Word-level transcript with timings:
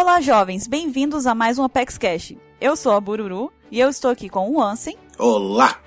Olá, 0.00 0.20
jovens, 0.20 0.68
bem-vindos 0.68 1.26
a 1.26 1.34
mais 1.34 1.58
um 1.58 1.64
Apex 1.64 1.98
Cash. 1.98 2.32
Eu 2.60 2.76
sou 2.76 2.92
a 2.92 3.00
Bururu 3.00 3.52
e 3.68 3.80
eu 3.80 3.88
estou 3.88 4.12
aqui 4.12 4.28
com 4.28 4.48
o 4.48 4.62
Ansem. 4.62 4.96
Olá! 5.18 5.80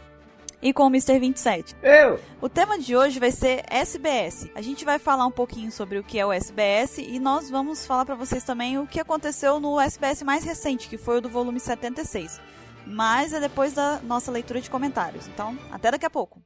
E 0.61 0.73
com 0.73 0.83
o 0.83 0.87
Mr. 0.87 1.17
27. 1.17 1.77
Eu! 1.81 2.19
O 2.41 2.49
tema 2.49 2.77
de 2.77 2.93
hoje 2.93 3.21
vai 3.21 3.31
ser 3.31 3.63
SBS. 3.69 4.49
A 4.53 4.61
gente 4.61 4.83
vai 4.83 4.99
falar 4.99 5.25
um 5.25 5.31
pouquinho 5.31 5.71
sobre 5.71 5.97
o 5.97 6.03
que 6.03 6.19
é 6.19 6.25
o 6.25 6.33
SBS 6.33 6.97
e 6.97 7.21
nós 7.21 7.49
vamos 7.49 7.85
falar 7.85 8.05
para 8.05 8.15
vocês 8.15 8.43
também 8.43 8.77
o 8.77 8.85
que 8.85 8.99
aconteceu 8.99 9.61
no 9.61 9.79
SBS 9.79 10.23
mais 10.23 10.43
recente, 10.43 10.89
que 10.89 10.97
foi 10.97 11.19
o 11.19 11.21
do 11.21 11.29
volume 11.29 11.61
76. 11.61 12.41
Mas 12.85 13.31
é 13.31 13.39
depois 13.39 13.71
da 13.71 14.01
nossa 14.01 14.29
leitura 14.29 14.59
de 14.59 14.69
comentários. 14.69 15.25
Então, 15.29 15.57
até 15.71 15.89
daqui 15.89 16.05
a 16.05 16.09
pouco. 16.09 16.41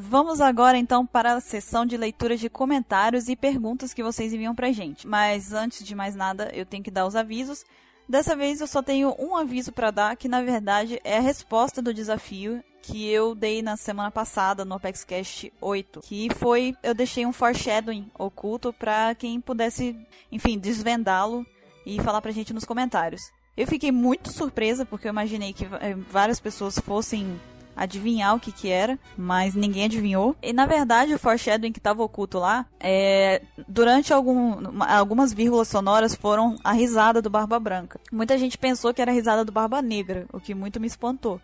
Vamos 0.00 0.40
agora 0.40 0.78
então 0.78 1.04
para 1.04 1.32
a 1.32 1.40
sessão 1.40 1.84
de 1.84 1.96
leitura 1.96 2.36
de 2.36 2.48
comentários 2.48 3.28
e 3.28 3.34
perguntas 3.34 3.92
que 3.92 4.00
vocês 4.00 4.32
enviam 4.32 4.54
pra 4.54 4.70
gente. 4.70 5.04
Mas 5.08 5.52
antes 5.52 5.84
de 5.84 5.92
mais 5.92 6.14
nada, 6.14 6.52
eu 6.54 6.64
tenho 6.64 6.84
que 6.84 6.90
dar 6.90 7.04
os 7.04 7.16
avisos. 7.16 7.64
Dessa 8.08 8.36
vez 8.36 8.60
eu 8.60 8.68
só 8.68 8.80
tenho 8.80 9.12
um 9.18 9.34
aviso 9.34 9.72
para 9.72 9.90
dar, 9.90 10.16
que 10.16 10.28
na 10.28 10.40
verdade 10.40 11.00
é 11.02 11.18
a 11.18 11.20
resposta 11.20 11.82
do 11.82 11.92
desafio 11.92 12.62
que 12.80 13.08
eu 13.08 13.34
dei 13.34 13.60
na 13.60 13.76
semana 13.76 14.08
passada 14.08 14.64
no 14.64 14.76
ApexCast 14.76 15.52
8, 15.60 16.00
que 16.02 16.28
foi 16.36 16.76
eu 16.80 16.94
deixei 16.94 17.26
um 17.26 17.32
foreshadowing 17.32 18.08
oculto 18.16 18.72
para 18.72 19.16
quem 19.16 19.40
pudesse, 19.40 19.96
enfim, 20.30 20.60
desvendá-lo 20.60 21.44
e 21.84 22.00
falar 22.00 22.22
pra 22.22 22.30
gente 22.30 22.54
nos 22.54 22.64
comentários. 22.64 23.32
Eu 23.56 23.66
fiquei 23.66 23.90
muito 23.90 24.30
surpresa 24.30 24.86
porque 24.86 25.08
eu 25.08 25.12
imaginei 25.12 25.52
que 25.52 25.64
eh, 25.64 25.96
várias 26.08 26.38
pessoas 26.38 26.78
fossem 26.78 27.36
adivinhar 27.78 28.34
o 28.34 28.40
que 28.40 28.52
que 28.52 28.68
era, 28.68 28.98
mas 29.16 29.54
ninguém 29.54 29.84
adivinhou. 29.84 30.36
E 30.42 30.52
na 30.52 30.66
verdade 30.66 31.14
o 31.14 31.18
foreshadowing 31.18 31.72
que 31.72 31.78
estava 31.78 32.02
oculto 32.02 32.38
lá, 32.38 32.66
é, 32.80 33.42
durante 33.66 34.12
algum, 34.12 34.82
algumas 34.82 35.32
vírgulas 35.32 35.68
sonoras 35.68 36.14
foram 36.14 36.56
a 36.62 36.72
risada 36.72 37.22
do 37.22 37.30
Barba 37.30 37.58
Branca. 37.58 38.00
Muita 38.12 38.36
gente 38.36 38.58
pensou 38.58 38.92
que 38.92 39.00
era 39.00 39.10
a 39.10 39.14
risada 39.14 39.44
do 39.44 39.52
Barba 39.52 39.80
Negra, 39.80 40.26
o 40.32 40.40
que 40.40 40.54
muito 40.54 40.80
me 40.80 40.86
espantou. 40.86 41.40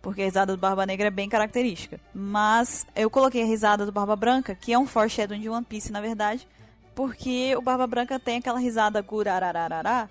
Porque 0.00 0.22
a 0.22 0.24
risada 0.24 0.54
do 0.54 0.60
Barba 0.60 0.86
Negra 0.86 1.08
é 1.08 1.10
bem 1.10 1.28
característica. 1.28 2.00
Mas 2.14 2.86
eu 2.94 3.10
coloquei 3.10 3.42
a 3.42 3.46
risada 3.46 3.84
do 3.84 3.92
Barba 3.92 4.14
Branca, 4.14 4.54
que 4.54 4.72
é 4.72 4.78
um 4.78 4.86
foreshadowing 4.86 5.40
de 5.40 5.48
One 5.48 5.64
Piece, 5.64 5.90
na 5.90 6.00
verdade, 6.00 6.46
porque 6.94 7.54
o 7.56 7.60
Barba 7.60 7.86
Branca 7.86 8.18
tem 8.18 8.38
aquela 8.38 8.58
risada 8.58 9.02
gurarararará, 9.02 10.08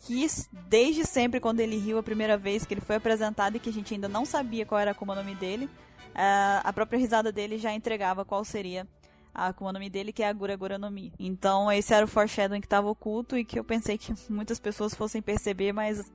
que 0.00 0.26
desde 0.68 1.04
sempre, 1.04 1.40
quando 1.40 1.60
ele 1.60 1.76
riu 1.76 1.98
a 1.98 2.02
primeira 2.02 2.36
vez 2.36 2.64
que 2.64 2.74
ele 2.74 2.80
foi 2.80 2.96
apresentado 2.96 3.56
e 3.56 3.60
que 3.60 3.68
a 3.68 3.72
gente 3.72 3.94
ainda 3.94 4.08
não 4.08 4.24
sabia 4.24 4.64
qual 4.64 4.80
era 4.80 4.94
como 4.94 5.12
o 5.12 5.14
nome 5.14 5.34
dele, 5.34 5.68
a 6.14 6.72
própria 6.72 6.98
risada 6.98 7.30
dele 7.30 7.58
já 7.58 7.72
entregava 7.72 8.24
qual 8.24 8.44
seria 8.44 8.86
a 9.34 9.48
Akuma 9.48 9.72
no 9.72 9.78
Mi 9.78 9.88
dele, 9.88 10.12
que 10.12 10.22
é 10.22 10.28
a 10.28 10.32
Gura 10.32 10.56
Gura 10.56 10.78
no 10.78 10.90
Mi. 10.90 11.12
Então, 11.18 11.70
esse 11.70 11.94
era 11.94 12.04
o 12.04 12.08
foreshadowing 12.08 12.60
que 12.60 12.66
estava 12.66 12.88
oculto 12.88 13.36
e 13.36 13.44
que 13.44 13.58
eu 13.58 13.64
pensei 13.64 13.96
que 13.96 14.12
muitas 14.28 14.58
pessoas 14.58 14.94
fossem 14.94 15.22
perceber, 15.22 15.72
mas 15.72 16.10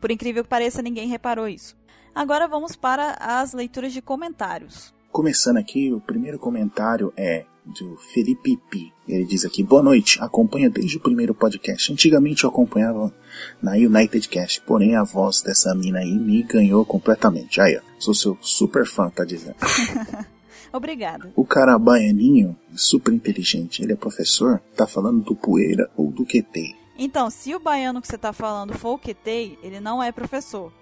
por 0.00 0.10
incrível 0.10 0.42
que 0.42 0.50
pareça, 0.50 0.82
ninguém 0.82 1.08
reparou 1.08 1.48
isso. 1.48 1.76
Agora 2.14 2.48
vamos 2.48 2.74
para 2.74 3.16
as 3.20 3.52
leituras 3.52 3.92
de 3.92 4.02
comentários. 4.02 4.92
Começando 5.12 5.58
aqui, 5.58 5.92
o 5.92 6.00
primeiro 6.00 6.38
comentário 6.38 7.12
é 7.16 7.46
do 7.66 7.96
Felipe 7.96 8.56
Pi. 8.70 8.92
Ele 9.08 9.24
diz 9.24 9.44
aqui: 9.44 9.62
Boa 9.62 9.82
noite, 9.82 10.22
acompanho 10.22 10.70
desde 10.70 10.96
o 10.96 11.00
primeiro 11.00 11.34
podcast. 11.34 11.92
Antigamente 11.92 12.44
eu 12.44 12.50
acompanhava 12.50 13.12
na 13.60 13.72
United 13.72 14.28
Cast, 14.28 14.60
porém 14.62 14.96
a 14.96 15.02
voz 15.02 15.42
dessa 15.42 15.74
mina 15.74 15.98
aí 15.98 16.14
me 16.14 16.42
ganhou 16.42 16.84
completamente. 16.84 17.60
Aí, 17.60 17.76
ó, 17.76 17.80
sou 17.98 18.14
seu 18.14 18.38
super 18.40 18.86
fã, 18.86 19.10
tá 19.10 19.24
dizendo. 19.24 19.56
Obrigada. 20.72 21.32
O 21.34 21.44
cara 21.44 21.78
baianinho, 21.78 22.56
super 22.74 23.12
inteligente, 23.12 23.82
ele 23.82 23.92
é 23.92 23.96
professor, 23.96 24.60
tá 24.76 24.86
falando 24.86 25.22
do 25.22 25.34
poeira 25.34 25.90
ou 25.96 26.10
do 26.10 26.24
QT? 26.24 26.76
Então, 26.98 27.30
se 27.30 27.54
o 27.54 27.60
baiano 27.60 28.00
que 28.00 28.08
você 28.08 28.18
tá 28.18 28.32
falando 28.32 28.74
for 28.74 28.94
o 28.94 28.98
QT, 28.98 29.58
ele 29.62 29.80
não 29.80 30.02
é 30.02 30.12
professor. 30.12 30.72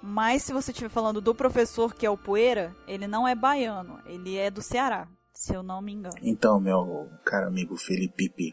Mas 0.00 0.42
se 0.42 0.52
você 0.52 0.70
estiver 0.70 0.88
falando 0.88 1.20
do 1.20 1.34
professor 1.34 1.92
que 1.92 2.06
é 2.06 2.10
o 2.10 2.16
poeira, 2.16 2.74
ele 2.86 3.06
não 3.06 3.26
é 3.26 3.34
baiano, 3.34 3.98
ele 4.06 4.36
é 4.36 4.50
do 4.50 4.62
Ceará 4.62 5.08
se 5.38 5.54
eu 5.54 5.62
não 5.62 5.80
me 5.80 5.92
engano. 5.92 6.16
Então, 6.20 6.58
meu 6.58 7.08
caro 7.24 7.46
amigo 7.46 7.76
Felipe, 7.76 8.50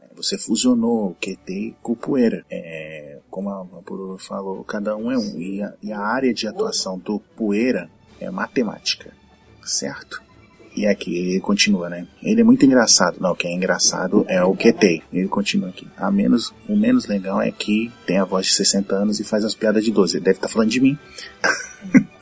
é, 0.00 0.14
você 0.14 0.38
fusionou 0.38 1.16
QT 1.16 1.74
com 1.82 1.96
Poeira. 1.96 2.46
É, 2.48 3.18
como 3.28 3.50
a 3.50 3.82
Pururu 3.82 4.16
falou, 4.16 4.62
cada 4.62 4.96
um 4.96 5.10
é 5.10 5.18
um. 5.18 5.40
E 5.40 5.60
a, 5.60 5.74
e 5.82 5.92
a 5.92 5.98
área 5.98 6.32
de 6.32 6.46
atuação 6.46 6.96
do 7.00 7.18
Poeira 7.18 7.90
é 8.20 8.30
matemática, 8.30 9.12
certo? 9.64 10.22
E 10.76 10.86
aqui 10.86 11.16
ele 11.16 11.40
continua, 11.40 11.88
né? 11.88 12.06
Ele 12.22 12.42
é 12.42 12.44
muito 12.44 12.64
engraçado. 12.64 13.18
Não, 13.20 13.32
o 13.32 13.36
que 13.36 13.48
é 13.48 13.52
engraçado 13.52 14.24
é 14.28 14.42
o 14.44 14.54
QT. 14.54 15.02
Ele 15.12 15.26
continua 15.26 15.70
aqui. 15.70 15.88
A 15.96 16.12
menos, 16.12 16.54
o 16.68 16.76
menos 16.76 17.06
legal 17.08 17.42
é 17.42 17.50
que 17.50 17.92
tem 18.06 18.18
a 18.18 18.24
voz 18.24 18.46
de 18.46 18.52
60 18.52 18.94
anos 18.94 19.18
e 19.18 19.24
faz 19.24 19.44
as 19.44 19.54
piadas 19.54 19.84
de 19.84 19.90
12. 19.90 20.16
Ele 20.16 20.24
deve 20.24 20.38
estar 20.38 20.46
tá 20.46 20.52
falando 20.52 20.70
de 20.70 20.80
mim. 20.80 20.96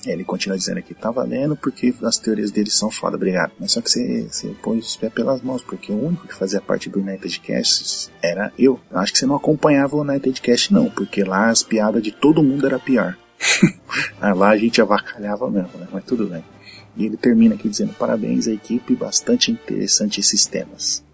Ele 0.04 0.24
continua 0.24 0.58
dizendo 0.58 0.78
aqui, 0.78 0.94
tá 0.94 1.10
valendo 1.10 1.56
porque 1.56 1.94
as 2.02 2.18
teorias 2.18 2.50
dele 2.50 2.70
são 2.70 2.90
foda, 2.90 3.16
obrigado. 3.16 3.52
Mas 3.58 3.72
só 3.72 3.80
que 3.80 3.90
você, 3.90 4.26
você 4.28 4.48
põe 4.62 4.78
os 4.78 4.96
pés 4.96 5.12
pelas 5.12 5.40
mãos, 5.40 5.62
porque 5.62 5.92
o 5.92 6.06
único 6.06 6.26
que 6.26 6.34
fazia 6.34 6.60
parte 6.60 6.90
do 6.90 7.00
United 7.00 7.40
Cast 7.40 8.10
era 8.20 8.52
eu. 8.58 8.80
eu 8.90 8.98
acho 8.98 9.12
que 9.12 9.18
você 9.18 9.26
não 9.26 9.36
acompanhava 9.36 9.96
o 9.96 10.00
United 10.00 10.40
Cast 10.40 10.72
não, 10.72 10.90
porque 10.90 11.22
lá 11.22 11.50
as 11.50 11.62
piadas 11.62 12.02
de 12.02 12.10
todo 12.10 12.42
mundo 12.42 12.66
era 12.66 12.78
pior. 12.78 13.16
lá 14.20 14.50
a 14.50 14.56
gente 14.56 14.80
avacalhava 14.80 15.48
mesmo, 15.50 15.78
né? 15.78 15.86
Mas 15.92 16.04
tudo 16.04 16.26
bem. 16.26 16.44
E 16.96 17.06
ele 17.06 17.16
termina 17.16 17.54
aqui 17.54 17.68
dizendo, 17.68 17.94
parabéns 17.94 18.46
à 18.48 18.52
equipe, 18.52 18.94
bastante 18.94 19.50
interessante 19.50 20.20
esses 20.20 20.46
temas. 20.46 21.04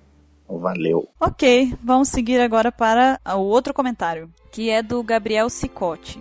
Valeu. 0.49 1.09
Ok, 1.21 1.75
vamos 1.85 2.09
seguir 2.09 2.41
agora 2.41 2.73
para 2.73 3.21
o 3.37 3.41
outro 3.41 3.75
comentário, 3.75 4.31
que 4.51 4.71
é 4.71 4.83
do 4.83 5.03
Gabriel 5.03 5.51
Cicotti. 5.51 6.19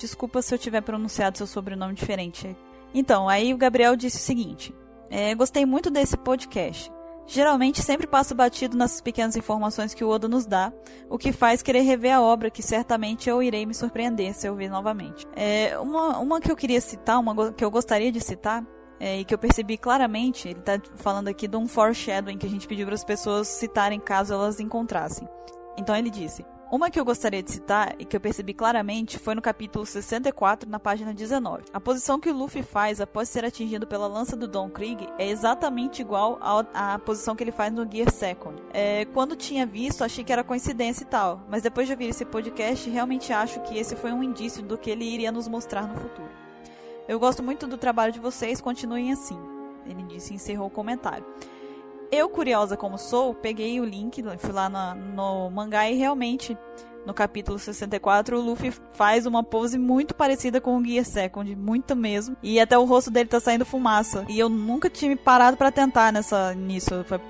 Desculpa 0.00 0.40
se 0.40 0.54
eu 0.54 0.58
tiver 0.58 0.80
pronunciado 0.80 1.36
seu 1.36 1.46
sobrenome 1.46 1.92
diferente. 1.92 2.56
Então, 2.94 3.28
aí 3.28 3.52
o 3.52 3.58
Gabriel 3.58 3.94
disse 3.94 4.16
o 4.16 4.20
seguinte: 4.20 4.74
é, 5.10 5.34
Gostei 5.34 5.66
muito 5.66 5.90
desse 5.90 6.16
podcast. 6.16 6.90
Geralmente 7.26 7.82
sempre 7.82 8.06
passo 8.06 8.34
batido 8.34 8.78
nessas 8.78 9.02
pequenas 9.02 9.36
informações 9.36 9.92
que 9.92 10.02
o 10.02 10.08
Oda 10.08 10.26
nos 10.26 10.46
dá, 10.46 10.72
o 11.08 11.18
que 11.18 11.32
faz 11.32 11.62
querer 11.62 11.82
rever 11.82 12.14
a 12.14 12.22
obra, 12.22 12.50
que 12.50 12.62
certamente 12.62 13.28
eu 13.28 13.42
irei 13.42 13.66
me 13.66 13.74
surpreender 13.74 14.34
se 14.34 14.48
eu 14.48 14.56
ver 14.56 14.70
novamente. 14.70 15.26
É, 15.36 15.78
uma, 15.78 16.18
uma 16.18 16.40
que 16.40 16.50
eu 16.50 16.56
queria 16.56 16.80
citar, 16.80 17.20
uma 17.20 17.52
que 17.52 17.64
eu 17.64 17.70
gostaria 17.70 18.10
de 18.10 18.20
citar, 18.20 18.66
é, 18.98 19.20
e 19.20 19.24
que 19.24 19.34
eu 19.34 19.38
percebi 19.38 19.76
claramente, 19.76 20.48
ele 20.48 20.60
está 20.60 20.80
falando 20.96 21.28
aqui 21.28 21.46
de 21.46 21.56
um 21.56 21.68
foreshadowing 21.68 22.38
que 22.38 22.46
a 22.46 22.50
gente 22.50 22.66
pediu 22.66 22.86
para 22.86 22.94
as 22.94 23.04
pessoas 23.04 23.48
citarem 23.48 24.00
caso 24.00 24.32
elas 24.32 24.58
encontrassem. 24.58 25.28
Então 25.78 25.94
ele 25.94 26.10
disse: 26.10 26.44
uma 26.70 26.88
que 26.88 27.00
eu 27.00 27.04
gostaria 27.04 27.42
de 27.42 27.50
citar 27.50 27.96
e 27.98 28.04
que 28.04 28.16
eu 28.16 28.20
percebi 28.20 28.54
claramente 28.54 29.18
foi 29.18 29.34
no 29.34 29.42
capítulo 29.42 29.84
64, 29.84 30.70
na 30.70 30.78
página 30.78 31.12
19. 31.12 31.64
A 31.72 31.80
posição 31.80 32.20
que 32.20 32.30
o 32.30 32.32
Luffy 32.32 32.62
faz 32.62 33.00
após 33.00 33.28
ser 33.28 33.44
atingido 33.44 33.88
pela 33.88 34.06
lança 34.06 34.36
do 34.36 34.46
Don 34.46 34.70
Krieg 34.70 35.08
é 35.18 35.28
exatamente 35.28 36.00
igual 36.00 36.38
à 36.40 36.98
posição 36.98 37.34
que 37.34 37.42
ele 37.42 37.50
faz 37.50 37.72
no 37.72 37.90
Gear 37.90 38.10
Second. 38.12 38.62
É, 38.72 39.04
quando 39.06 39.34
tinha 39.34 39.66
visto, 39.66 40.04
achei 40.04 40.22
que 40.22 40.32
era 40.32 40.44
coincidência 40.44 41.02
e 41.02 41.06
tal, 41.06 41.44
mas 41.48 41.62
depois 41.62 41.88
de 41.88 41.92
ouvir 41.92 42.10
esse 42.10 42.24
podcast, 42.24 42.88
realmente 42.88 43.32
acho 43.32 43.60
que 43.62 43.76
esse 43.76 43.96
foi 43.96 44.12
um 44.12 44.22
indício 44.22 44.62
do 44.62 44.78
que 44.78 44.90
ele 44.90 45.04
iria 45.04 45.32
nos 45.32 45.48
mostrar 45.48 45.88
no 45.88 45.96
futuro. 45.96 46.30
Eu 47.08 47.18
gosto 47.18 47.42
muito 47.42 47.66
do 47.66 47.76
trabalho 47.76 48.12
de 48.12 48.20
vocês, 48.20 48.60
continuem 48.60 49.12
assim. 49.12 49.38
Ele 49.84 50.04
disse 50.04 50.32
e 50.32 50.36
encerrou 50.36 50.68
o 50.68 50.70
comentário. 50.70 51.26
Eu, 52.12 52.28
curiosa 52.28 52.76
como 52.76 52.98
sou, 52.98 53.34
peguei 53.34 53.80
o 53.80 53.84
link, 53.84 54.22
fui 54.38 54.52
lá 54.52 54.68
no, 54.68 55.14
no 55.14 55.50
mangá 55.50 55.88
e 55.88 55.96
realmente, 55.96 56.58
no 57.06 57.14
capítulo 57.14 57.56
64, 57.56 58.36
o 58.36 58.40
Luffy 58.40 58.72
faz 58.94 59.26
uma 59.26 59.44
pose 59.44 59.78
muito 59.78 60.12
parecida 60.12 60.60
com 60.60 60.76
o 60.76 60.84
Gear 60.84 61.04
Second, 61.04 61.54
muito 61.54 61.94
mesmo. 61.94 62.36
E 62.42 62.58
até 62.58 62.76
o 62.76 62.84
rosto 62.84 63.12
dele 63.12 63.28
tá 63.28 63.38
saindo 63.38 63.64
fumaça. 63.64 64.24
E 64.28 64.38
eu 64.38 64.48
nunca 64.48 64.90
tinha 64.90 65.08
me 65.08 65.16
parado 65.16 65.56
para 65.56 65.70
tentar 65.70 66.12
nessa, 66.12 66.52
nisso. 66.54 67.04
Foi 67.04 67.20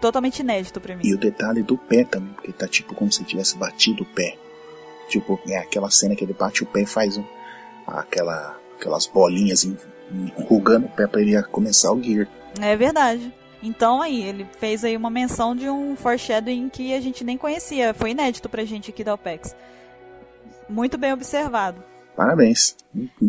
totalmente 0.00 0.40
inédito 0.40 0.80
pra 0.80 0.96
mim. 0.96 1.06
E 1.06 1.14
o 1.14 1.18
detalhe 1.18 1.62
do 1.62 1.78
pé 1.78 2.04
também, 2.04 2.32
porque 2.34 2.52
tá 2.52 2.66
tipo 2.66 2.92
como 2.94 3.12
se 3.12 3.22
tivesse 3.24 3.56
batido 3.56 4.02
o 4.02 4.06
pé. 4.06 4.36
Tipo, 5.08 5.38
é 5.48 5.58
aquela 5.58 5.90
cena 5.90 6.16
que 6.16 6.24
ele 6.24 6.34
bate 6.34 6.64
o 6.64 6.66
pé 6.66 6.82
e 6.82 6.86
faz 6.86 7.16
um, 7.16 7.24
aquela, 7.86 8.58
aquelas 8.76 9.06
bolinhas 9.06 9.64
enrugando 10.10 10.86
o 10.86 10.90
pé 10.90 11.06
pra 11.06 11.20
ele 11.20 11.40
começar 11.44 11.92
o 11.92 12.02
Gear. 12.02 12.28
É 12.60 12.76
verdade. 12.76 13.32
Então 13.64 14.02
aí, 14.02 14.22
ele 14.22 14.46
fez 14.58 14.84
aí 14.84 14.94
uma 14.94 15.08
menção 15.08 15.56
de 15.56 15.70
um 15.70 15.96
foreshadowing 15.96 16.68
que 16.68 16.92
a 16.92 17.00
gente 17.00 17.24
nem 17.24 17.38
conhecia. 17.38 17.94
Foi 17.94 18.10
inédito 18.10 18.46
pra 18.46 18.64
gente 18.64 18.90
aqui 18.90 19.02
da 19.02 19.14
OPEX. 19.14 19.56
Muito 20.68 20.98
bem 20.98 21.14
observado. 21.14 21.82
Parabéns. 22.14 22.76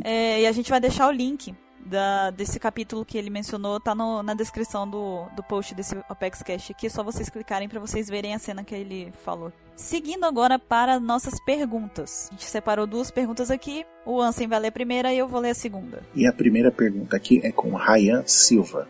É, 0.04 0.42
e 0.42 0.46
a 0.46 0.52
gente 0.52 0.70
vai 0.70 0.80
deixar 0.80 1.08
o 1.08 1.12
link 1.12 1.56
da, 1.86 2.32
desse 2.32 2.60
capítulo 2.60 3.06
que 3.06 3.18
ele 3.18 3.30
mencionou, 3.30 3.80
tá 3.80 3.96
no, 3.96 4.22
na 4.22 4.34
descrição 4.34 4.90
do, 4.90 5.26
do 5.36 5.44
post 5.44 5.74
desse 5.74 5.96
OPEX 6.10 6.44
Cash 6.44 6.72
aqui. 6.72 6.88
É 6.88 6.90
só 6.90 7.02
vocês 7.02 7.30
clicarem 7.30 7.70
para 7.70 7.80
vocês 7.80 8.10
verem 8.10 8.34
a 8.34 8.40
cena 8.40 8.64
que 8.64 8.76
ele 8.76 9.14
falou. 9.24 9.54
Seguindo 9.76 10.26
agora 10.26 10.60
para 10.60 11.00
nossas 11.00 11.40
perguntas. 11.46 12.28
A 12.30 12.34
gente 12.34 12.46
separou 12.46 12.86
duas 12.86 13.10
perguntas 13.10 13.50
aqui. 13.50 13.86
O 14.06 14.22
Ansem 14.22 14.48
vai 14.48 14.60
ler 14.60 14.68
a 14.68 14.72
primeira 14.72 15.14
e 15.14 15.18
eu 15.18 15.28
vou 15.28 15.40
ler 15.40 15.52
a 15.52 15.56
segunda. 15.56 16.04
E 16.14 16.28
a 16.28 16.34
primeira 16.34 16.72
pergunta 16.72 17.16
aqui 17.16 17.40
é 17.44 17.52
com 17.52 17.74
Ryan 17.74 18.24
Silva 18.26 18.88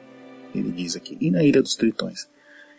ele 0.57 0.71
diz 0.71 0.95
aqui, 0.95 1.17
e 1.19 1.29
na 1.29 1.43
Ilha 1.43 1.61
dos 1.61 1.75
Tritões, 1.75 2.27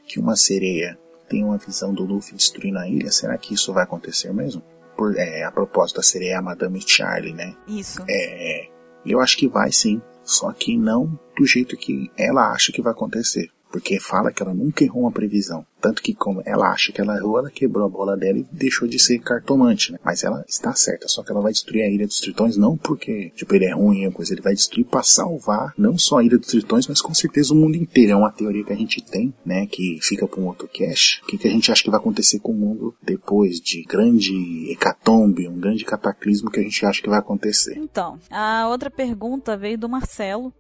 que 0.07 0.19
uma 0.19 0.37
sereia 0.37 0.99
tem 1.29 1.45
uma 1.45 1.59
visão 1.59 1.93
do 1.93 2.05
Luffy 2.05 2.37
destruindo 2.37 2.79
a 2.79 2.89
ilha, 2.89 3.11
será 3.11 3.37
que 3.37 3.55
isso 3.55 3.73
vai 3.73 3.85
acontecer 3.85 4.33
mesmo? 4.33 4.63
Por, 4.97 5.17
é, 5.17 5.45
a 5.45 5.51
propósito, 5.51 6.03
seria 6.03 6.39
a 6.39 6.43
Madame 6.43 6.81
Charlie, 6.87 7.35
né? 7.35 7.55
Isso. 7.67 8.03
É, 8.09 8.69
eu 9.05 9.21
acho 9.21 9.37
que 9.37 9.49
vai 9.49 9.71
sim, 9.73 10.01
só 10.25 10.53
que 10.53 10.77
não 10.77 11.19
do 11.37 11.47
jeito 11.47 11.77
que 11.77 12.11
ela 12.17 12.53
acha 12.53 12.73
que 12.73 12.81
vai 12.81 12.93
acontecer. 12.93 13.51
Porque 13.71 14.01
fala 14.01 14.33
que 14.33 14.43
ela 14.43 14.55
nunca 14.55 14.85
errou 14.85 15.03
uma 15.03 15.13
previsão. 15.13 15.67
Tanto 15.81 16.03
que 16.03 16.15
como 16.15 16.43
ela 16.45 16.71
acha 16.71 16.91
que 16.91 17.01
ela 17.01 17.17
errou, 17.17 17.39
ela 17.39 17.51
quebrou 17.51 17.87
a 17.87 17.89
bola 17.89 18.17
dela 18.17 18.39
e 18.39 18.47
deixou 18.51 18.89
de 18.89 18.99
ser 18.99 19.19
cartomante, 19.19 19.93
né? 19.93 19.99
Mas 20.05 20.25
ela 20.25 20.45
está 20.49 20.75
certa, 20.75 21.07
só 21.07 21.23
que 21.23 21.31
ela 21.31 21.41
vai 21.41 21.53
destruir 21.53 21.83
a 21.83 21.89
Ilha 21.89 22.07
dos 22.07 22.19
Tritões 22.19 22.57
não 22.57 22.77
porque, 22.77 23.31
tipo, 23.37 23.55
ele 23.55 23.67
é 23.67 23.75
ruim 23.75 24.07
ou 24.07 24.13
coisa, 24.13 24.33
ele 24.33 24.41
vai 24.41 24.55
destruir 24.55 24.87
para 24.87 25.03
salvar 25.03 25.75
não 25.77 25.99
só 25.99 26.19
a 26.19 26.25
Ilha 26.25 26.39
dos 26.39 26.49
Tritões, 26.49 26.87
mas 26.89 27.01
com 27.01 27.15
certeza 27.15 27.53
o 27.53 27.57
mundo 27.57 27.77
inteiro. 27.77 28.13
É 28.13 28.17
uma 28.17 28.33
teoria 28.33 28.65
que 28.65 28.73
a 28.73 28.77
gente 28.77 29.01
tem, 29.05 29.33
né, 29.45 29.67
que 29.67 29.99
fica 30.03 30.27
para 30.27 30.41
um 30.41 30.47
outro 30.47 30.69
cache. 30.69 31.21
O 31.23 31.27
que, 31.27 31.39
que 31.39 31.47
a 31.47 31.51
gente 31.51 31.71
acha 31.71 31.83
que 31.83 31.91
vai 31.91 32.01
acontecer 32.01 32.41
com 32.41 32.53
o 32.53 32.57
mundo 32.57 32.95
depois 33.03 33.61
de 33.61 33.83
grande 33.85 34.71
hecatombe, 34.73 35.47
um 35.47 35.61
grande 35.61 35.85
cataclismo 35.85 36.51
que 36.51 36.61
a 36.61 36.63
gente 36.63 36.85
acha 36.85 37.03
que 37.03 37.09
vai 37.09 37.19
acontecer? 37.19 37.77
Então, 37.77 38.19
a 38.31 38.69
outra 38.69 38.91
pergunta 38.91 39.57
veio 39.57 39.79
do 39.79 39.89
Marcelo, 39.89 40.53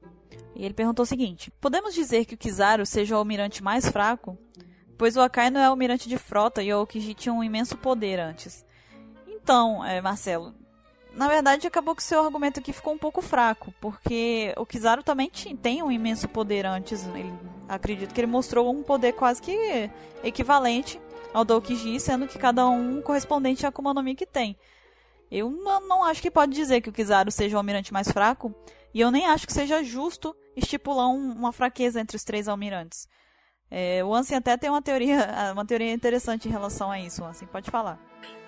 e 0.56 0.64
ele 0.64 0.74
perguntou 0.74 1.02
o 1.02 1.06
seguinte: 1.06 1.50
Podemos 1.60 1.94
dizer 1.94 2.24
que 2.24 2.34
o 2.34 2.38
Kizaru 2.38 2.86
seja 2.86 3.14
o 3.14 3.18
almirante 3.18 3.62
mais 3.62 3.88
fraco? 3.88 4.38
Pois 4.98 5.16
o 5.16 5.20
Akainu 5.20 5.58
é 5.58 5.64
almirante 5.66 6.08
de 6.08 6.16
frota 6.16 6.62
e 6.62 6.72
o 6.72 6.80
Okiji 6.80 7.12
tinha 7.12 7.32
um 7.32 7.44
imenso 7.44 7.76
poder 7.76 8.18
antes. 8.18 8.64
Então, 9.26 9.84
é, 9.84 10.00
Marcelo, 10.00 10.54
na 11.12 11.28
verdade 11.28 11.66
acabou 11.66 11.94
que 11.94 12.02
seu 12.02 12.24
argumento 12.24 12.60
aqui 12.60 12.72
ficou 12.72 12.94
um 12.94 12.98
pouco 12.98 13.20
fraco, 13.20 13.74
porque 13.80 14.54
o 14.56 14.64
Kizaru 14.64 15.02
também 15.02 15.30
tem 15.60 15.82
um 15.82 15.92
imenso 15.92 16.26
poder 16.28 16.64
antes. 16.64 17.06
Ele, 17.08 17.32
acredito 17.68 18.14
que 18.14 18.20
ele 18.20 18.26
mostrou 18.26 18.70
um 18.74 18.82
poder 18.82 19.12
quase 19.12 19.42
que 19.42 19.90
equivalente 20.24 20.98
ao 21.34 21.44
do 21.44 21.54
Okiji, 21.56 22.00
sendo 22.00 22.26
que 22.26 22.38
cada 22.38 22.66
um 22.66 23.02
correspondente 23.02 23.66
à 23.66 23.68
Akuma 23.68 23.92
no 23.92 24.02
Mi 24.02 24.14
que 24.14 24.24
tem. 24.24 24.56
Eu 25.30 25.50
não 25.50 26.04
acho 26.04 26.22
que 26.22 26.30
pode 26.30 26.52
dizer 26.52 26.80
que 26.80 26.88
o 26.88 26.92
Kizaru 26.92 27.30
seja 27.30 27.56
o 27.56 27.58
almirante 27.58 27.92
mais 27.92 28.10
fraco, 28.10 28.54
e 28.94 29.00
eu 29.00 29.10
nem 29.10 29.26
acho 29.26 29.46
que 29.46 29.52
seja 29.52 29.82
justo 29.82 30.34
estipular 30.56 31.08
um, 31.08 31.32
uma 31.32 31.52
fraqueza 31.52 32.00
entre 32.00 32.16
os 32.16 32.24
três 32.24 32.48
almirantes. 32.48 33.08
É, 33.70 34.04
o 34.04 34.14
Ansem 34.14 34.36
até 34.36 34.56
tem 34.56 34.70
uma 34.70 34.82
teoria, 34.82 35.26
uma 35.52 35.64
teoria 35.64 35.92
interessante 35.92 36.48
em 36.48 36.52
relação 36.52 36.90
a 36.90 37.00
isso, 37.00 37.24
Ansem, 37.24 37.48
pode 37.48 37.70
falar. 37.70 38.00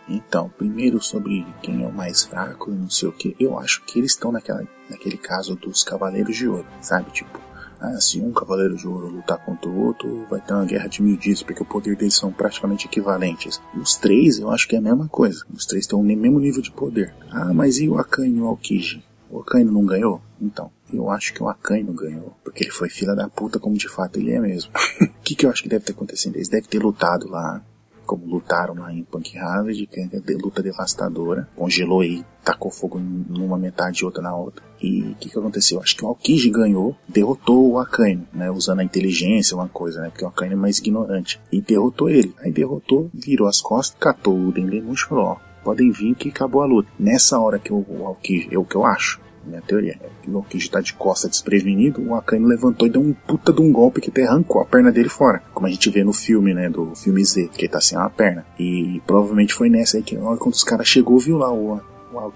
Então, 0.09 0.49
primeiro 0.49 1.03
sobre 1.03 1.47
quem 1.63 1.85
é 1.85 1.87
o 1.87 1.93
mais 1.93 2.25
fraco 2.25 2.71
e 2.71 2.75
não 2.75 2.89
sei 2.89 3.09
o 3.09 3.13
que, 3.13 3.37
eu 3.39 3.59
acho 3.59 3.85
que 3.85 3.99
eles 3.99 4.13
estão 4.13 4.33
naquela, 4.33 4.67
naquele 4.89 5.19
caso 5.19 5.55
dos 5.55 5.85
Cavaleiros 5.85 6.35
de 6.35 6.49
Ouro, 6.49 6.67
sabe? 6.81 7.11
Tipo, 7.11 7.39
ah, 7.81 8.01
se 8.01 8.21
um 8.21 8.33
Cavaleiro 8.33 8.75
de 8.75 8.89
Ouro 8.89 9.09
lutar 9.09 9.39
contra 9.39 9.71
o 9.71 9.87
outro, 9.87 10.27
vai 10.29 10.41
ter 10.41 10.53
uma 10.53 10.65
guerra 10.65 10.89
de 10.89 11.03
mil 11.03 11.17
dias, 11.17 11.43
porque 11.43 11.63
o 11.63 11.67
poder 11.67 11.95
deles 11.95 12.15
são 12.15 12.33
praticamente 12.33 12.87
equivalentes. 12.87 13.61
Os 13.75 13.97
três, 13.97 14.39
eu 14.39 14.51
acho 14.51 14.67
que 14.67 14.75
é 14.75 14.79
a 14.79 14.83
mesma 14.83 15.09
coisa. 15.09 15.45
Os 15.53 15.65
três 15.65 15.87
têm 15.87 15.99
o 15.99 16.03
mesmo 16.03 16.41
nível 16.41 16.63
de 16.63 16.73
poder. 16.73 17.15
Ah, 17.31 17.53
mas 17.53 17.79
e 17.79 17.89
o 17.89 17.99
Akainu 17.99 18.39
e 18.39 18.41
o 18.41 18.47
Aokiji? 18.47 19.05
O 19.31 19.41
Akainu 19.41 19.73
não 19.73 19.85
ganhou? 19.85 20.21
Então, 20.41 20.71
eu 20.93 21.11
acho 21.11 21.35
que 21.35 21.43
o 21.43 21.49
Akainu 21.49 21.93
ganhou, 21.93 22.35
porque 22.43 22.65
ele 22.65 22.71
foi 22.71 22.89
filha 22.89 23.15
da 23.15 23.29
puta 23.29 23.59
como 23.59 23.77
de 23.77 23.89
fato 23.89 24.19
ele 24.19 24.33
é 24.33 24.41
mesmo. 24.41 24.71
O 25.01 25.21
que, 25.23 25.35
que 25.35 25.47
eu 25.47 25.51
acho 25.51 25.63
que 25.63 25.69
deve 25.69 25.85
ter 25.85 25.93
acontecido? 25.93 26.37
Eles 26.37 26.49
devem 26.49 26.69
ter 26.69 26.79
lutado 26.79 27.29
lá, 27.29 27.63
como 28.07 28.25
lutaram 28.25 28.75
lá 28.75 28.91
em 28.93 29.05
Punk 29.05 29.37
Hazard, 29.37 29.87
que 29.87 30.01
é 30.01 30.07
de 30.07 30.35
luta 30.35 30.63
devastadora. 30.63 31.47
Congelou 31.55 32.03
e 32.03 32.25
tacou 32.43 32.71
fogo 32.71 32.99
numa 32.99 33.59
metade 33.59 34.01
e 34.01 34.05
outra 34.07 34.23
na 34.23 34.35
outra. 34.35 34.65
E 34.81 35.03
o 35.03 35.15
que, 35.17 35.29
que 35.29 35.39
aconteceu? 35.39 35.81
Acho 35.81 35.95
que 35.95 36.05
o 36.05 36.09
Aokiji 36.09 36.49
ganhou, 36.49 36.97
derrotou 37.07 37.73
o 37.73 37.79
Akainu, 37.79 38.27
né? 38.33 38.51
Usando 38.51 38.81
a 38.81 38.85
inteligência, 38.85 39.55
uma 39.55 39.69
coisa, 39.69 40.01
né? 40.01 40.09
Porque 40.09 40.25
o 40.25 40.29
Akainu 40.29 40.55
é 40.55 40.57
mais 40.57 40.79
ignorante. 40.79 41.39
E 41.53 41.61
derrotou 41.61 42.09
ele. 42.09 42.35
Aí 42.39 42.51
derrotou, 42.51 43.11
virou 43.13 43.47
as 43.47 43.61
costas, 43.61 43.99
catou 44.01 44.39
o 44.39 44.53
Dendemushi 44.53 45.05
e 45.05 45.09
falou, 45.09 45.25
ó, 45.25 45.48
podem 45.63 45.91
vir 45.91 46.15
que 46.15 46.29
acabou 46.29 46.63
a 46.63 46.67
luta. 46.67 46.89
Nessa 46.99 47.39
hora 47.39 47.59
que 47.59 47.73
o, 47.73 47.85
o 47.89 48.07
Aokiji, 48.07 48.49
é 48.53 48.59
o 48.59 48.65
que 48.65 48.77
eu 48.77 48.85
acho, 48.85 49.21
minha 49.49 49.63
teoria 49.63 49.99
é 50.01 50.09
que 50.23 50.31
o 50.31 50.37
Aokiji 50.37 50.71
tá 50.71 50.81
de 50.81 50.93
costa 50.93 51.29
desprevenido, 51.29 52.03
o 52.03 52.15
Akainu 52.15 52.47
levantou 52.47 52.87
e 52.87 52.91
deu 52.91 53.01
um 53.01 53.13
puta 53.13 53.53
de 53.53 53.61
um 53.61 53.73
golpe 53.73 54.01
que 54.01 54.11
até 54.11 54.27
arrancou 54.27 54.61
a 54.61 54.67
perna 54.67 54.93
dele 54.93 55.09
fora. 55.09 55.43
Como 55.55 55.67
a 55.67 55.71
gente 55.71 55.91
vê 55.91 56.05
no 56.05 56.13
filme, 56.13 56.53
né, 56.53 56.69
do 56.69 56.95
filme 56.95 57.25
Z, 57.25 57.49
que 57.49 57.63
ele 57.63 57.69
tá 57.69 57.81
sem 57.81 57.97
uma 57.97 58.11
perna. 58.11 58.47
E 58.59 59.01
provavelmente 59.07 59.55
foi 59.55 59.71
nessa 59.71 59.97
aí 59.97 60.03
que, 60.03 60.17
quando 60.17 60.53
os 60.53 60.65
caras 60.65 60.87
chegou, 60.87 61.19
viu 61.19 61.39
lá 61.39 61.53
o, 61.53 61.81
o 62.13 62.33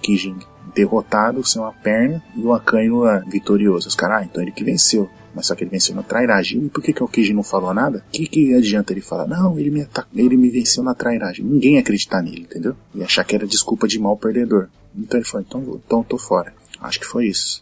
derrotado, 0.74 1.46
sem 1.46 1.60
uma 1.60 1.72
perna, 1.72 2.22
e 2.34 2.40
o 2.40 2.52
Akainu 2.52 3.00
lá, 3.00 3.18
vitorioso. 3.18 3.88
Os 3.88 3.94
caras, 3.94 4.22
ah, 4.22 4.24
então 4.24 4.42
ele 4.42 4.52
que 4.52 4.64
venceu. 4.64 5.08
Mas 5.34 5.46
só 5.46 5.54
que 5.54 5.64
ele 5.64 5.70
venceu 5.70 5.94
na 5.94 6.02
trairagem. 6.02 6.64
E 6.64 6.68
por 6.68 6.82
que, 6.82 6.92
que 6.92 7.02
o 7.02 7.04
Aokiji 7.04 7.32
não 7.32 7.42
falou 7.42 7.72
nada? 7.72 8.04
O 8.08 8.10
que, 8.10 8.26
que 8.26 8.54
adianta 8.54 8.92
ele 8.92 9.00
falar? 9.00 9.26
Não, 9.26 9.58
ele 9.58 9.70
me, 9.70 9.86
ele 10.14 10.36
me 10.36 10.50
venceu 10.50 10.82
na 10.82 10.94
trairagem. 10.94 11.44
Ninguém 11.44 11.78
acreditar 11.78 12.22
nele, 12.22 12.42
entendeu? 12.42 12.76
E 12.94 13.02
achar 13.02 13.24
que 13.24 13.34
era 13.34 13.46
desculpa 13.46 13.88
de 13.88 13.98
mal 13.98 14.16
perdedor. 14.16 14.68
Então 14.96 15.18
ele 15.18 15.26
falou, 15.26 15.46
então, 15.48 15.80
então 15.86 16.02
tô 16.02 16.18
fora. 16.18 16.52
Acho 16.80 17.00
que 17.00 17.06
foi 17.06 17.26
isso. 17.26 17.61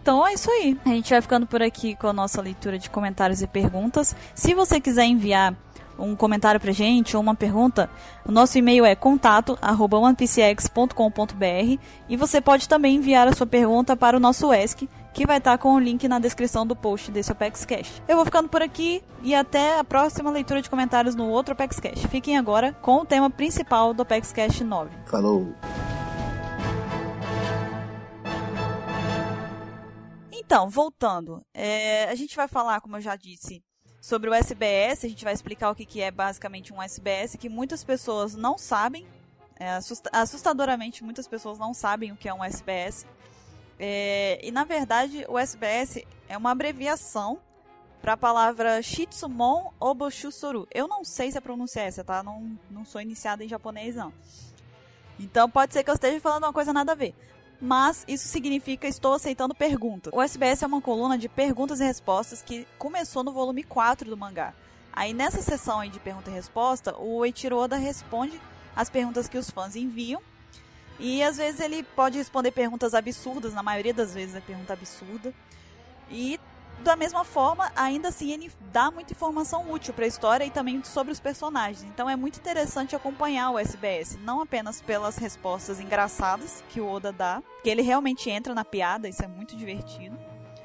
Então 0.00 0.26
é 0.26 0.32
isso 0.32 0.50
aí. 0.50 0.78
A 0.84 0.88
gente 0.90 1.10
vai 1.10 1.20
ficando 1.20 1.46
por 1.46 1.62
aqui 1.62 1.94
com 1.94 2.06
a 2.06 2.12
nossa 2.12 2.40
leitura 2.40 2.78
de 2.78 2.88
comentários 2.88 3.42
e 3.42 3.46
perguntas. 3.46 4.16
Se 4.34 4.54
você 4.54 4.80
quiser 4.80 5.04
enviar 5.04 5.54
um 5.98 6.16
comentário 6.16 6.60
pra 6.60 6.72
gente 6.72 7.16
ou 7.16 7.22
uma 7.22 7.34
pergunta, 7.34 7.90
o 8.24 8.32
nosso 8.32 8.56
e-mail 8.56 8.86
é 8.86 8.94
contato@onepcx.com.br 8.94 11.78
e 12.08 12.16
você 12.16 12.40
pode 12.40 12.66
também 12.68 12.96
enviar 12.96 13.28
a 13.28 13.34
sua 13.34 13.46
pergunta 13.46 13.94
para 13.94 14.16
o 14.16 14.20
nosso 14.20 14.50
ESC, 14.52 14.88
que 15.12 15.26
vai 15.26 15.36
estar 15.38 15.58
com 15.58 15.74
o 15.74 15.78
link 15.78 16.08
na 16.08 16.18
descrição 16.18 16.66
do 16.66 16.74
post 16.74 17.10
desse 17.10 17.30
Opex 17.32 17.66
Cash. 17.66 18.00
Eu 18.08 18.16
vou 18.16 18.24
ficando 18.24 18.48
por 18.48 18.62
aqui 18.62 19.02
e 19.22 19.34
até 19.34 19.78
a 19.78 19.84
próxima 19.84 20.30
leitura 20.30 20.62
de 20.62 20.70
comentários 20.70 21.14
no 21.14 21.28
outro 21.28 21.52
Opex 21.52 21.78
Cash. 21.78 22.06
Fiquem 22.08 22.38
agora 22.38 22.74
com 22.80 23.02
o 23.02 23.04
tema 23.04 23.28
principal 23.28 23.92
do 23.92 24.02
Opex 24.02 24.32
Cash 24.32 24.62
9. 24.62 24.88
Falou! 25.06 25.52
Então, 30.50 30.68
voltando, 30.68 31.46
é, 31.54 32.06
a 32.06 32.14
gente 32.16 32.34
vai 32.34 32.48
falar, 32.48 32.80
como 32.80 32.96
eu 32.96 33.00
já 33.00 33.14
disse, 33.14 33.62
sobre 34.00 34.28
o 34.28 34.34
SBS. 34.34 35.04
A 35.04 35.08
gente 35.08 35.22
vai 35.22 35.32
explicar 35.32 35.70
o 35.70 35.76
que, 35.76 35.86
que 35.86 36.00
é 36.00 36.10
basicamente 36.10 36.72
um 36.72 36.82
SBS, 36.82 37.36
que 37.36 37.48
muitas 37.48 37.84
pessoas 37.84 38.34
não 38.34 38.58
sabem. 38.58 39.06
É, 39.60 39.78
assustadoramente, 40.10 41.04
muitas 41.04 41.28
pessoas 41.28 41.56
não 41.56 41.72
sabem 41.72 42.10
o 42.10 42.16
que 42.16 42.28
é 42.28 42.34
um 42.34 42.42
SBS. 42.42 43.06
É, 43.78 44.40
e 44.44 44.50
na 44.50 44.64
verdade, 44.64 45.24
o 45.28 45.38
SBS 45.38 46.04
é 46.28 46.36
uma 46.36 46.50
abreviação 46.50 47.38
para 48.02 48.14
a 48.14 48.16
palavra 48.16 48.82
Shitsumon 48.82 49.70
Oboshusoru. 49.78 50.66
Eu 50.74 50.88
não 50.88 51.04
sei 51.04 51.30
se 51.30 51.38
a 51.38 51.40
pronúncia 51.40 51.78
é 51.78 51.86
essa, 51.86 52.02
tá? 52.02 52.24
Não, 52.24 52.58
não 52.68 52.84
sou 52.84 53.00
iniciada 53.00 53.44
em 53.44 53.48
japonês, 53.48 53.94
não. 53.94 54.12
Então 55.16 55.48
pode 55.48 55.72
ser 55.74 55.84
que 55.84 55.90
eu 55.90 55.94
esteja 55.94 56.18
falando 56.18 56.42
uma 56.42 56.52
coisa 56.52 56.72
nada 56.72 56.90
a 56.90 56.96
ver 56.96 57.14
mas 57.60 58.04
isso 58.08 58.26
significa 58.26 58.88
estou 58.88 59.12
aceitando 59.12 59.54
perguntas. 59.54 60.12
O 60.14 60.22
SBS 60.22 60.62
é 60.62 60.66
uma 60.66 60.80
coluna 60.80 61.18
de 61.18 61.28
perguntas 61.28 61.80
e 61.80 61.84
respostas 61.84 62.40
que 62.40 62.66
começou 62.78 63.22
no 63.22 63.32
volume 63.32 63.62
4 63.62 64.08
do 64.08 64.16
mangá. 64.16 64.54
Aí 64.92 65.12
nessa 65.12 65.42
sessão 65.42 65.86
de 65.86 66.00
pergunta 66.00 66.30
e 66.30 66.32
resposta, 66.32 66.96
o 66.98 67.24
Eiichiro 67.24 67.56
Oda 67.56 67.76
responde 67.76 68.40
as 68.74 68.88
perguntas 68.88 69.28
que 69.28 69.38
os 69.38 69.50
fãs 69.50 69.76
enviam. 69.76 70.22
E 70.98 71.22
às 71.22 71.36
vezes 71.36 71.60
ele 71.60 71.82
pode 71.82 72.18
responder 72.18 72.50
perguntas 72.50 72.94
absurdas, 72.94 73.54
na 73.54 73.62
maioria 73.62 73.94
das 73.94 74.14
vezes 74.14 74.34
é 74.34 74.40
pergunta 74.40 74.72
absurda. 74.72 75.32
E 76.10 76.40
da 76.82 76.96
mesma 76.96 77.24
forma, 77.24 77.70
ainda 77.76 78.08
assim 78.08 78.32
ele 78.32 78.50
dá 78.72 78.90
muita 78.90 79.12
informação 79.12 79.70
útil 79.70 79.92
para 79.92 80.04
a 80.04 80.08
história 80.08 80.44
e 80.44 80.50
também 80.50 80.82
sobre 80.82 81.12
os 81.12 81.20
personagens. 81.20 81.82
Então 81.82 82.08
é 82.08 82.16
muito 82.16 82.38
interessante 82.38 82.96
acompanhar 82.96 83.50
o 83.50 83.58
SBS, 83.58 84.18
não 84.22 84.40
apenas 84.40 84.80
pelas 84.80 85.16
respostas 85.16 85.80
engraçadas 85.80 86.64
que 86.70 86.80
o 86.80 86.88
Oda 86.88 87.12
dá, 87.12 87.42
que 87.62 87.70
ele 87.70 87.82
realmente 87.82 88.30
entra 88.30 88.54
na 88.54 88.64
piada, 88.64 89.08
isso 89.08 89.22
é 89.22 89.28
muito 89.28 89.56
divertido, 89.56 90.18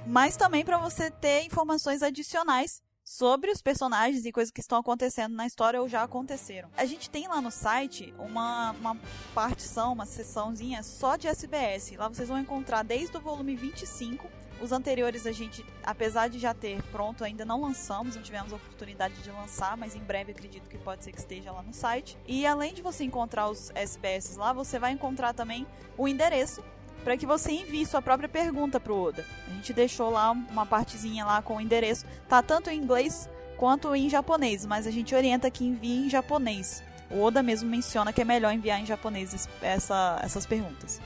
mas 0.06 0.38
também 0.38 0.64
para 0.64 0.78
você 0.78 1.12
ter 1.12 1.44
informações 1.44 2.02
adicionais 2.02 2.82
sobre 3.04 3.52
os 3.52 3.62
personagens 3.62 4.26
e 4.26 4.32
coisas 4.32 4.52
que 4.52 4.62
estão 4.62 4.80
acontecendo 4.80 5.36
na 5.36 5.46
história 5.46 5.80
ou 5.80 5.88
já 5.88 6.02
aconteceram. 6.02 6.70
A 6.76 6.86
gente 6.86 7.08
tem 7.08 7.28
lá 7.28 7.40
no 7.40 7.52
site 7.52 8.12
uma, 8.18 8.72
uma 8.72 8.98
partição, 9.34 9.94
uma 9.94 10.08
seçãozinha 10.08 10.82
só 10.82 11.16
de 11.16 11.28
SBS. 11.28 11.92
Lá 11.98 12.08
vocês 12.08 12.28
vão 12.28 12.40
encontrar 12.40 12.84
desde 12.84 13.16
o 13.16 13.22
volume 13.22 13.56
25 13.56 14.28
os 14.62 14.72
anteriores 14.72 15.26
a 15.26 15.32
gente, 15.32 15.66
apesar 15.84 16.28
de 16.28 16.40
já 16.40 16.54
ter 16.54 16.82
pronto, 16.84 17.24
ainda 17.24 17.46
não 17.46 17.62
lançamos, 17.62 18.16
não 18.16 18.24
tivemos 18.24 18.54
a 18.54 18.56
oportunidade 18.56 19.16
de 19.22 19.30
lançar, 19.30 19.76
mas 19.76 19.96
em 19.96 20.00
breve 20.00 20.32
acredito 20.32 20.70
que 20.70 20.78
pode 20.78 21.04
ser 21.04 21.12
que 21.12 21.20
esteja 21.20 21.52
lá 21.52 21.62
no 21.62 21.74
site. 21.74 22.18
E 22.28 22.46
além 22.46 22.74
de 22.74 22.82
você 22.82 23.04
encontrar 23.04 23.50
os 23.50 23.70
SBS 23.76 24.38
lá, 24.38 24.54
você 24.54 24.80
vai 24.80 24.92
encontrar 24.92 25.34
também 25.34 25.68
o 25.98 26.08
endereço 26.08 26.64
para 27.04 27.16
que 27.16 27.26
você 27.26 27.52
envie 27.52 27.86
sua 27.86 28.02
própria 28.02 28.28
pergunta 28.28 28.80
pro 28.80 29.00
Oda. 29.00 29.24
A 29.48 29.52
gente 29.52 29.74
deixou 29.74 30.10
lá 30.10 30.32
uma 30.32 30.66
partezinha 30.66 31.24
lá 31.24 31.42
com 31.42 31.58
o 31.58 31.62
endereço, 31.62 32.06
tá 32.28 32.42
tanto 32.42 32.70
em 32.70 32.78
inglês 32.80 33.30
quanto 33.58 33.96
em 33.96 34.10
japonês, 34.10 34.66
mas 34.66 34.88
a 34.88 34.92
gente 34.92 35.14
orienta 35.14 35.52
que 35.52 35.64
envie 35.64 36.06
em 36.06 36.10
japonês. 36.10 36.84
O 37.12 37.22
Oda 37.22 37.44
mesmo 37.44 37.70
menciona 37.70 38.12
que 38.12 38.22
é 38.22 38.26
melhor 38.26 38.52
enviar 38.52 38.82
em 38.82 38.86
japonês 38.86 39.48
essa, 39.62 40.20
essas 40.24 40.46
perguntas. 40.46 41.00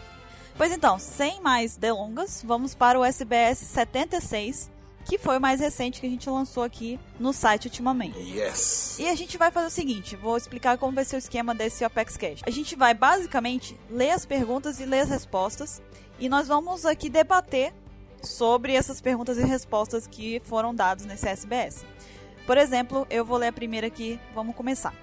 Pois 0.60 0.74
então, 0.74 1.00
sem 1.00 1.40
mais 1.40 1.78
delongas, 1.78 2.44
vamos 2.46 2.76
para 2.76 3.00
o 3.00 3.06
SBS 3.06 3.60
76, 3.60 4.70
que 5.06 5.18
foi 5.18 5.38
o 5.38 5.42
mais 5.42 5.62
recente 5.62 6.02
que 6.02 6.06
a 6.06 6.10
gente 6.10 6.30
lançou 6.30 6.64
aqui 6.64 7.00
no 7.18 7.32
site 7.32 7.68
ultimamente. 7.68 8.20
Yes! 8.20 9.00
E 9.00 9.08
a 9.08 9.16
gente 9.16 9.38
vai 9.38 9.52
fazer 9.52 9.68
o 9.68 9.70
seguinte, 9.70 10.18
vou 10.18 10.36
explicar 10.36 10.78
como 10.78 10.92
vai 10.92 11.06
ser 11.06 11.16
o 11.16 11.18
esquema 11.18 11.56
desse 11.56 11.86
Apex 11.86 12.18
Cash. 12.18 12.42
A 12.46 12.50
gente 12.50 12.76
vai 12.76 12.94
basicamente 12.94 13.80
ler 13.90 14.12
as 14.12 14.26
perguntas 14.26 14.82
e 14.82 14.86
ler 14.86 15.00
as 15.00 15.10
respostas, 15.10 15.82
e 16.20 16.28
nós 16.28 16.50
vamos 16.50 16.86
aqui 16.86 17.10
debater 17.10 17.74
sobre 18.22 18.74
essas 18.74 19.00
perguntas 19.00 19.38
e 19.38 19.44
respostas 19.44 20.08
que 20.08 20.42
foram 20.44 20.76
dadas 20.76 21.06
nesse 21.06 21.26
SBS. 21.26 21.86
Por 22.46 22.58
exemplo, 22.58 23.08
eu 23.10 23.24
vou 23.24 23.38
ler 23.38 23.48
a 23.48 23.54
primeira 23.54 23.88
aqui, 23.88 24.20
vamos 24.36 24.54
começar. 24.58 24.94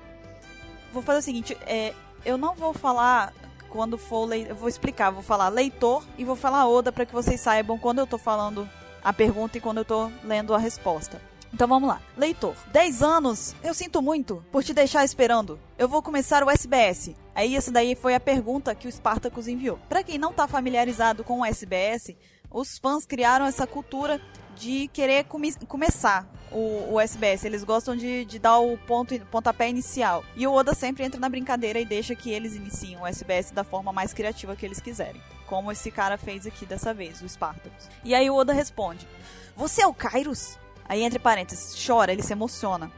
Vou 0.93 1.03
fazer 1.03 1.21
o 1.21 1.23
seguinte, 1.23 1.57
é, 1.67 1.95
eu 2.27 2.37
não 2.37 2.55
vou 2.55 2.75
falar 2.75 3.33
quando 3.77 3.99
for 3.99 4.27
le... 4.27 4.49
eu 4.49 4.57
vou 4.57 4.71
explicar, 4.71 5.11
vou 5.11 5.23
falar 5.23 5.51
leitor 5.51 6.03
e 6.17 6.25
vou 6.25 6.35
falar 6.35 6.67
Oda 6.67 6.91
para 6.91 7.05
que 7.05 7.13
vocês 7.13 7.39
saibam 7.39 7.79
quando 7.79 7.99
eu 7.99 8.05
estou 8.05 8.19
falando 8.19 8.67
a 9.05 9.13
pergunta 9.13 9.59
e 9.59 9.61
quando 9.61 9.77
eu 9.77 9.83
estou 9.83 10.11
lendo 10.25 10.55
a 10.55 10.59
resposta. 10.59 11.21
Então 11.53 11.69
vamos 11.69 11.87
lá. 11.87 12.01
Leitor, 12.17 12.55
10 12.73 13.03
anos, 13.03 13.55
eu 13.63 13.75
sinto 13.75 14.01
muito 14.01 14.43
por 14.51 14.65
te 14.65 14.73
deixar 14.73 15.05
esperando. 15.05 15.61
Eu 15.79 15.89
vou 15.89 16.03
começar 16.03 16.43
o 16.43 16.51
SBS. 16.51 17.15
Aí 17.35 17.55
essa 17.55 17.71
daí 17.71 17.95
foi 17.95 18.15
a 18.15 18.21
pergunta 18.21 18.75
que 18.75 18.89
o 18.89 18.93
Spartacus 18.93 19.47
enviou. 19.47 19.79
Para 19.91 20.03
quem 20.03 20.17
não 20.17 20.31
está 20.31 20.49
familiarizado 20.49 21.23
com 21.23 21.41
o 21.41 21.45
SBS, 21.45 22.17
os 22.51 22.79
fãs 22.79 23.05
criaram 23.05 23.45
essa 23.45 23.67
cultura 23.67 24.19
de 24.57 24.89
querer 24.89 25.25
come 25.25 25.53
começar 25.69 26.27
o, 26.51 26.95
o, 26.95 27.01
SBS. 27.01 27.45
Eles 27.45 27.63
gostam 27.63 27.95
de, 27.95 28.25
de 28.25 28.39
dar 28.39 28.59
o 28.59 28.77
ponto, 28.79 29.19
pontapé 29.27 29.69
inicial. 29.69 30.25
E 30.35 30.47
o 30.47 30.53
Oda 30.53 30.75
sempre 30.75 31.05
entra 31.05 31.21
na 31.21 31.29
brincadeira 31.29 31.79
e 31.79 31.85
deixa 31.85 32.15
que 32.15 32.31
eles 32.31 32.57
iniciem 32.57 32.97
o 32.97 33.07
SBS 33.07 33.51
da 33.51 33.63
forma 33.63 33.93
mais 33.93 34.13
criativa 34.13 34.57
que 34.57 34.65
eles 34.65 34.81
quiserem. 34.81 35.21
Como 35.47 35.71
esse 35.71 35.91
cara 35.91 36.17
fez 36.17 36.47
aqui 36.47 36.65
dessa 36.67 36.93
vez, 36.93 37.23
o 37.23 37.29
Spartacus. 37.29 37.89
E 38.03 38.15
aí 38.15 38.29
o 38.29 38.35
Oda 38.35 38.53
responde: 38.53 39.07
Você 39.55 39.83
é 39.83 39.87
o 39.87 39.95
Kairos? 39.95 40.59
Aí, 40.89 41.03
entre 41.03 41.19
parênteses, 41.19 41.85
chora, 41.85 42.13
ele 42.13 42.23
se 42.23 42.33
emociona. 42.33 42.91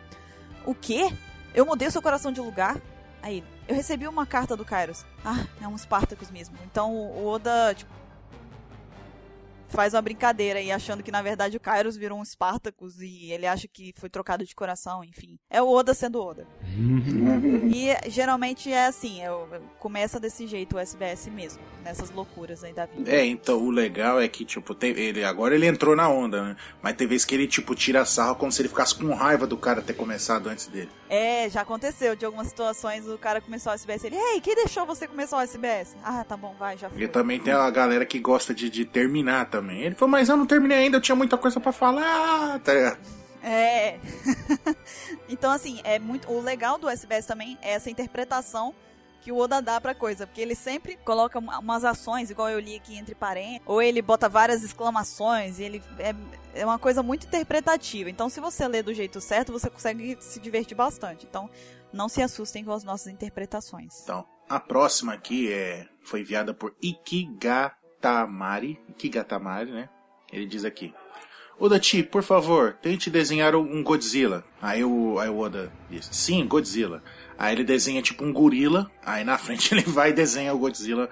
O 0.65 0.75
quê? 0.75 1.11
Eu 1.55 1.65
mudei 1.65 1.89
o 1.89 1.91
seu 1.91 2.03
coração 2.03 2.31
de 2.31 2.41
lugar? 2.41 2.81
Aí, 3.23 3.43
eu 3.67 3.75
recebi 3.75 4.07
uma 4.07 4.27
carta 4.27 4.55
do 4.57 4.65
Kairos. 4.65 5.05
Ah, 5.25 5.47
é 5.61 5.67
um 5.67 5.77
Spartacus 5.77 6.31
mesmo. 6.31 6.57
Então 6.71 6.95
o 6.95 7.27
Oda, 7.27 7.75
tipo, 7.75 7.91
faz 9.69 9.95
uma 9.95 10.03
brincadeira 10.03 10.59
aí, 10.59 10.73
achando 10.73 11.03
que 11.03 11.11
na 11.11 11.23
verdade 11.23 11.57
o 11.57 11.61
Kairos 11.61 11.97
virou 11.97 12.19
um 12.19 12.25
Spartacus 12.25 13.01
e 13.01 13.31
ele 13.31 13.47
acha 13.47 13.69
que 13.69 13.93
foi 13.97 14.09
trocado 14.09 14.45
de 14.45 14.55
coração, 14.55 15.05
enfim. 15.05 15.39
É 15.51 15.63
o 15.63 15.69
Oda 15.69 15.95
sendo 15.95 16.21
Oda. 16.21 16.47
e 17.73 18.11
geralmente 18.11 18.73
é 18.73 18.87
assim, 18.87 19.23
é, 19.23 19.29
começa 19.79 20.19
desse 20.19 20.47
jeito 20.47 20.77
o 20.77 20.79
SBS 20.79 21.29
mesmo, 21.29 21.63
nessas 21.85 22.11
loucuras 22.11 22.65
aí 22.65 22.73
da 22.73 22.87
vida. 22.87 23.11
É, 23.11 23.25
então 23.25 23.59
o 23.59 23.71
legal 23.71 24.21
é 24.21 24.27
que, 24.27 24.45
tipo, 24.45 24.75
tem, 24.75 24.91
ele, 24.99 25.23
agora 25.23 25.55
ele 25.55 25.67
entrou 25.67 25.95
na 25.95 26.09
onda, 26.09 26.43
né? 26.43 26.57
Mas 26.83 26.97
tem 26.97 27.07
vezes 27.07 27.25
que 27.25 27.35
ele, 27.35 27.47
tipo, 27.47 27.75
tira 27.75 28.05
sarro 28.05 28.37
como 28.37 28.51
se 28.51 28.63
ele 28.63 28.69
ficasse 28.69 28.95
com 28.95 29.15
raiva 29.15 29.47
do 29.47 29.57
cara 29.57 29.83
ter 29.83 29.95
começado 29.95 30.49
antes 30.49 30.67
dele. 30.67 30.91
É, 31.09 31.49
já 31.49 31.63
aconteceu 31.63 32.17
de 32.17 32.25
algumas 32.25 32.49
situações 32.49 33.09
o 33.09 33.17
cara 33.17 33.41
começou 33.41 33.73
o 33.73 33.75
SBS 33.75 34.05
ele, 34.05 34.17
ei, 34.17 34.41
quem 34.41 34.55
deixou 34.55 34.85
você 34.85 35.07
começar 35.07 35.39
o 35.39 35.41
SBS? 35.41 35.97
Ah, 36.03 36.25
tá 36.25 36.37
bom, 36.37 36.55
vai, 36.59 36.77
já 36.77 36.89
foi. 36.89 37.03
E 37.03 37.09
também 37.09 37.39
tem 37.41 37.53
a 37.53 37.71
galera 37.71 38.05
que 38.05 38.19
gosta 38.19 38.55
de, 38.55 38.69
de 38.69 38.85
terminar 38.85 39.47
também 39.47 39.58
também. 39.59 39.83
Ele 39.83 39.95
falou, 39.95 40.11
mas 40.13 40.29
eu 40.29 40.37
não 40.37 40.47
terminei 40.47 40.79
ainda, 40.79 40.97
eu 40.97 41.01
tinha 41.01 41.17
muita 41.17 41.37
coisa 41.37 41.59
para 41.59 41.73
falar. 41.73 42.61
Tá 42.61 42.73
É. 43.43 43.99
então, 45.29 45.51
assim, 45.51 45.81
é 45.85 45.99
muito. 45.99 46.31
O 46.31 46.41
legal 46.41 46.79
do 46.79 46.89
SBS 46.89 47.27
também 47.27 47.59
é 47.61 47.73
essa 47.73 47.91
interpretação 47.91 48.75
que 49.21 49.33
o 49.33 49.37
Oda 49.37 49.61
dá 49.61 49.81
pra 49.81 49.97
coisa, 49.97 50.27
porque 50.27 50.41
ele 50.41 50.55
sempre 50.55 50.97
coloca 51.05 51.41
umas 51.41 51.85
ações, 51.85 52.31
igual 52.31 52.49
eu 52.49 52.61
li 52.61 52.77
aqui 52.77 52.97
entre 52.97 53.17
parênteses, 53.17 53.63
ou 53.67 53.83
ele 53.83 54.01
bota 54.01 54.29
várias 54.29 54.63
exclamações, 54.63 55.59
e 55.59 55.65
ele 55.65 55.83
é, 55.99 56.15
é 56.55 56.65
uma 56.65 56.79
coisa 56.79 57.03
muito 57.03 57.27
interpretativa. 57.27 58.09
Então, 58.09 58.29
se 58.29 58.41
você 58.41 58.67
lê 58.69 58.81
do 58.81 58.95
jeito 58.95 59.21
certo, 59.21 59.53
você 59.53 59.69
consegue 59.69 60.17
se 60.21 60.39
divertir 60.39 60.77
bastante. 60.77 61.27
Então, 61.29 61.51
não 61.93 62.09
se 62.09 62.23
assustem 62.23 62.65
com 62.65 62.73
as 62.73 62.85
nossas 62.85 63.13
interpretações. 63.13 64.03
Então, 64.05 64.25
a 64.49 64.61
próxima 64.61 65.15
aqui 65.15 65.53
é 65.53 65.89
foi 66.05 66.21
enviada 66.21 66.55
por 66.55 66.75
Ikiga 66.81 67.73
Kigatamari, 67.99 68.79
Kigatamari, 68.97 69.71
né? 69.71 69.89
Ele 70.33 70.47
diz 70.47 70.65
aqui: 70.65 70.95
Odachi, 71.59 72.03
por 72.03 72.23
favor, 72.23 72.75
tente 72.81 73.11
desenhar 73.11 73.57
um 73.57 73.83
Godzilla. 73.83 74.45
Aí 74.63 74.85
o, 74.85 75.19
aí 75.19 75.29
o 75.29 75.39
Oda 75.39 75.73
diz: 75.91 76.09
Sim, 76.13 76.47
Godzilla. 76.47 77.03
Aí 77.37 77.55
ele 77.55 77.65
desenha 77.65 78.01
tipo 78.01 78.25
um 78.25 78.33
gorila. 78.33 78.91
Aí 79.05 79.25
na 79.25 79.37
frente 79.39 79.75
ele 79.75 79.83
vai 79.83 80.11
e 80.11 80.13
desenha 80.13 80.55
o 80.55 80.59
Godzilla 80.59 81.11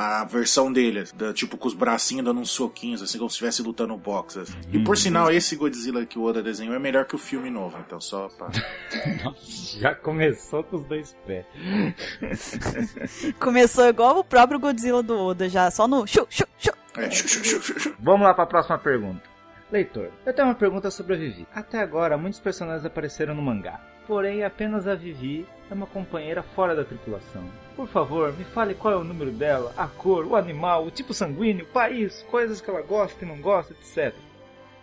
a 0.00 0.24
versão 0.24 0.72
dele, 0.72 1.02
da, 1.12 1.32
tipo 1.32 1.56
com 1.56 1.66
os 1.66 1.74
bracinhos 1.74 2.24
dando 2.24 2.38
uns 2.38 2.50
soquinhos, 2.50 3.02
assim 3.02 3.18
como 3.18 3.28
se 3.28 3.34
estivesse 3.34 3.62
lutando 3.62 3.96
boxe. 3.96 4.38
Assim. 4.38 4.56
E 4.72 4.78
por 4.78 4.90
uhum. 4.90 4.96
sinal, 4.96 5.32
esse 5.32 5.56
Godzilla 5.56 6.06
que 6.06 6.16
o 6.16 6.22
Oda 6.22 6.40
desenhou 6.40 6.72
é 6.72 6.78
melhor 6.78 7.04
que 7.04 7.16
o 7.16 7.18
filme 7.18 7.50
novo, 7.50 7.76
então 7.84 8.00
só 8.00 8.28
pra. 8.28 8.46
Nossa, 9.24 9.80
já 9.80 9.96
começou 9.96 10.62
com 10.62 10.76
os 10.76 10.86
dois 10.86 11.16
pés. 11.26 11.44
começou 13.40 13.88
igual 13.88 14.20
o 14.20 14.24
próprio 14.24 14.60
Godzilla 14.60 15.02
do 15.02 15.18
Oda, 15.18 15.48
já, 15.48 15.68
só 15.68 15.88
no. 15.88 16.06
Shu, 16.06 16.24
shu, 16.30 16.44
shu. 16.58 16.70
É, 16.96 17.10
shu, 17.10 17.26
shu, 17.26 17.44
shu, 17.44 17.80
shu. 17.80 17.94
Vamos 17.98 18.24
lá 18.24 18.32
para 18.32 18.44
a 18.44 18.46
próxima 18.48 18.78
pergunta. 18.78 19.22
Leitor, 19.72 20.12
eu 20.24 20.32
tenho 20.32 20.46
uma 20.46 20.54
pergunta 20.54 20.92
sobre 20.92 21.14
a 21.14 21.18
Vivi. 21.18 21.44
Até 21.52 21.80
agora, 21.80 22.16
muitos 22.16 22.38
personagens 22.38 22.86
apareceram 22.86 23.34
no 23.34 23.42
mangá, 23.42 23.80
porém 24.06 24.44
apenas 24.44 24.86
a 24.86 24.94
Vivi 24.94 25.44
é 25.68 25.74
uma 25.74 25.88
companheira 25.88 26.44
fora 26.44 26.76
da 26.76 26.84
tripulação. 26.84 27.42
Por 27.78 27.86
favor, 27.86 28.36
me 28.36 28.42
fale 28.42 28.74
qual 28.74 28.92
é 28.92 28.96
o 28.96 29.04
número 29.04 29.30
dela, 29.30 29.72
a 29.76 29.86
cor, 29.86 30.26
o 30.26 30.34
animal, 30.34 30.84
o 30.84 30.90
tipo 30.90 31.14
sanguíneo, 31.14 31.64
o 31.64 31.68
país, 31.68 32.26
coisas 32.28 32.60
que 32.60 32.68
ela 32.68 32.82
gosta 32.82 33.24
e 33.24 33.28
não 33.28 33.40
gosta, 33.40 33.72
etc. 33.72 34.12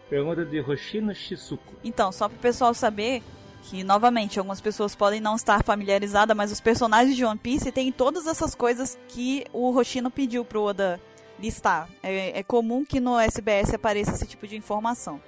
Pergunta 0.10 0.46
de 0.46 0.62
Hoshino 0.62 1.14
Shizuko. 1.14 1.74
Então, 1.84 2.10
só 2.14 2.30
para 2.30 2.38
o 2.38 2.40
pessoal 2.40 2.74
saber 2.74 3.22
que, 3.64 3.84
novamente, 3.84 4.40
algumas 4.40 4.62
pessoas 4.62 4.96
podem 4.96 5.20
não 5.20 5.36
estar 5.36 5.62
familiarizadas, 5.62 6.38
mas 6.38 6.54
os 6.54 6.62
personagens 6.62 7.18
de 7.18 7.25
One 7.25 7.38
Piece 7.38 7.70
têm 7.70 7.92
todas 7.92 8.28
essas 8.28 8.56
coisas 8.56 8.98
que 9.10 9.44
o 9.52 9.75
Hoshino 9.75 10.10
pediu 10.10 10.46
pro 10.46 10.62
Oda 10.62 10.98
listar. 11.38 11.90
É, 12.02 12.40
é 12.40 12.44
comum 12.44 12.86
que 12.86 13.02
no 13.02 13.20
SBS 13.20 13.74
apareça 13.74 14.12
esse 14.12 14.25
tipo 14.25 14.48
de 14.48 14.56
informação. 14.56 15.20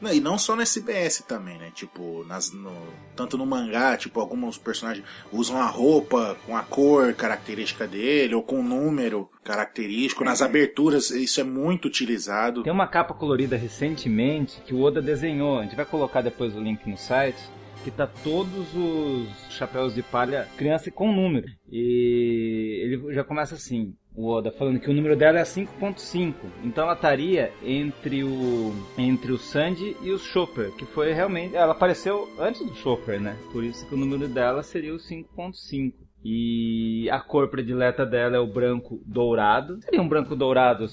Não, 0.00 0.12
e 0.12 0.20
não 0.20 0.38
só 0.38 0.56
no 0.56 0.62
SBS 0.62 1.24
também, 1.26 1.58
né? 1.58 1.70
Tipo, 1.74 2.24
nas, 2.24 2.52
no, 2.52 2.72
tanto 3.16 3.36
no 3.36 3.46
mangá, 3.46 3.96
tipo, 3.96 4.20
alguns 4.20 4.58
personagens 4.58 5.06
usam 5.32 5.60
a 5.60 5.66
roupa 5.66 6.36
com 6.46 6.56
a 6.56 6.62
cor 6.62 7.14
característica 7.14 7.86
dele, 7.86 8.34
ou 8.34 8.42
com 8.42 8.60
o 8.60 8.62
número 8.62 9.30
característico. 9.44 10.24
Nas 10.24 10.42
aberturas, 10.42 11.10
isso 11.10 11.40
é 11.40 11.44
muito 11.44 11.86
utilizado. 11.86 12.62
Tem 12.62 12.72
uma 12.72 12.88
capa 12.88 13.14
colorida 13.14 13.56
recentemente 13.56 14.60
que 14.62 14.74
o 14.74 14.82
Oda 14.82 15.02
desenhou. 15.02 15.58
A 15.58 15.62
gente 15.62 15.76
vai 15.76 15.84
colocar 15.84 16.22
depois 16.22 16.54
o 16.54 16.60
link 16.60 16.88
no 16.88 16.96
site 16.96 17.40
que 17.82 17.90
tá 17.90 18.06
todos 18.06 18.74
os 18.74 19.28
chapéus 19.50 19.94
de 19.94 20.02
palha 20.02 20.46
criança 20.56 20.90
com 20.90 21.12
número. 21.12 21.46
E 21.70 22.82
ele 22.82 23.14
já 23.14 23.24
começa 23.24 23.54
assim: 23.54 23.94
o 24.14 24.28
Oda 24.28 24.50
falando 24.50 24.80
que 24.80 24.90
o 24.90 24.92
número 24.92 25.16
dela 25.16 25.38
é 25.38 25.44
5.5. 25.44 26.34
Então 26.64 26.84
ela 26.84 26.94
estaria 26.94 27.52
entre 27.62 28.24
o 28.24 28.72
entre 28.98 29.32
o 29.32 29.38
Sandy 29.38 29.96
e 30.02 30.10
o 30.10 30.18
Chopper, 30.18 30.72
que 30.72 30.84
foi 30.84 31.12
realmente 31.12 31.56
ela 31.56 31.72
apareceu 31.72 32.28
antes 32.38 32.64
do 32.64 32.74
Chopper, 32.74 33.20
né? 33.20 33.36
Por 33.52 33.64
isso 33.64 33.86
que 33.86 33.94
o 33.94 33.98
número 33.98 34.28
dela 34.28 34.62
seria 34.62 34.94
o 34.94 34.98
5.5. 34.98 36.09
E 36.24 37.08
a 37.10 37.18
cor 37.18 37.48
predileta 37.48 38.04
dela 38.04 38.36
é 38.36 38.38
o 38.38 38.46
branco 38.46 39.00
dourado. 39.06 39.80
Seria 39.82 40.02
um 40.02 40.08
branco 40.08 40.36
dourado? 40.36 40.86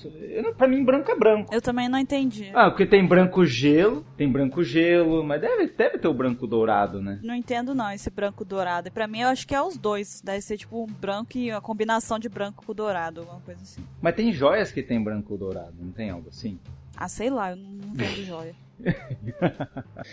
Pra 0.57 0.67
mim, 0.67 0.83
branco 0.83 1.11
é 1.11 1.15
branco. 1.15 1.53
Eu 1.53 1.61
também 1.61 1.89
não 1.89 1.99
entendi. 1.99 2.49
Ah, 2.53 2.69
porque 2.69 2.85
tem 2.85 3.05
branco 3.05 3.45
gelo, 3.45 4.05
tem 4.15 4.31
branco 4.31 4.63
gelo, 4.63 5.23
mas 5.23 5.41
deve, 5.41 5.67
deve 5.67 5.97
ter 5.97 6.07
o 6.07 6.13
branco 6.13 6.47
dourado, 6.47 7.01
né? 7.01 7.19
Não 7.21 7.35
entendo 7.35 7.75
não, 7.75 7.91
esse 7.91 8.09
branco 8.09 8.45
dourado. 8.45 8.87
E 8.87 8.91
pra 8.91 9.07
mim, 9.07 9.19
eu 9.19 9.27
acho 9.27 9.45
que 9.45 9.53
é 9.53 9.61
os 9.61 9.77
dois. 9.77 10.21
Deve 10.21 10.41
ser 10.41 10.57
tipo 10.57 10.83
um 10.83 10.87
branco 10.87 11.37
e 11.37 11.51
a 11.51 11.59
combinação 11.59 12.17
de 12.17 12.29
branco 12.29 12.63
com 12.65 12.73
dourado, 12.73 13.21
alguma 13.21 13.41
coisa 13.41 13.61
assim. 13.61 13.83
Mas 14.01 14.15
tem 14.15 14.31
joias 14.31 14.71
que 14.71 14.81
tem 14.81 15.03
branco 15.03 15.37
dourado, 15.37 15.73
não 15.79 15.91
tem 15.91 16.09
algo 16.09 16.29
assim? 16.29 16.57
Ah, 16.97 17.07
sei 17.07 17.29
lá, 17.29 17.51
eu 17.51 17.57
não 17.57 17.93
vendo 17.93 18.25
joia. 18.25 18.55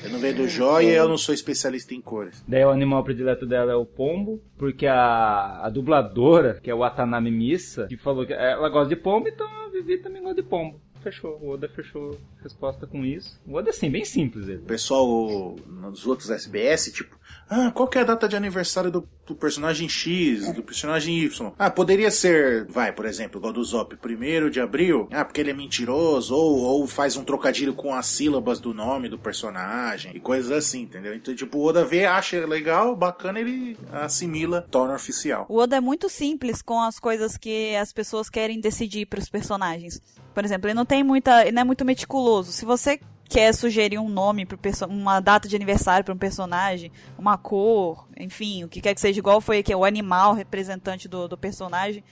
eu 0.03 0.11
não 0.11 0.19
vendo 0.19 0.47
joia 0.47 0.87
e 0.87 0.95
eu 0.95 1.09
não 1.09 1.19
sou 1.19 1.35
especialista 1.35 1.95
em 1.95 2.01
cores. 2.01 2.45
Daí 2.47 2.65
o 2.65 2.71
animal 2.71 3.03
predileto 3.03 3.47
dela 3.47 3.73
é 3.73 3.77
o 3.77 3.87
pombo, 3.87 4.43
porque 4.59 4.87
a, 4.87 5.65
a 5.65 5.71
dubladora, 5.71 6.61
que 6.63 6.71
é 6.71 6.75
o 6.75 6.85
Atanami 6.85 7.31
Missa, 7.31 7.87
que 7.87 7.97
falou 7.97 8.27
que 8.27 8.33
ela 8.33 8.69
gosta 8.69 8.95
de 8.95 9.01
pombo, 9.01 9.29
então 9.29 9.47
a 9.47 9.69
Vivi 9.71 9.99
também 9.99 10.23
gosta 10.23 10.43
de 10.43 10.49
pombo 10.49 10.79
fechou. 11.05 11.39
O 11.43 11.51
Oda 11.51 11.69
fechou 11.69 12.19
a 12.41 12.43
resposta 12.43 12.87
com 12.87 13.05
isso. 13.05 13.39
O 13.47 13.55
Oda 13.55 13.69
é 13.69 13.71
assim, 13.71 13.91
bem 13.91 14.05
simples 14.05 14.49
ele. 14.49 14.63
O 14.63 14.67
pessoal 14.67 15.55
nos 15.67 16.07
outros 16.07 16.31
SBS, 16.31 16.91
tipo, 16.93 17.15
Ah, 17.49 17.71
qual 17.71 17.89
que 17.89 17.99
é 17.99 18.01
a 18.01 18.05
data 18.05 18.29
de 18.29 18.37
aniversário 18.37 18.91
do, 18.91 19.09
do 19.27 19.35
personagem 19.35 19.89
X, 19.89 20.53
do 20.53 20.63
personagem 20.63 21.19
Y? 21.21 21.53
Ah, 21.59 21.71
poderia 21.71 22.11
ser, 22.11 22.67
vai, 22.67 22.93
por 22.93 23.05
exemplo, 23.05 23.39
igual 23.39 23.53
do 23.53 23.63
Zop, 23.63 23.97
primeiro 23.97 24.51
de 24.51 24.61
abril. 24.61 25.09
Ah, 25.13 25.25
porque 25.25 25.41
ele 25.41 25.51
é 25.51 25.55
mentiroso, 25.55 26.35
ou, 26.35 26.61
ou 26.61 26.87
faz 26.87 27.17
um 27.17 27.25
trocadilho 27.25 27.75
com 27.75 27.95
as 27.95 28.07
sílabas 28.07 28.61
do 28.61 28.73
nome 28.73 29.09
do 29.09 29.19
personagem, 29.19 30.13
e 30.15 30.21
coisas 30.21 30.51
assim, 30.51 30.83
entendeu? 30.83 31.15
Então, 31.15 31.35
tipo, 31.35 31.59
o 31.59 31.65
Oda 31.65 31.85
vê, 31.85 32.07
acha 32.07 32.47
legal, 32.47 32.97
bacana, 32.97 33.39
ele 33.39 33.77
assimila, 33.93 34.63
torna 34.63 34.95
oficial. 34.95 35.47
O 35.49 35.59
Oda 35.59 35.77
é 35.77 35.81
muito 35.81 36.09
simples 36.09 36.63
com 36.63 36.81
as 36.81 36.99
coisas 36.99 37.37
que 37.37 37.77
as 37.77 37.93
pessoas 37.93 38.31
querem 38.31 38.61
decidir 38.61 39.07
para 39.07 39.21
os 39.21 39.29
personagens. 39.29 40.01
Por 40.35 40.45
exemplo, 40.45 40.67
ele 40.67 40.75
não 40.75 40.85
tem 40.85 41.05
muita, 41.05 41.43
ele 41.43 41.53
não 41.53 41.63
é 41.63 41.65
muito 41.65 41.85
meticuloso. 41.85 42.53
Se 42.53 42.65
você 42.65 42.99
quer 43.29 43.53
sugerir 43.55 43.99
um 43.99 44.09
nome 44.09 44.47
para 44.47 44.59
uma 44.87 45.21
data 45.21 45.49
de 45.49 45.57
aniversário 45.57 46.05
para 46.05 46.15
um 46.15 46.19
personagem, 46.19 46.93
uma 47.19 47.37
cor, 47.37 48.07
enfim, 48.19 48.65
o 48.65 48.69
que 48.69 48.81
quer 48.81 48.95
que 48.95 49.01
seja 49.01 49.19
igual 49.19 49.41
foi 49.41 49.63
que 49.63 49.73
é 49.73 49.77
o 49.77 49.85
animal 49.85 50.35
representante 50.35 51.09
do, 51.09 51.27
do 51.29 51.37
personagem. 51.37 52.05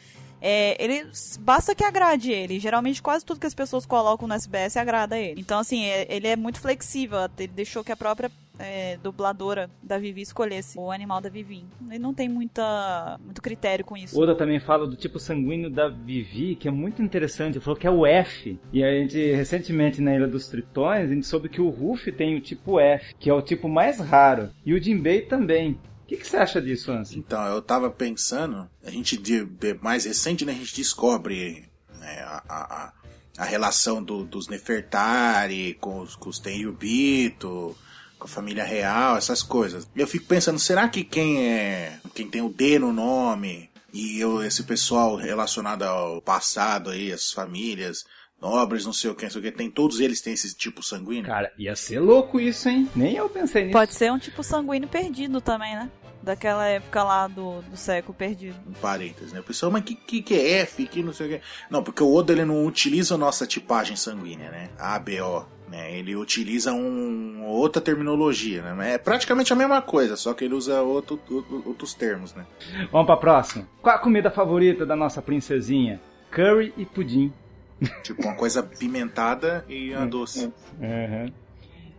É, 0.44 0.76
ele 0.82 1.08
basta 1.38 1.72
que 1.72 1.84
agrade 1.84 2.32
ele. 2.32 2.58
Geralmente 2.58 3.00
quase 3.00 3.24
tudo 3.24 3.38
que 3.38 3.46
as 3.46 3.54
pessoas 3.54 3.86
colocam 3.86 4.26
no 4.26 4.34
SBS 4.34 4.76
agrada 4.76 5.16
ele. 5.16 5.40
Então 5.40 5.60
assim, 5.60 5.84
é, 5.84 6.06
ele 6.08 6.26
é 6.26 6.34
muito 6.34 6.60
flexível. 6.60 7.18
Ele 7.38 7.46
deixou 7.46 7.84
que 7.84 7.92
a 7.92 7.96
própria 7.96 8.28
é, 8.58 8.96
dubladora 8.98 9.70
da 9.82 9.98
Vivi 9.98 10.22
escolhesse 10.22 10.78
o 10.78 10.90
animal 10.90 11.20
da 11.20 11.28
Vivi. 11.28 11.64
Ele 11.88 11.98
não 11.98 12.14
tem 12.14 12.28
muita, 12.28 13.18
muito 13.24 13.40
critério 13.42 13.84
com 13.84 13.96
isso. 13.96 14.18
Oda 14.20 14.34
também 14.34 14.60
fala 14.60 14.86
do 14.86 14.96
tipo 14.96 15.18
sanguíneo 15.18 15.70
da 15.70 15.88
Vivi, 15.88 16.54
que 16.56 16.68
é 16.68 16.70
muito 16.70 17.02
interessante. 17.02 17.56
Ele 17.56 17.64
falou 17.64 17.78
que 17.78 17.86
é 17.86 17.90
o 17.90 18.06
F. 18.06 18.58
E 18.72 18.82
a 18.82 18.90
gente, 18.90 19.32
recentemente, 19.32 20.00
na 20.00 20.14
Ilha 20.14 20.28
dos 20.28 20.48
Tritões, 20.48 21.10
a 21.10 21.14
gente 21.14 21.26
soube 21.26 21.48
que 21.48 21.60
o 21.60 21.68
Ruff 21.68 22.10
tem 22.12 22.36
o 22.36 22.40
tipo 22.40 22.78
F, 22.78 23.14
que 23.18 23.30
é 23.30 23.34
o 23.34 23.42
tipo 23.42 23.68
mais 23.68 23.98
raro. 23.98 24.50
E 24.64 24.74
o 24.74 24.82
Jinbei 24.82 25.22
também. 25.22 25.78
O 26.02 26.06
que, 26.06 26.16
que, 26.16 26.26
você 26.26 26.36
acha 26.36 26.60
disso, 26.60 26.92
Anson? 26.92 27.18
Então, 27.18 27.42
eu 27.46 27.62
tava 27.62 27.90
pensando, 27.90 28.68
a 28.84 28.90
gente, 28.90 29.16
de, 29.16 29.46
de 29.46 29.74
mais 29.74 30.04
recente, 30.04 30.44
né, 30.44 30.52
a 30.52 30.56
gente 30.56 30.76
descobre 30.76 31.64
né, 31.98 32.20
a, 32.20 32.42
a, 32.48 32.92
a, 33.38 33.44
relação 33.44 34.02
do, 34.02 34.22
dos 34.22 34.46
Nefertari 34.46 35.74
com 35.80 36.00
os, 36.00 36.14
com 36.14 36.28
os 36.28 36.38
Tenryubito, 36.38 37.74
com 38.22 38.28
a 38.28 38.30
família 38.30 38.62
real, 38.62 39.16
essas 39.16 39.42
coisas. 39.42 39.88
Eu 39.96 40.06
fico 40.06 40.26
pensando, 40.26 40.58
será 40.58 40.88
que 40.88 41.02
quem 41.02 41.48
é. 41.48 41.98
quem 42.14 42.28
tem 42.28 42.40
o 42.40 42.48
D 42.48 42.78
no 42.78 42.92
nome 42.92 43.68
e 43.92 44.20
eu, 44.20 44.42
esse 44.42 44.62
pessoal 44.62 45.16
relacionado 45.16 45.82
ao 45.82 46.22
passado 46.22 46.90
aí, 46.90 47.12
as 47.12 47.32
famílias 47.32 48.04
nobres, 48.40 48.86
não 48.86 48.92
sei 48.92 49.10
o 49.10 49.14
que, 49.14 49.24
não 49.24 49.30
sei 49.30 49.40
o 49.40 49.44
que, 49.44 49.52
tem, 49.52 49.70
todos 49.70 50.00
eles 50.00 50.20
têm 50.20 50.32
esse 50.32 50.54
tipo 50.56 50.82
sanguíneo? 50.82 51.26
Cara, 51.26 51.52
ia 51.58 51.74
ser 51.76 52.00
louco 52.00 52.40
isso, 52.40 52.68
hein? 52.68 52.88
Nem 52.94 53.16
eu 53.16 53.28
pensei 53.28 53.64
nisso. 53.64 53.72
Pode 53.72 53.94
ser 53.94 54.10
um 54.10 54.18
tipo 54.18 54.42
sanguíneo 54.42 54.88
perdido 54.88 55.40
também, 55.40 55.74
né? 55.74 55.90
Daquela 56.22 56.64
época 56.66 57.02
lá 57.02 57.26
do, 57.26 57.60
do 57.62 57.76
século 57.76 58.14
perdido. 58.14 58.56
Um 58.66 58.72
parênteses, 58.72 59.32
né? 59.32 59.40
O 59.40 59.44
pessoal, 59.44 59.72
mas 59.72 59.82
que, 59.82 59.96
que, 59.96 60.22
que 60.22 60.34
é 60.34 60.60
F? 60.60 60.86
Que 60.86 61.02
não 61.02 61.12
sei 61.12 61.26
o 61.26 61.30
que. 61.30 61.44
Não, 61.68 61.82
porque 61.82 62.02
o 62.02 62.14
Oda 62.14 62.32
ele 62.32 62.44
não 62.44 62.64
utiliza 62.64 63.16
a 63.16 63.18
nossa 63.18 63.44
tipagem 63.46 63.96
sanguínea, 63.96 64.50
né? 64.50 64.70
A, 64.78 64.96
B, 64.98 65.20
O. 65.20 65.44
Né? 65.72 65.96
Ele 65.96 66.14
utiliza 66.14 66.70
um, 66.70 67.46
outra 67.46 67.80
terminologia, 67.80 68.60
né? 68.74 68.92
É 68.92 68.98
praticamente 68.98 69.54
a 69.54 69.56
mesma 69.56 69.80
coisa, 69.80 70.16
só 70.16 70.34
que 70.34 70.44
ele 70.44 70.52
usa 70.52 70.82
outro, 70.82 71.18
outro, 71.30 71.62
outros 71.64 71.94
termos, 71.94 72.34
né? 72.34 72.44
Vamos 72.92 73.06
pra 73.06 73.16
próxima. 73.16 73.66
Qual 73.80 73.96
a 73.96 73.98
comida 73.98 74.30
favorita 74.30 74.84
da 74.84 74.94
nossa 74.94 75.22
princesinha? 75.22 75.98
Curry 76.30 76.74
e 76.76 76.84
pudim. 76.84 77.32
Tipo, 78.04 78.22
uma 78.22 78.34
coisa 78.34 78.62
pimentada 78.62 79.64
e 79.66 79.94
a 79.94 80.04
doce. 80.04 80.52
Uhum. 80.78 81.32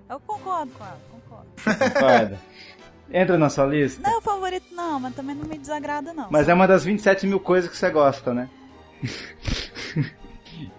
Eu 0.08 0.20
concordo 0.20 0.72
com 0.74 0.86
ela, 0.86 1.02
concordo. 1.10 1.94
Concorda? 1.94 2.40
Entra 3.12 3.38
na 3.40 3.50
sua 3.50 3.66
lista? 3.66 4.08
Não 4.08 4.16
é 4.16 4.18
o 4.20 4.22
favorito, 4.22 4.68
não, 4.72 5.00
mas 5.00 5.16
também 5.16 5.36
não 5.36 5.46
me 5.46 5.58
desagrada, 5.58 6.14
não. 6.14 6.28
Mas 6.30 6.42
sabe? 6.42 6.52
é 6.52 6.54
uma 6.54 6.68
das 6.68 6.86
27 6.86 7.26
mil 7.26 7.40
coisas 7.40 7.72
que 7.72 7.76
você 7.76 7.90
gosta, 7.90 8.36
né? 8.36 8.48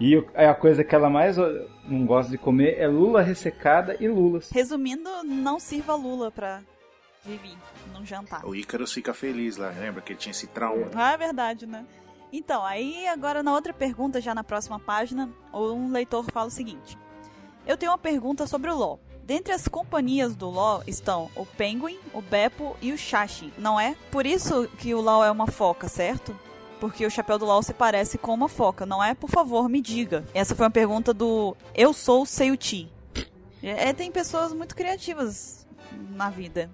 E 0.01 0.23
é 0.35 0.49
a 0.49 0.55
coisa 0.55 0.85
que 0.85 0.94
ela 0.94 1.11
mais 1.11 1.37
não 1.37 2.07
gosta 2.07 2.31
de 2.31 2.38
comer 2.38 2.77
é 2.79 2.87
lula 2.87 3.23
ressecada 3.23 3.97
e 4.01 4.09
lulas. 4.09 4.51
Resumindo, 4.51 5.09
não 5.25 5.59
sirva 5.59 5.94
lula 5.94 6.31
pra 6.31 6.62
Vivi 7.25 7.57
num 7.92 8.05
jantar. 8.05 8.44
O 8.44 8.55
Ícaro 8.55 8.87
fica 8.87 9.14
feliz 9.14 9.57
lá, 9.57 9.70
lembra 9.70 10.03
que 10.03 10.12
ele 10.12 10.18
tinha 10.18 10.33
esse 10.33 10.47
trauma. 10.47 10.90
Ah, 10.94 11.12
é 11.12 11.16
verdade, 11.16 11.66
né? 11.66 11.87
Então, 12.31 12.64
aí 12.64 13.07
agora 13.09 13.42
na 13.42 13.53
outra 13.53 13.73
pergunta, 13.73 14.20
já 14.20 14.35
na 14.35 14.44
próxima 14.44 14.79
página, 14.79 15.31
um 15.53 15.90
leitor 15.90 16.25
fala 16.31 16.49
o 16.49 16.51
seguinte: 16.51 16.99
Eu 17.66 17.77
tenho 17.77 17.92
uma 17.92 17.99
pergunta 17.99 18.47
sobre 18.47 18.70
o 18.70 18.77
LOL. 18.77 19.01
Dentre 19.23 19.55
as 19.55 19.66
companhias 19.66 20.37
do 20.37 20.51
LoL 20.51 20.83
estão 20.87 21.31
o 21.35 21.47
Penguin, 21.47 21.99
o 22.12 22.20
Beppo 22.20 22.77
e 22.83 22.92
o 22.92 22.99
Shashi, 22.99 23.51
não 23.57 23.81
é? 23.81 23.97
Por 24.11 24.27
isso 24.27 24.68
que 24.79 24.92
o 24.94 25.01
LoL 25.01 25.25
é 25.25 25.31
uma 25.31 25.47
foca, 25.47 25.88
certo? 25.88 26.38
Porque 26.80 27.06
o 27.06 27.10
chapéu 27.10 27.38
do 27.38 27.44
LOL 27.44 27.62
se 27.62 27.72
parece 27.72 28.18
com 28.18 28.34
uma 28.34 28.48
foca, 28.48 28.84
não 28.84 29.02
é? 29.02 29.14
Por 29.14 29.30
favor, 29.30 29.68
me 29.68 29.80
diga. 29.80 30.24
Essa 30.34 30.54
foi 30.54 30.64
uma 30.64 30.70
pergunta 30.70 31.12
do 31.14 31.56
Eu 31.74 31.92
Sou 31.92 32.26
Seiuti. 32.26 32.90
É, 33.62 33.92
tem 33.92 34.12
pessoas 34.12 34.52
muito 34.52 34.76
criativas 34.76 35.66
na 36.10 36.28
vida. 36.28 36.70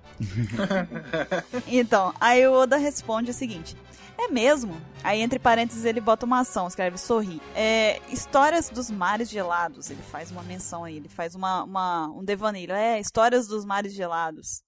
então, 1.68 2.12
aí 2.20 2.46
o 2.46 2.52
Oda 2.52 2.76
responde 2.76 3.30
o 3.30 3.34
seguinte: 3.34 3.76
É 4.18 4.28
mesmo? 4.28 4.80
Aí, 5.04 5.20
entre 5.20 5.38
parênteses, 5.38 5.84
ele 5.84 6.00
bota 6.00 6.26
uma 6.26 6.40
ação, 6.40 6.66
escreve 6.66 6.98
sorri. 6.98 7.40
É, 7.54 8.00
histórias 8.08 8.68
dos 8.68 8.90
mares 8.90 9.30
gelados. 9.30 9.90
Ele 9.90 10.02
faz 10.02 10.30
uma 10.30 10.42
menção 10.42 10.84
aí, 10.84 10.96
ele 10.96 11.08
faz 11.08 11.34
uma, 11.34 11.62
uma, 11.62 12.08
um 12.08 12.24
devaneio. 12.24 12.72
É, 12.72 12.98
histórias 12.98 13.46
dos 13.46 13.64
mares 13.64 13.94
gelados. 13.94 14.62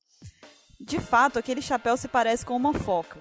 De 0.80 1.00
fato, 1.00 1.38
aquele 1.38 1.62
chapéu 1.62 1.96
se 1.96 2.08
parece 2.08 2.44
com 2.44 2.56
uma 2.56 2.72
foca. 2.72 3.18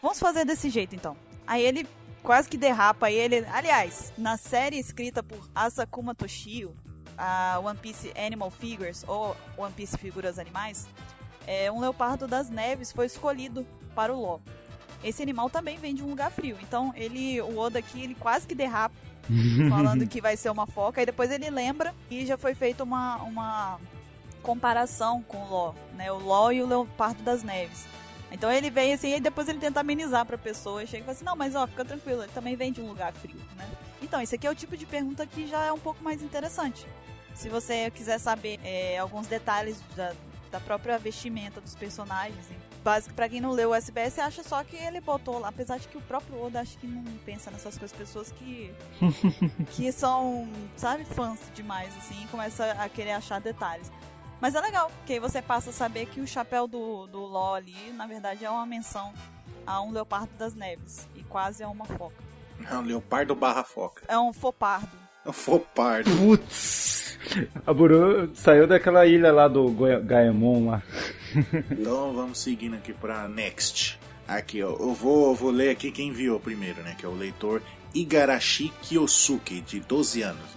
Vamos 0.00 0.18
fazer 0.18 0.44
desse 0.44 0.68
jeito 0.68 0.94
então. 0.94 1.16
Aí 1.46 1.64
ele 1.64 1.86
quase 2.22 2.48
que 2.48 2.56
derrapa 2.56 3.10
e 3.10 3.14
ele. 3.14 3.44
Aliás, 3.52 4.12
na 4.16 4.36
série 4.36 4.78
escrita 4.78 5.22
por 5.22 5.48
Asakuma 5.54 6.14
Toshio, 6.14 6.74
a 7.16 7.60
One 7.62 7.78
Piece 7.78 8.12
Animal 8.16 8.50
Figures, 8.50 9.04
ou 9.06 9.36
One 9.56 9.72
Piece 9.72 9.96
Figuras 9.98 10.38
Animais, 10.38 10.88
é, 11.46 11.70
um 11.70 11.80
leopardo 11.80 12.26
das 12.26 12.48
neves 12.48 12.92
foi 12.92 13.06
escolhido 13.06 13.66
para 13.94 14.14
o 14.14 14.20
Law. 14.20 14.40
Esse 15.02 15.22
animal 15.22 15.50
também 15.50 15.76
vem 15.78 15.94
de 15.94 16.02
um 16.02 16.08
lugar 16.08 16.30
frio. 16.30 16.56
Então, 16.62 16.92
ele, 16.96 17.40
o 17.40 17.58
Oda 17.58 17.80
aqui, 17.80 18.02
ele 18.02 18.14
quase 18.14 18.46
que 18.46 18.54
derrapa, 18.54 18.94
falando 19.68 20.06
que 20.06 20.20
vai 20.20 20.36
ser 20.36 20.50
uma 20.50 20.66
foca. 20.66 21.02
E 21.02 21.06
depois 21.06 21.30
ele 21.30 21.50
lembra 21.50 21.92
que 22.08 22.24
já 22.24 22.38
foi 22.38 22.54
feita 22.54 22.84
uma, 22.84 23.16
uma 23.16 23.80
comparação 24.42 25.22
com 25.22 25.38
o 25.38 25.50
Law, 25.50 25.74
né? 25.94 26.12
O 26.12 26.18
Law 26.18 26.52
e 26.52 26.62
o 26.62 26.66
leopardo 26.66 27.22
das 27.22 27.42
neves. 27.42 27.84
Então 28.32 28.50
ele 28.50 28.70
vem 28.70 28.94
assim 28.94 29.14
e 29.14 29.20
depois 29.20 29.48
ele 29.48 29.58
tenta 29.58 29.80
amenizar 29.80 30.24
pra 30.24 30.38
pessoa. 30.38 30.84
Chega 30.86 30.98
e 30.98 31.02
fala 31.02 31.12
assim: 31.12 31.24
não, 31.24 31.36
mas 31.36 31.54
ó, 31.54 31.66
fica 31.66 31.84
tranquilo, 31.84 32.22
ele 32.22 32.32
também 32.32 32.56
vem 32.56 32.72
de 32.72 32.80
um 32.80 32.88
lugar 32.88 33.12
frio, 33.12 33.36
né? 33.56 33.68
Então, 34.02 34.20
esse 34.20 34.34
aqui 34.34 34.46
é 34.46 34.50
o 34.50 34.54
tipo 34.54 34.76
de 34.76 34.84
pergunta 34.84 35.24
que 35.26 35.46
já 35.46 35.64
é 35.64 35.72
um 35.72 35.78
pouco 35.78 36.02
mais 36.02 36.22
interessante. 36.22 36.86
Se 37.34 37.48
você 37.48 37.90
quiser 37.90 38.18
saber 38.18 38.58
é, 38.64 38.98
alguns 38.98 39.26
detalhes 39.26 39.80
da, 39.96 40.12
da 40.50 40.60
própria 40.60 40.98
vestimenta 40.98 41.60
dos 41.60 41.74
personagens, 41.74 42.46
básico 42.82 43.14
para 43.14 43.28
quem 43.28 43.40
não 43.40 43.52
leu 43.52 43.70
o 43.70 43.74
SBS 43.74 44.18
acha 44.18 44.42
só 44.42 44.62
que 44.64 44.76
ele 44.76 45.00
botou 45.00 45.38
lá, 45.38 45.48
apesar 45.48 45.78
de 45.78 45.88
que 45.88 45.96
o 45.96 46.00
próprio 46.02 46.44
Oda 46.44 46.60
acho 46.60 46.76
que 46.78 46.86
não 46.86 47.04
pensa 47.24 47.50
nessas 47.50 47.78
coisas, 47.78 47.96
pessoas 47.96 48.32
que 48.32 48.74
que 49.72 49.90
são, 49.92 50.48
sabe, 50.76 51.04
fãs 51.04 51.38
demais 51.54 51.96
assim, 51.96 52.26
começa 52.30 52.72
a 52.72 52.88
querer 52.88 53.12
achar 53.12 53.40
detalhes. 53.40 53.90
Mas 54.42 54.56
é 54.56 54.60
legal, 54.60 54.90
porque 54.98 55.12
aí 55.12 55.20
você 55.20 55.40
passa 55.40 55.70
a 55.70 55.72
saber 55.72 56.06
que 56.06 56.20
o 56.20 56.26
chapéu 56.26 56.66
do, 56.66 57.06
do 57.06 57.20
LOL 57.20 57.54
ali, 57.54 57.92
na 57.94 58.08
verdade, 58.08 58.44
é 58.44 58.50
uma 58.50 58.66
menção 58.66 59.12
a 59.64 59.80
um 59.80 59.92
leopardo 59.92 60.30
das 60.36 60.52
neves. 60.52 61.08
E 61.14 61.22
quase 61.22 61.62
é 61.62 61.66
uma 61.68 61.84
foca. 61.84 62.16
É 62.68 62.76
um 62.76 62.82
leopardo 62.82 63.36
barra 63.36 63.62
foca. 63.62 64.02
É 64.08 64.18
um 64.18 64.32
fopardo. 64.32 64.90
É 65.24 65.28
um 65.28 65.32
fopardo. 65.32 66.10
Putz! 66.16 67.16
A 67.64 67.72
Buru 67.72 68.34
saiu 68.34 68.66
daquela 68.66 69.06
ilha 69.06 69.32
lá 69.32 69.46
do 69.46 69.70
Gaemon 70.04 70.70
lá. 70.70 70.82
então 71.70 72.12
vamos 72.12 72.40
seguindo 72.40 72.74
aqui 72.74 72.92
pra 72.92 73.28
Next. 73.28 73.96
Aqui, 74.26 74.60
ó. 74.60 74.70
Eu 74.70 74.92
vou, 74.92 75.30
eu 75.30 75.34
vou 75.36 75.52
ler 75.52 75.70
aqui 75.70 75.92
quem 75.92 76.08
enviou 76.08 76.40
primeiro, 76.40 76.82
né? 76.82 76.96
Que 76.98 77.06
é 77.06 77.08
o 77.08 77.14
leitor 77.14 77.62
Igarashi 77.94 78.72
Kiyosuke, 78.82 79.60
de 79.60 79.78
12 79.78 80.22
anos. 80.22 80.50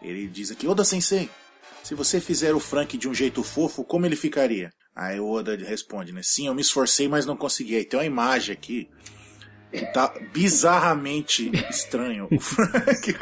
Ele 0.00 0.26
diz 0.26 0.50
aqui, 0.50 0.66
Oda 0.66 0.84
Sensei, 0.84 1.28
se 1.88 1.94
você 1.94 2.20
fizer 2.20 2.54
o 2.54 2.60
Frank 2.60 2.98
de 2.98 3.08
um 3.08 3.14
jeito 3.14 3.42
fofo, 3.42 3.82
como 3.82 4.04
ele 4.04 4.14
ficaria? 4.14 4.70
Aí 4.94 5.18
o 5.18 5.30
Oda 5.30 5.56
responde, 5.56 6.12
né? 6.12 6.20
Sim, 6.22 6.46
eu 6.46 6.54
me 6.54 6.60
esforcei, 6.60 7.08
mas 7.08 7.24
não 7.24 7.34
consegui. 7.34 7.76
Aí 7.76 7.84
tem 7.86 7.98
uma 7.98 8.04
imagem 8.04 8.52
aqui 8.52 8.90
que 9.72 9.86
tá 9.86 10.12
bizarramente 10.30 11.50
estranho. 11.70 12.28
O 12.30 12.38
Frank, 12.38 13.16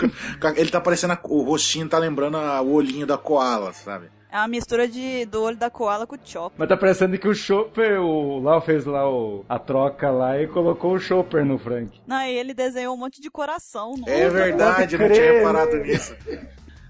ele 0.57 0.69
tá 0.69 0.81
parecendo. 0.81 1.17
O 1.27 1.45
rostinho 1.45 1.89
tá 1.89 1.97
lembrando 1.97 2.39
o 2.39 2.73
olhinho 2.73 3.07
da 3.07 3.17
koala, 3.17 3.73
sabe? 3.73 4.11
É 4.33 4.37
uma 4.39 4.49
mistura 4.49 4.89
de, 4.89 5.25
do 5.27 5.45
olho 5.45 5.57
da 5.57 5.71
koala 5.71 6.05
com 6.05 6.17
o 6.17 6.19
Chopper. 6.25 6.59
Mas 6.59 6.69
tá 6.69 6.77
parecendo 6.77 7.17
que 7.17 7.29
o 7.29 7.35
Chopper, 7.37 8.03
o 8.03 8.41
Lau 8.41 8.61
fez 8.61 8.85
lá 8.85 9.09
o, 9.09 9.45
a 9.49 9.61
troca 9.61 10.11
lá 10.11 10.43
e 10.43 10.49
colocou 10.49 10.95
o 10.95 10.99
Chopper 10.99 11.45
no 11.45 11.57
Frank. 11.57 12.01
Não, 12.05 12.21
e 12.21 12.37
ele 12.37 12.53
desenhou 12.53 12.97
um 12.97 12.99
monte 12.99 13.21
de 13.23 13.31
coração. 13.31 13.95
No 13.97 14.09
é 14.09 14.29
verdade, 14.29 14.97
eu 14.97 14.99
não 14.99 15.09
tinha 15.09 15.33
reparado 15.35 15.77
nisso. 15.77 16.17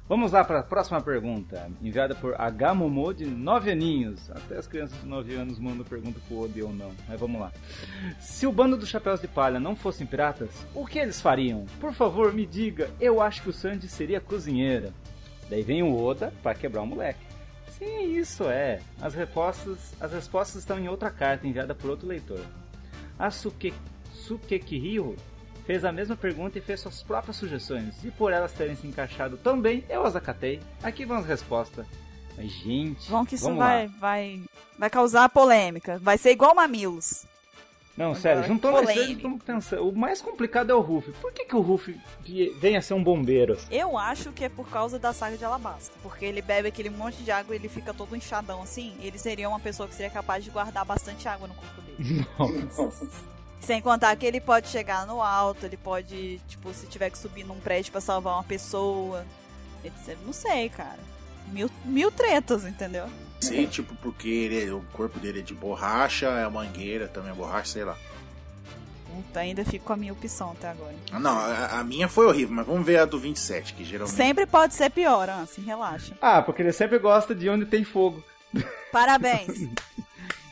Vamos 0.08 0.30
lá 0.30 0.44
para 0.44 0.60
a 0.60 0.62
próxima 0.62 1.00
pergunta, 1.00 1.68
enviada 1.82 2.14
por 2.14 2.40
H. 2.40 2.74
De 3.16 3.26
9 3.26 3.72
aninhos. 3.72 4.30
Até 4.30 4.56
as 4.56 4.64
crianças 4.64 5.00
de 5.00 5.06
9 5.06 5.34
anos 5.34 5.58
mandam 5.58 5.84
pergunta 5.84 6.20
pro 6.28 6.42
Odi 6.42 6.62
ou 6.62 6.72
não. 6.72 6.92
Mas 7.08 7.18
vamos 7.18 7.40
lá. 7.40 7.50
Se 8.20 8.46
o 8.46 8.52
bando 8.52 8.76
dos 8.76 8.88
Chapéus 8.88 9.20
de 9.20 9.26
Palha 9.26 9.58
não 9.58 9.74
fossem 9.74 10.06
piratas, 10.06 10.64
o 10.72 10.86
que 10.86 11.00
eles 11.00 11.20
fariam? 11.20 11.66
Por 11.80 11.92
favor, 11.92 12.32
me 12.32 12.46
diga. 12.46 12.88
Eu 13.00 13.20
acho 13.20 13.42
que 13.42 13.50
o 13.50 13.52
Sandy 13.52 13.88
seria 13.88 14.20
cozinheira. 14.20 14.94
Daí 15.50 15.62
vem 15.62 15.82
o 15.82 16.00
Oda 16.00 16.32
para 16.40 16.54
quebrar 16.54 16.82
o 16.82 16.86
moleque. 16.86 17.26
Sim, 17.76 18.16
isso 18.16 18.44
é. 18.44 18.80
As 19.02 19.12
respostas, 19.12 19.92
as 20.00 20.12
respostas 20.12 20.62
estão 20.62 20.78
em 20.78 20.88
outra 20.88 21.10
carta 21.10 21.48
enviada 21.48 21.74
por 21.74 21.90
outro 21.90 22.06
leitor. 22.06 22.42
A 23.18 23.28
Suke, 23.32 23.74
Sukekihiro 24.12 25.16
fez 25.66 25.84
a 25.84 25.92
mesma 25.92 26.16
pergunta 26.16 26.58
e 26.58 26.62
fez 26.62 26.80
suas 26.80 27.02
próprias 27.02 27.36
sugestões. 27.36 28.02
E 28.04 28.10
por 28.10 28.32
elas 28.32 28.52
terem 28.52 28.76
se 28.76 28.86
encaixado 28.86 29.36
tão 29.36 29.60
bem, 29.60 29.84
eu 29.88 30.06
as 30.06 30.14
acatei. 30.14 30.60
Aqui 30.82 31.04
vão 31.04 31.18
as 31.18 31.26
respostas. 31.26 31.86
Mas, 32.36 32.52
gente. 32.52 33.10
Bom 33.10 33.24
que 33.24 33.34
isso 33.34 33.52
vai, 33.54 33.86
lá. 33.86 33.92
vai, 33.98 34.42
vai 34.78 34.90
causar 34.90 35.28
polêmica. 35.28 35.98
Vai 35.98 36.16
ser 36.16 36.30
igual 36.30 36.54
mamilos. 36.54 37.26
Não, 37.96 38.14
sério, 38.14 38.40
Agora, 38.40 38.52
juntando 38.52 38.76
esses 38.76 38.86
dois, 38.86 38.98
polêmica. 38.98 39.28
vamos 39.28 39.42
pensar. 39.42 39.80
O 39.80 39.90
mais 39.90 40.20
complicado 40.20 40.70
é 40.70 40.74
o 40.74 40.80
Ruff. 40.80 41.10
Por 41.12 41.32
que, 41.32 41.46
que 41.46 41.56
o 41.56 41.60
Ruff 41.62 41.98
vem 42.60 42.76
a 42.76 42.82
ser 42.82 42.92
um 42.92 43.02
bombeiro? 43.02 43.56
Eu 43.70 43.96
acho 43.96 44.32
que 44.32 44.44
é 44.44 44.50
por 44.50 44.68
causa 44.68 44.98
da 44.98 45.14
saga 45.14 45.38
de 45.38 45.44
Alabasta. 45.46 45.96
Porque 46.02 46.26
ele 46.26 46.42
bebe 46.42 46.68
aquele 46.68 46.90
monte 46.90 47.22
de 47.22 47.30
água 47.30 47.54
e 47.54 47.58
ele 47.58 47.70
fica 47.70 47.94
todo 47.94 48.14
inchadão 48.14 48.62
assim. 48.62 48.94
Ele 49.00 49.18
seria 49.18 49.48
uma 49.48 49.58
pessoa 49.58 49.88
que 49.88 49.94
seria 49.94 50.10
capaz 50.10 50.44
de 50.44 50.50
guardar 50.50 50.84
bastante 50.84 51.26
água 51.26 51.48
no 51.48 51.54
corpo 51.54 51.80
dele. 51.80 52.26
Sem 53.60 53.80
contar 53.80 54.14
que 54.16 54.24
ele 54.26 54.40
pode 54.40 54.68
chegar 54.68 55.06
no 55.06 55.20
alto, 55.22 55.66
ele 55.66 55.76
pode, 55.76 56.38
tipo, 56.46 56.72
se 56.72 56.86
tiver 56.86 57.10
que 57.10 57.18
subir 57.18 57.44
num 57.44 57.58
prédio 57.58 57.90
pra 57.90 58.00
salvar 58.00 58.34
uma 58.34 58.44
pessoa. 58.44 59.24
etc. 59.84 60.16
Não 60.24 60.32
sei, 60.32 60.68
cara. 60.68 60.98
Mil, 61.48 61.70
mil 61.84 62.10
tretas, 62.10 62.64
entendeu? 62.64 63.06
Sei, 63.40 63.66
tipo, 63.66 63.94
porque 63.96 64.28
ele, 64.28 64.70
o 64.70 64.82
corpo 64.92 65.18
dele 65.18 65.40
é 65.40 65.42
de 65.42 65.54
borracha, 65.54 66.26
é 66.26 66.48
mangueira 66.48 67.06
também 67.08 67.30
é 67.30 67.34
borracha, 67.34 67.72
sei 67.72 67.84
lá. 67.84 67.96
Puta, 69.14 69.40
ainda 69.40 69.64
fico 69.64 69.84
com 69.84 69.92
a 69.92 69.96
minha 69.96 70.12
opção 70.12 70.52
até 70.52 70.68
agora. 70.68 70.94
Ah, 71.10 71.18
Não, 71.18 71.36
a, 71.38 71.80
a 71.80 71.84
minha 71.84 72.08
foi 72.08 72.26
horrível, 72.26 72.54
mas 72.54 72.66
vamos 72.66 72.84
ver 72.84 72.98
a 72.98 73.04
do 73.04 73.18
27, 73.18 73.74
que 73.74 73.84
geralmente. 73.84 74.16
Sempre 74.16 74.46
pode 74.46 74.74
ser 74.74 74.90
pior, 74.90 75.28
assim, 75.30 75.62
relaxa. 75.62 76.14
Ah, 76.20 76.42
porque 76.42 76.62
ele 76.62 76.72
sempre 76.72 76.98
gosta 76.98 77.34
de 77.34 77.48
onde 77.48 77.64
tem 77.66 77.84
fogo. 77.84 78.22
Parabéns! 78.92 79.68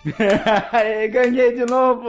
Ganhei 1.11 1.55
de 1.55 1.64
novo! 1.64 2.07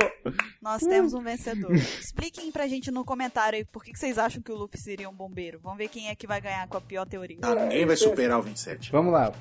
Nós 0.62 0.82
temos 0.82 1.14
um 1.14 1.22
vencedor. 1.22 1.74
Expliquem 1.74 2.52
pra 2.52 2.68
gente 2.68 2.92
no 2.92 3.06
comentário 3.06 3.58
aí 3.58 3.66
por 3.66 3.84
que 3.84 3.92
que 3.92 4.00
vocês 4.00 4.18
acham 4.18 4.42
que 4.42 4.52
o 4.52 4.56
Luffy 4.56 4.80
seria 4.80 5.10
um 5.10 5.14
bombeiro. 5.14 5.60
Vamos 5.64 5.78
ver 5.78 5.88
quem 5.88 6.10
é 6.10 6.16
que 6.16 6.28
vai 6.28 6.42
ganhar 6.42 6.68
com 6.68 6.78
a 6.78 6.82
pior 6.82 7.06
teoria. 7.06 7.38
Ah, 7.42 7.56
ninguém 7.56 7.86
vai 7.86 7.96
superar 7.96 8.40
o 8.40 8.44
27. 8.44 8.92
Vamos 8.92 9.14
lá. 9.14 9.32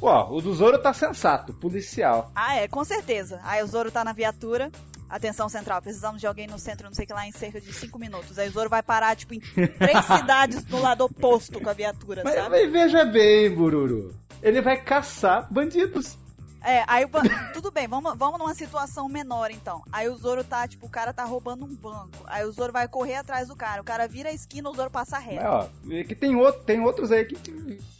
Ó, 0.00 0.34
o 0.36 0.40
do 0.40 0.52
Zoro 0.52 0.78
tá 0.78 0.92
sensato, 0.92 1.52
policial. 1.54 2.30
Ah, 2.34 2.56
é, 2.56 2.68
com 2.68 2.84
certeza. 2.84 3.40
Aí 3.42 3.62
o 3.62 3.66
Zoro 3.66 3.90
tá 3.90 4.04
na 4.04 4.12
viatura. 4.12 4.70
Atenção 5.08 5.48
central, 5.48 5.80
precisamos 5.82 6.20
de 6.20 6.26
alguém 6.26 6.46
no 6.46 6.58
centro, 6.58 6.86
não 6.86 6.94
sei 6.94 7.04
o 7.04 7.06
que 7.06 7.12
lá, 7.12 7.26
em 7.26 7.30
cerca 7.30 7.60
de 7.60 7.72
5 7.72 7.98
minutos. 7.98 8.38
Aí 8.38 8.48
o 8.48 8.52
Zoro 8.52 8.68
vai 8.68 8.82
parar, 8.82 9.14
tipo, 9.14 9.34
em 9.34 9.40
três 9.40 10.04
cidades 10.06 10.64
do 10.64 10.80
lado 10.80 11.04
oposto 11.04 11.60
com 11.60 11.70
a 11.70 11.72
viatura, 11.72 12.22
Mas, 12.24 12.34
sabe? 12.34 12.48
mas 12.48 12.72
veja 12.72 13.04
bem, 13.04 13.50
Bururu. 13.54 14.14
Ele 14.42 14.60
vai 14.60 14.76
caçar 14.82 15.46
bandidos. 15.52 16.18
É, 16.64 16.82
aí 16.88 17.06
tudo 17.52 17.70
bem, 17.70 17.86
vamos, 17.86 18.16
vamos 18.16 18.38
numa 18.38 18.54
situação 18.54 19.08
menor 19.08 19.50
então. 19.50 19.82
Aí 19.92 20.08
o 20.08 20.16
Zoro 20.16 20.42
tá, 20.42 20.66
tipo, 20.66 20.86
o 20.86 20.90
cara 20.90 21.12
tá 21.12 21.24
roubando 21.24 21.64
um 21.64 21.74
banco. 21.74 22.24
Aí 22.26 22.44
o 22.44 22.52
Zoro 22.52 22.72
vai 22.72 22.88
correr 22.88 23.16
atrás 23.16 23.48
do 23.48 23.54
cara. 23.56 23.82
O 23.82 23.84
cara 23.84 24.08
vira 24.08 24.30
a 24.30 24.32
esquina, 24.32 24.70
o 24.70 24.74
Zoro 24.74 24.90
passa 24.90 25.18
reto. 25.18 25.44
ó, 25.44 25.68
é 25.90 26.04
que 26.04 26.14
tem, 26.14 26.34
outro, 26.34 26.62
tem 26.62 26.80
outros 26.80 27.12
aí 27.12 27.24
que 27.24 27.36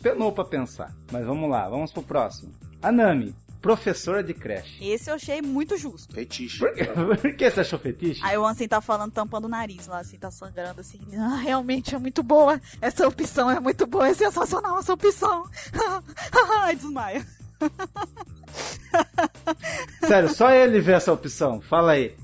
penou 0.03 0.33
pra 0.33 0.44
pensar. 0.44 0.92
Mas 1.12 1.27
vamos 1.27 1.48
lá, 1.50 1.68
vamos 1.68 1.92
pro 1.92 2.03
próximo. 2.03 2.53
Anami, 2.83 3.35
professora 3.61 4.22
de 4.22 4.35
creche. 4.35 4.83
Esse 4.83 5.11
eu 5.11 5.14
achei 5.14 5.40
muito 5.40 5.77
justo. 5.77 6.14
Fetiche. 6.14 6.59
Por, 6.59 6.74
quê? 6.74 6.85
Por 7.20 7.35
que 7.35 7.50
você 7.50 7.61
achou 7.61 7.79
fetiche? 7.79 8.20
Aí 8.22 8.37
o 8.37 8.46
Ansem 8.46 8.68
tá 8.68 8.81
falando, 8.81 9.12
tampando 9.12 9.44
o 9.44 9.48
nariz 9.48 9.87
lá, 9.87 10.00
assim, 10.00 10.18
tá 10.18 10.31
sangrando, 10.31 10.81
assim. 10.81 11.00
Ah, 11.18 11.37
realmente 11.37 11.94
é 11.94 11.98
muito 11.98 12.22
boa. 12.22 12.61
Essa 12.81 13.09
opção 13.09 13.50
é 13.50 13.59
muito 13.61 13.87
boa, 13.87 14.09
é 14.09 14.14
sensacional 14.14 14.79
essa 14.79 14.92
opção. 14.92 15.48
Ai, 16.62 16.77
desmaia. 16.77 17.27
Sério, 20.07 20.29
só 20.29 20.50
ele 20.50 20.81
vê 20.81 20.92
essa 20.92 21.12
opção. 21.12 21.61
Fala 21.61 21.92
aí. 21.92 22.14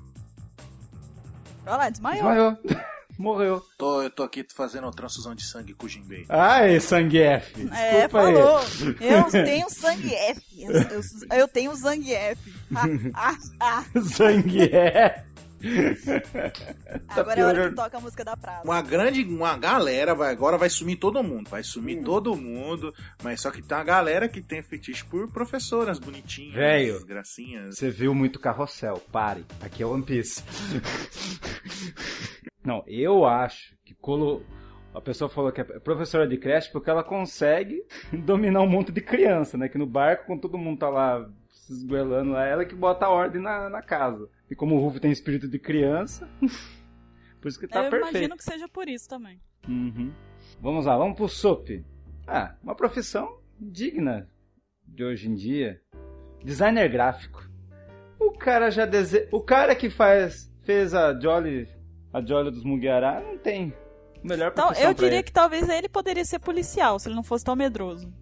Olha 1.67 1.77
lá, 1.77 1.91
desmaiou. 1.91 2.23
Desmaiou. 2.23 2.57
Morreu. 3.21 3.63
Tô, 3.77 4.03
eu 4.03 4.09
tô 4.09 4.23
aqui 4.23 4.47
fazendo 4.49 4.91
transfusão 4.91 5.35
de 5.35 5.45
sangue 5.45 5.75
com 5.75 5.85
o 5.85 5.89
Jinbei. 5.89 6.25
Ai, 6.27 6.81
sangue 6.81 7.21
F. 7.21 7.53
Desculpa 7.55 7.77
É, 7.77 8.03
aí. 8.05 8.09
falou. 8.09 8.61
Eu 8.99 9.25
tenho 9.31 9.69
sangue 9.69 10.15
F. 10.15 10.41
Eu, 10.59 10.73
eu, 10.73 11.01
eu 11.39 11.47
tenho 11.49 11.77
sangue 11.77 12.15
F. 12.15 12.55
Ah, 12.75 12.87
ah, 13.13 13.37
ah. 13.61 13.85
Sangue 14.03 14.75
F. 14.75 15.23
Agora 17.09 17.41
é 17.41 17.43
a 17.43 17.47
hora 17.47 17.69
que 17.69 17.77
toca 17.77 17.99
a 17.99 18.01
música 18.01 18.25
da 18.25 18.37
praça. 18.37 18.63
Uma 18.65 18.81
grande, 18.81 19.25
uma 19.25 19.57
galera 19.57 20.15
vai 20.15 20.33
agora 20.33 20.57
vai 20.57 20.71
sumir 20.71 20.97
todo 20.97 21.23
mundo, 21.23 21.51
vai 21.51 21.63
sumir 21.63 22.03
todo 22.03 22.37
mundo, 22.37 22.95
mas 23.23 23.41
só 23.41 23.51
que 23.51 23.63
tem 23.63 23.77
uma 23.77 23.85
galera 23.85 24.29
que 24.29 24.41
tem 24.41 24.63
fetiche 24.63 25.05
por 25.05 25.31
professoras 25.31 25.99
bonitinhas, 25.99 26.55
Velho. 26.55 27.05
gracinhas. 27.05 27.77
Você 27.77 27.91
viu 27.91 28.15
muito 28.15 28.39
carrossel, 28.39 28.99
pare. 29.13 29.45
Aqui 29.61 29.83
é 29.83 29.87
One 29.87 30.03
Piece. 30.03 30.43
Não, 32.65 32.83
eu 32.87 33.25
acho 33.25 33.75
que 33.85 33.95
colo... 33.95 34.45
a 34.95 35.01
pessoa 35.01 35.29
falou 35.29 35.53
que 35.53 35.61
é 35.61 35.65
professora 35.65 36.27
de 36.27 36.37
creche 36.37 36.71
porque 36.71 36.91
ela 36.91 37.03
consegue 37.03 37.83
dominar 38.13 38.63
um 38.63 38.69
monte 38.69 38.93
de 38.93 39.01
criança, 39.01 39.57
né? 39.57 39.69
Que 39.69 39.79
no 39.79 39.87
barco, 39.87 40.27
quando 40.27 40.43
todo 40.43 40.59
mundo 40.59 40.79
tá 40.79 40.89
lá 40.89 41.29
se 41.75 41.81
esgoelando 41.81 42.33
lá, 42.33 42.45
ela 42.45 42.65
que 42.65 42.75
bota 42.75 43.07
a 43.07 43.11
ordem 43.11 43.41
na, 43.41 43.69
na 43.69 43.83
casa. 43.83 44.29
E 44.51 44.55
como 44.55 44.77
o 44.77 44.81
Ruff 44.81 45.01
tem 45.01 45.11
espírito 45.11 45.49
de 45.49 45.59
criança, 45.59 46.29
por 47.41 47.49
isso 47.49 47.59
que 47.59 47.69
tá 47.69 47.85
eu 47.85 47.91
perfeito. 47.91 48.17
imagino 48.17 48.37
que 48.37 48.45
seja 48.45 48.69
por 48.69 48.89
isso 48.89 49.09
também. 49.09 49.41
Uhum. 49.69 50.13
Vamos 50.61 50.87
lá, 50.87 50.97
vamos 50.97 51.17
pro 51.17 51.29
SOP. 51.29 51.85
Ah, 52.27 52.55
uma 52.63 52.75
profissão 52.75 53.39
digna 53.59 54.29
de 54.87 55.05
hoje 55.05 55.29
em 55.29 55.35
dia. 55.35 55.81
Designer 56.43 56.89
gráfico. 56.89 57.49
O 58.19 58.33
cara 58.33 58.71
já 58.71 58.87
dese... 58.87 59.29
O 59.31 59.41
cara 59.41 59.75
que 59.75 59.91
faz 59.91 60.51
fez 60.63 60.95
a 60.95 61.19
Jolly 61.19 61.69
a 62.13 62.21
Jolly 62.21 62.51
dos 62.51 62.65
Mugiará 62.65 63.21
não 63.21 63.39
tem 63.39 63.73
melhor 64.23 64.51
Então, 64.53 64.73
eu 64.75 64.93
diria 64.93 65.23
que 65.23 65.33
talvez 65.33 65.69
ele 65.69 65.89
poderia 65.89 66.25
ser 66.25 66.39
policial, 66.39 66.99
se 66.99 67.09
ele 67.09 67.15
não 67.15 67.23
fosse 67.23 67.45
tão 67.45 67.55
medroso. 67.55 68.13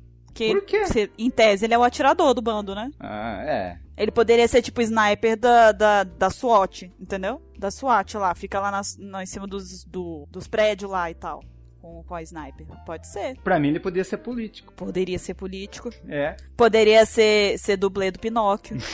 Porque, 0.46 0.52
Por 0.52 0.64
quê? 0.64 0.86
se- 0.86 1.10
em 1.18 1.30
tese, 1.30 1.64
ele 1.64 1.74
é 1.74 1.78
o 1.78 1.82
atirador 1.82 2.32
do 2.34 2.40
bando, 2.42 2.74
né? 2.74 2.90
Ah, 3.00 3.42
é. 3.44 3.78
Ele 3.96 4.12
poderia 4.12 4.46
ser 4.46 4.62
tipo 4.62 4.80
sniper 4.80 5.36
da, 5.36 5.72
da, 5.72 6.04
da 6.04 6.30
SWAT, 6.30 6.84
entendeu? 7.00 7.42
Da 7.58 7.70
SWAT 7.70 8.14
lá, 8.16 8.34
fica 8.34 8.60
lá 8.60 8.70
nas, 8.70 8.96
na- 8.96 9.22
em 9.22 9.26
cima 9.26 9.46
dos, 9.46 9.84
do- 9.84 10.26
dos 10.30 10.46
prédios 10.46 10.90
lá 10.90 11.10
e 11.10 11.14
tal. 11.14 11.42
Com, 11.80 12.02
com 12.04 12.14
a 12.14 12.22
sniper. 12.22 12.66
Pode 12.84 13.06
ser. 13.06 13.36
Pra 13.42 13.58
mim 13.58 13.68
ele 13.68 13.80
podia 13.80 14.02
ser 14.04 14.18
político. 14.18 14.72
Poderia 14.74 15.18
ser 15.18 15.34
político. 15.34 15.90
É. 16.08 16.36
Poderia 16.56 17.04
ser, 17.06 17.56
ser 17.58 17.76
dublê 17.76 18.10
do 18.10 18.18
Pinóquio. 18.18 18.76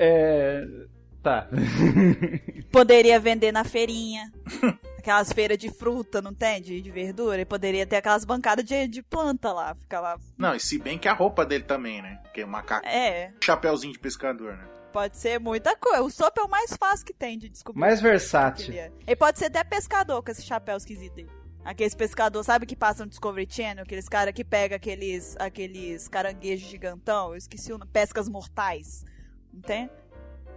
É. 0.00 0.64
Tá. 1.20 1.48
Poderia 2.70 3.18
vender 3.18 3.50
na 3.50 3.64
feirinha. 3.64 4.30
Aquelas 5.08 5.32
feiras 5.32 5.56
de 5.56 5.70
fruta, 5.70 6.20
não 6.20 6.34
tem? 6.34 6.60
De, 6.60 6.82
de 6.82 6.90
verdura. 6.90 7.40
E 7.40 7.46
poderia 7.46 7.86
ter 7.86 7.96
aquelas 7.96 8.26
bancadas 8.26 8.62
de, 8.62 8.86
de 8.86 9.02
planta 9.02 9.50
lá. 9.54 9.74
Ficar 9.74 10.00
lá. 10.00 10.18
Não, 10.36 10.54
e 10.54 10.60
se 10.60 10.78
bem 10.78 10.98
que 10.98 11.08
a 11.08 11.14
roupa 11.14 11.46
dele 11.46 11.64
também, 11.64 12.02
né? 12.02 12.20
Que 12.34 12.42
é 12.42 12.44
macaco, 12.44 12.86
É, 12.86 13.32
chapéuzinho 13.42 13.94
de 13.94 13.98
pescador, 13.98 14.54
né? 14.54 14.68
pode 14.92 15.16
ser 15.16 15.40
muita 15.40 15.74
coisa. 15.76 16.02
O 16.02 16.10
Sop 16.10 16.36
é 16.38 16.42
o 16.42 16.48
mais 16.48 16.76
fácil 16.76 17.06
que 17.06 17.14
tem 17.14 17.38
de 17.38 17.48
descobrir. 17.48 17.80
Mais 17.80 18.00
que 18.00 18.06
ele 18.06 18.10
versátil. 18.10 18.74
é. 18.74 18.92
Ele 19.06 19.16
pode 19.16 19.38
ser 19.38 19.46
até 19.46 19.64
pescador 19.64 20.22
com 20.22 20.30
esse 20.30 20.42
chapéu 20.42 20.76
esquisito 20.76 21.14
dele. 21.14 21.30
Aqueles 21.64 21.94
pescador, 21.94 22.44
sabe 22.44 22.66
que 22.66 22.76
passam 22.76 23.06
no 23.06 23.10
Discovery 23.10 23.46
Channel? 23.50 23.84
Aqueles 23.84 24.08
caras 24.10 24.34
que 24.34 24.44
pegam 24.44 24.76
aqueles, 24.76 25.34
aqueles 25.38 26.06
caranguejos 26.08 26.68
gigantão. 26.68 27.30
Eu 27.30 27.36
esqueci 27.36 27.72
o 27.72 27.78
nome. 27.78 27.90
Pescas 27.90 28.28
mortais. 28.28 29.04
Não 29.54 29.62
tem? 29.62 29.88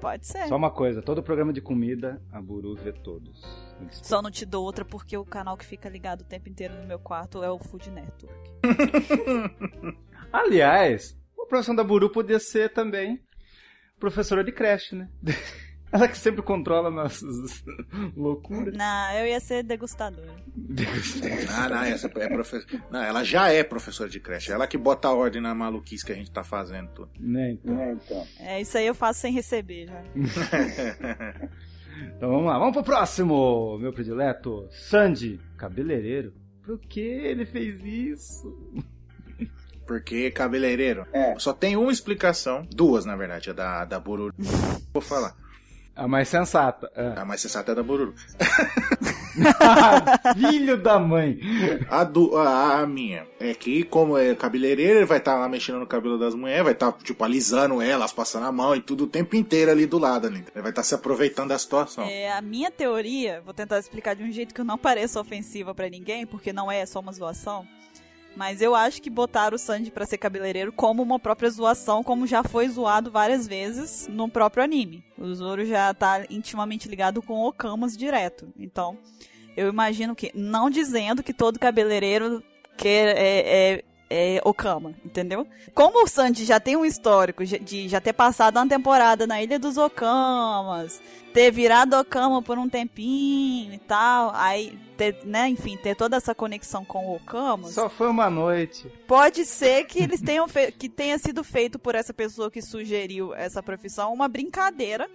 Pode 0.02 0.26
ser. 0.28 0.40
Só 0.44 0.48
Só... 0.50 0.56
uma 0.58 0.72
coisa, 0.72 1.02
todo 1.02 1.24
programa 1.24 1.54
de 1.54 1.62
comida, 1.62 2.22
a 2.34 2.42
Buru 2.42 2.76
vê 2.76 2.92
todos. 2.92 3.71
Desculpa. 3.86 4.22
não 4.22 4.32
te 4.32 4.46
dou 4.46 4.64
outra 4.64 4.86
porque 4.86 5.18
o 5.18 5.26
canal 5.26 5.58
que 5.58 5.66
fica 5.66 5.90
ligado 5.90 6.22
o 6.22 6.26
tempo 6.26 6.50
inteiro 6.50 6.74
no 6.76 6.86
meu 6.88 7.00
quarto 7.00 7.44
é 7.44 7.50
o 7.50 7.60
Food 7.60 7.90
Network. 7.92 8.52
Aliás, 10.32 11.18
a 11.42 11.46
profissão 11.46 11.76
da 11.76 11.84
Buru 11.84 12.10
podia 12.10 12.40
ser 12.40 12.72
também 12.74 13.22
professora 14.00 14.44
de 14.44 14.52
creche, 14.52 14.96
né? 14.96 15.10
Ela 15.92 16.08
que 16.08 16.18
sempre 16.18 16.42
controla 16.42 16.90
nossas 16.90 17.66
loucuras. 18.16 18.74
Não, 18.74 19.12
eu 19.12 19.28
ia 19.28 19.42
ser 19.42 19.62
degustadora. 19.62 20.34
Ah, 21.50 21.68
não, 21.68 21.84
essa 21.84 22.08
é 22.08 22.30
professora. 22.30 22.84
Não, 22.90 23.04
ela 23.04 23.26
já 23.26 23.50
é 23.52 23.62
professora 23.62 24.10
de 24.10 24.18
creche. 24.22 24.54
Ela 24.54 24.68
que 24.68 24.78
bota 24.78 25.10
a 25.10 25.14
ordem 25.14 25.42
na 25.42 25.54
maluquice 25.54 26.06
que 26.06 26.14
a 26.14 26.16
gente 26.16 26.32
tá 26.32 26.46
fazendo 26.46 26.88
tudo. 26.92 27.12
né, 27.20 27.52
então. 27.52 28.26
É, 28.40 28.62
isso 28.62 28.78
aí 28.78 28.88
eu 28.88 28.96
faço 28.96 29.20
sem 29.20 29.34
receber 29.34 29.88
já. 29.88 30.02
Então 32.16 32.30
vamos 32.30 32.46
lá, 32.46 32.58
vamos 32.58 32.74
pro 32.74 32.84
próximo, 32.84 33.78
meu 33.80 33.94
predileto. 33.94 34.68
Sandy, 34.72 35.40
cabeleireiro. 35.58 36.34
Por 36.64 36.80
que 36.80 37.00
ele 37.00 37.46
fez 37.46 37.84
isso? 37.84 38.84
Porque 39.86 40.32
cabeleireiro. 40.32 41.06
É. 41.12 41.38
Só 41.38 41.52
tem 41.54 41.76
uma 41.76 41.92
explicação. 41.92 42.66
Duas, 42.74 43.04
na 43.04 43.16
verdade. 43.16 43.50
A 43.50 43.54
da, 43.54 43.86
da 43.86 44.00
Bururu. 44.00 44.34
Vou 44.94 45.02
falar. 45.02 45.36
A 46.02 46.08
mais 46.08 46.30
sensata. 46.30 46.92
É. 46.96 47.20
A 47.20 47.24
mais 47.24 47.42
sensata 47.42 47.72
é 47.72 47.74
a 47.74 47.76
da 47.76 47.84
Bururu. 47.84 48.16
Filho 50.36 50.76
da 50.76 50.98
mãe. 50.98 51.40
A, 51.88 52.04
do, 52.04 52.36
a, 52.36 52.80
a 52.80 52.88
minha 52.88 53.28
é 53.40 53.54
que, 53.54 53.84
como 53.84 54.18
é 54.18 54.34
cabeleireiro, 54.34 54.98
ele 54.98 55.06
vai 55.06 55.20
estar 55.20 55.38
lá 55.38 55.48
mexendo 55.48 55.78
no 55.78 55.86
cabelo 55.86 56.18
das 56.18 56.34
mulheres, 56.34 56.64
vai 56.64 56.74
estar, 56.74 56.92
tipo, 57.04 57.24
alisando 57.24 57.84
elas, 57.84 58.12
passando 58.12 58.48
a 58.48 58.52
mão 58.52 58.76
e 58.76 58.82
tudo 58.82 59.04
o 59.04 59.08
tempo 59.08 59.36
inteiro 59.36 59.70
ali 59.70 59.86
do 59.86 60.00
lado. 60.00 60.26
Ali. 60.26 60.44
Ele 60.56 60.62
vai 60.64 60.72
estar 60.72 60.82
se 60.82 60.96
aproveitando 60.96 61.50
da 61.50 61.60
situação. 61.60 62.06
É, 62.06 62.32
a 62.32 62.42
minha 62.42 62.72
teoria, 62.72 63.40
vou 63.46 63.54
tentar 63.54 63.78
explicar 63.78 64.16
de 64.16 64.24
um 64.24 64.32
jeito 64.32 64.56
que 64.56 64.64
não 64.64 64.80
pareça 64.80 65.22
ofensiva 65.22 65.76
pra 65.76 65.88
ninguém, 65.88 66.26
porque 66.26 66.52
não 66.52 66.72
é, 66.72 66.80
é 66.80 66.86
só 66.88 67.00
uma 67.00 67.12
zoação. 67.12 67.68
Mas 68.36 68.62
eu 68.62 68.74
acho 68.74 69.02
que 69.02 69.10
botaram 69.10 69.56
o 69.56 69.60
Sanji 69.60 69.92
pra 69.92 70.06
ser 70.06 70.18
cabeleireiro 70.18 70.72
como 70.72 71.04
uma 71.04 71.20
própria 71.20 71.50
zoação, 71.50 72.04
como 72.04 72.26
já 72.26 72.44
foi 72.44 72.68
zoado 72.70 73.12
várias 73.12 73.46
vezes 73.48 74.08
no 74.08 74.30
próprio 74.30 74.64
anime. 74.64 75.04
O 75.18 75.34
Zoro 75.34 75.66
já 75.66 75.94
tá 75.94 76.26
intimamente 76.30 76.88
ligado 76.88 77.22
com 77.22 77.46
Okamas 77.46 77.96
direto. 77.98 78.48
Então, 78.58 78.98
eu 79.56 79.68
imagino 79.68 80.16
que, 80.16 80.32
não 80.34 80.70
dizendo 80.70 81.22
que 81.22 81.34
todo 81.34 81.60
cabeleireiro 81.60 82.42
quer, 82.78 83.18
é, 83.18 83.40
é, 83.40 83.84
é 84.12 84.42
Okama, 84.44 84.94
entendeu? 85.06 85.48
Como 85.74 86.04
o 86.04 86.08
Sanji 86.08 86.44
já 86.44 86.60
tem 86.60 86.76
um 86.76 86.84
histórico 86.84 87.46
de 87.46 87.88
já 87.88 88.02
ter 88.02 88.12
passado 88.12 88.58
uma 88.58 88.68
temporada 88.68 89.26
na 89.26 89.42
Ilha 89.42 89.58
dos 89.58 89.78
Okamas, 89.78 91.02
ter 91.34 91.50
virado 91.50 91.98
Okama 91.98 92.42
por 92.42 92.58
um 92.58 92.68
tempinho 92.68 93.74
e 93.74 93.78
tal, 93.78 94.32
aí 94.36 94.78
ter, 94.98 95.18
né, 95.24 95.48
enfim, 95.48 95.78
ter 95.78 95.96
toda 95.96 96.18
essa 96.18 96.36
conexão 96.36 96.84
com 96.84 97.08
o 97.08 97.16
Okamas. 97.16 97.74
Só 97.74 97.90
foi 97.90 98.10
uma 98.10 98.30
noite. 98.30 98.92
Pode 99.08 99.46
ser 99.46 99.86
que 99.86 100.04
eles 100.04 100.22
tenham 100.22 100.46
que 100.78 100.90
tenha 100.90 101.18
sido 101.18 101.42
feito 101.44 101.80
por 101.80 101.96
essa 101.96 102.14
pessoa 102.14 102.52
que 102.52 102.62
sugeriu 102.62 103.34
essa 103.34 103.64
profissão 103.64 104.14
uma 104.14 104.28
brincadeira 104.28 105.10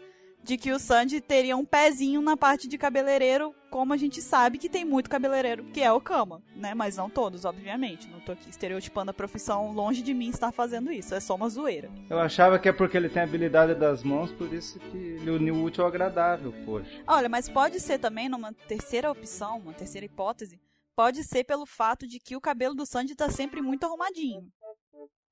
de 0.46 0.56
que 0.56 0.70
o 0.70 0.78
Sanji 0.78 1.20
teria 1.20 1.56
um 1.56 1.64
pezinho 1.64 2.22
na 2.22 2.36
parte 2.36 2.68
de 2.68 2.78
cabeleireiro, 2.78 3.52
como 3.68 3.92
a 3.92 3.96
gente 3.96 4.22
sabe 4.22 4.58
que 4.58 4.68
tem 4.68 4.84
muito 4.84 5.10
cabeleireiro 5.10 5.64
que 5.64 5.82
é 5.82 5.90
o 5.90 6.00
Kama, 6.00 6.40
né? 6.54 6.72
Mas 6.72 6.96
não 6.96 7.10
todos, 7.10 7.44
obviamente. 7.44 8.08
Não 8.08 8.20
tô 8.20 8.30
aqui 8.30 8.48
estereotipando 8.48 9.10
a 9.10 9.14
profissão, 9.14 9.72
longe 9.72 10.02
de 10.02 10.14
mim 10.14 10.28
estar 10.28 10.52
fazendo 10.52 10.92
isso, 10.92 11.16
é 11.16 11.18
só 11.18 11.34
uma 11.34 11.48
zoeira. 11.48 11.90
Eu 12.08 12.20
achava 12.20 12.60
que 12.60 12.68
é 12.68 12.72
porque 12.72 12.96
ele 12.96 13.08
tem 13.08 13.22
a 13.22 13.24
habilidade 13.24 13.74
das 13.74 14.04
mãos, 14.04 14.30
por 14.30 14.54
isso 14.54 14.78
que 14.78 14.96
ele 14.96 15.30
uniu 15.30 15.56
o 15.56 15.64
útil 15.64 15.82
ao 15.82 15.88
agradável, 15.88 16.54
poxa. 16.64 17.02
Olha, 17.08 17.28
mas 17.28 17.48
pode 17.48 17.80
ser 17.80 17.98
também, 17.98 18.28
numa 18.28 18.52
terceira 18.52 19.10
opção, 19.10 19.58
uma 19.58 19.72
terceira 19.72 20.06
hipótese, 20.06 20.60
pode 20.94 21.24
ser 21.24 21.42
pelo 21.42 21.66
fato 21.66 22.06
de 22.06 22.20
que 22.20 22.36
o 22.36 22.40
cabelo 22.40 22.74
do 22.74 22.86
Sanji 22.86 23.16
tá 23.16 23.28
sempre 23.28 23.60
muito 23.60 23.84
arrumadinho. 23.84 24.48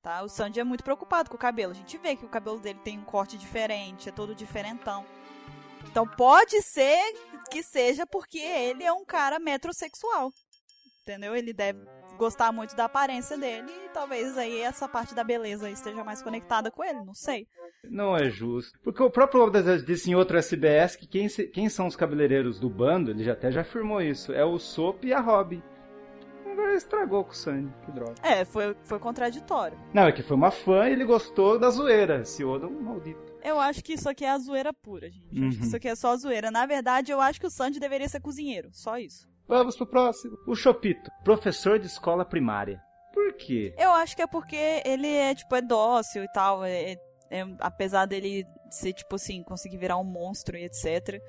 Tá? 0.05 0.23
O 0.23 0.29
Sanji 0.29 0.61
é 0.61 0.64
muito 0.64 0.85
preocupado 0.85 1.31
com 1.31 1.37
o 1.37 1.38
cabelo. 1.38 1.73
A 1.73 1.75
gente 1.75 1.97
vê 1.97 2.14
que 2.14 2.27
o 2.27 2.29
cabelo 2.29 2.61
dele 2.61 2.79
tem 2.85 2.99
um 2.99 3.05
corte 3.05 3.38
diferente, 3.38 4.11
é 4.11 4.12
todo 4.12 4.35
diferentão. 4.35 5.03
Então 5.87 6.07
pode 6.07 6.61
ser 6.61 7.01
que 7.51 7.62
seja 7.62 8.07
porque 8.07 8.38
ele 8.38 8.85
é 8.85 8.93
um 8.93 9.03
cara 9.03 9.38
metrosexual. 9.38 10.31
Entendeu? 11.01 11.35
Ele 11.35 11.55
deve 11.55 11.81
gostar 12.19 12.53
muito 12.53 12.77
da 12.77 12.85
aparência 12.85 13.38
dele 13.38 13.73
e 13.87 13.88
talvez 13.95 14.37
aí 14.37 14.61
essa 14.61 14.87
parte 14.87 15.14
da 15.14 15.25
beleza 15.25 15.71
esteja 15.71 16.05
mais 16.05 16.23
conectada 16.23 16.71
com 16.71 16.85
ele, 16.85 17.03
não 17.03 17.14
sei. 17.14 17.47
Não 17.85 18.14
é 18.14 18.29
justo. 18.29 18.79
Porque 18.85 19.03
o 19.03 19.11
próprio 19.11 19.43
Oda 19.43 19.79
disse 19.83 20.11
em 20.11 20.14
outro 20.14 20.37
SBS 20.37 20.97
que 20.97 21.07
quem, 21.07 21.29
quem 21.29 21.71
são 21.71 21.87
os 21.87 21.97
cabeleireiros 21.97 22.61
do 22.61 22.69
bando, 22.69 23.11
ele 23.11 23.25
já 23.25 23.33
até 23.33 23.51
já 23.51 23.62
afirmou 23.62 24.03
isso, 24.03 24.35
é 24.35 24.45
o 24.45 24.59
Sop 24.59 25.03
e 25.03 25.14
a 25.14 25.21
Robin 25.21 25.62
agora 26.55 26.75
estragou 26.75 27.25
com 27.25 27.33
o 27.33 27.35
Sandy, 27.35 27.73
que 27.85 27.93
droga. 27.93 28.14
É, 28.23 28.45
foi, 28.45 28.75
foi 28.85 28.99
contraditório. 28.99 29.79
Não, 29.93 30.05
é 30.05 30.12
que 30.12 30.23
foi 30.23 30.37
uma 30.37 30.51
fã 30.51 30.88
e 30.88 30.93
ele 30.93 31.05
gostou 31.05 31.59
da 31.59 31.69
zoeira. 31.71 32.23
Esse 32.23 32.45
Oda 32.45 32.67
é 32.67 32.69
um 32.69 32.81
maldito. 32.81 33.35
Eu 33.43 33.61
acho 33.61 33.85
que 33.85 33.93
isso 33.93 34.09
aqui 34.09 34.25
é 34.25 34.31
a 34.31 34.38
zoeira 34.38 34.73
pura, 34.73 35.11
gente. 35.11 35.38
Uhum. 35.38 35.49
Acho 35.49 35.59
que 35.59 35.64
isso 35.64 35.77
aqui 35.77 35.88
é 35.88 35.95
só 35.95 36.12
a 36.12 36.17
zoeira. 36.17 36.51
Na 36.51 36.64
verdade, 36.64 37.12
eu 37.12 37.21
acho 37.21 37.38
que 37.38 37.47
o 37.47 37.51
Sandy 37.51 37.79
deveria 37.79 38.09
ser 38.09 38.21
cozinheiro. 38.21 38.71
Só 38.73 38.97
isso. 38.97 39.29
Vamos 39.47 39.77
pro 39.77 39.87
próximo. 39.87 40.38
O 40.47 40.55
Chopito, 40.55 41.11
professor 41.23 41.79
de 41.79 41.87
escola 41.87 42.25
primária. 42.25 42.81
Por 43.12 43.35
quê? 43.35 43.75
Eu 43.77 43.93
acho 43.93 44.17
que 44.17 44.23
é 44.23 44.27
porque 44.27 44.83
ele 44.85 45.09
é, 45.09 45.35
tipo, 45.35 45.55
é 45.55 45.61
dócil 45.61 46.25
e 46.25 46.33
tal. 46.33 46.64
É, 46.64 46.93
é, 46.93 46.99
é 47.31 47.47
apesar 47.61 48.07
dele 48.07 48.47
ser, 48.71 48.93
tipo 48.93 49.17
assim, 49.17 49.43
conseguir 49.43 49.77
virar 49.77 49.99
um 49.99 50.05
monstro 50.05 50.57
e 50.57 50.64
etc 50.64 51.21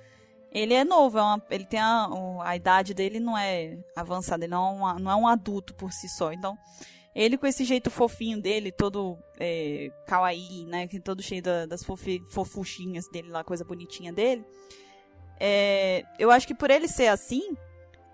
ele 0.56 0.74
é 0.74 0.86
novo, 0.86 1.20
é 1.20 1.22
uma, 1.22 1.44
ele 1.50 1.66
tem 1.66 1.82
a, 1.82 2.08
a 2.42 2.56
idade 2.56 2.94
dele 2.94 3.20
não 3.20 3.38
é 3.38 3.78
avançada, 3.94 4.46
ele 4.46 4.52
não 4.52 4.66
é, 4.66 4.72
uma, 4.72 4.94
não 5.00 5.12
é 5.12 5.16
um 5.18 5.28
adulto 5.28 5.76
por 5.76 5.92
si 5.92 6.08
só. 6.08 6.32
Então, 6.32 6.58
ele 7.14 7.38
com 7.38 7.46
esse 7.46 7.66
jeito 7.66 7.92
fofinho 7.92 8.42
dele, 8.42 8.72
todo 8.72 9.18
é, 9.38 9.92
kawaii, 10.08 10.66
né, 10.66 10.88
todo 11.04 11.22
cheio 11.22 11.44
da, 11.44 11.66
das 11.66 11.84
fofi, 11.84 12.22
fofuchinhas 12.32 13.06
dele 13.12 13.28
lá, 13.28 13.44
coisa 13.44 13.66
bonitinha 13.66 14.14
dele, 14.14 14.46
é, 15.38 16.06
eu 16.18 16.32
acho 16.32 16.48
que 16.48 16.56
por 16.56 16.72
ele 16.72 16.88
ser 16.88 17.08
assim, 17.08 17.58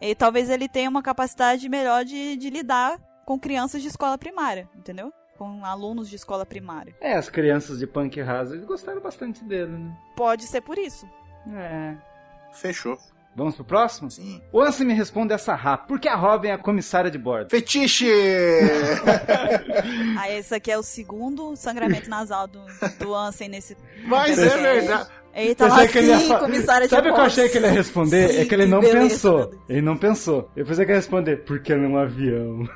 ele, 0.01 0.15
talvez 0.15 0.49
ele 0.49 0.67
tenha 0.67 0.89
uma 0.89 1.03
capacidade 1.03 1.69
melhor 1.69 2.03
de, 2.03 2.35
de 2.37 2.49
lidar 2.49 2.99
com 3.23 3.39
crianças 3.39 3.83
de 3.83 3.87
escola 3.87 4.17
primária, 4.17 4.67
entendeu? 4.75 5.13
Com 5.37 5.63
alunos 5.63 6.09
de 6.09 6.15
escola 6.15 6.43
primária. 6.43 6.95
É, 6.99 7.13
as 7.13 7.29
crianças 7.29 7.77
de 7.77 7.85
Punk 7.85 8.19
Hazard 8.19 8.65
gostaram 8.65 8.99
bastante 8.99 9.43
dele, 9.43 9.77
né? 9.77 9.95
Pode 10.15 10.45
ser 10.45 10.61
por 10.61 10.79
isso. 10.79 11.07
É. 11.53 12.10
Fechou. 12.53 12.97
Vamos 13.33 13.55
pro 13.55 13.63
próximo? 13.63 14.11
Sim. 14.11 14.41
O 14.51 14.61
Ansem 14.61 14.85
me 14.85 14.93
responde 14.93 15.33
essa 15.33 15.55
rápida. 15.55 15.87
Por 15.87 15.99
que 15.99 16.09
a 16.09 16.15
Robin 16.15 16.49
é 16.49 16.53
a 16.53 16.57
comissária 16.57 17.09
de 17.09 17.17
bordo? 17.17 17.49
Fetiche! 17.49 18.09
ah, 20.19 20.29
esse 20.29 20.53
aqui 20.53 20.69
é 20.69 20.77
o 20.77 20.83
segundo 20.83 21.55
sangramento 21.55 22.09
nasal 22.09 22.47
do, 22.47 22.59
do 22.99 23.15
Ansem 23.15 23.47
nesse... 23.47 23.77
Mas 24.05 24.37
é 24.37 24.49
verdade. 24.49 25.09
Ele 25.33 25.55
tá 25.55 25.67
lá, 25.67 25.87
que 25.87 25.97
ele 25.97 26.11
ia... 26.11 26.39
comissária 26.39 26.89
Sabe 26.89 27.09
o 27.09 27.13
que 27.13 27.19
eu 27.19 27.23
achei 27.23 27.47
que 27.47 27.57
ele 27.57 27.67
ia 27.67 27.71
responder? 27.71 28.29
Sim, 28.29 28.39
é 28.39 28.45
que 28.45 28.53
ele 28.53 28.65
não 28.65 28.81
pensou. 28.81 29.53
Ele 29.69 29.81
não 29.81 29.97
pensou. 29.97 30.51
Eu 30.55 30.65
pensei 30.65 30.85
que 30.85 30.91
ia 30.91 30.97
responder, 30.97 31.37
porque 31.45 31.71
ele 31.71 31.85
é 31.85 31.87
um 31.87 31.97
avião. 31.97 32.67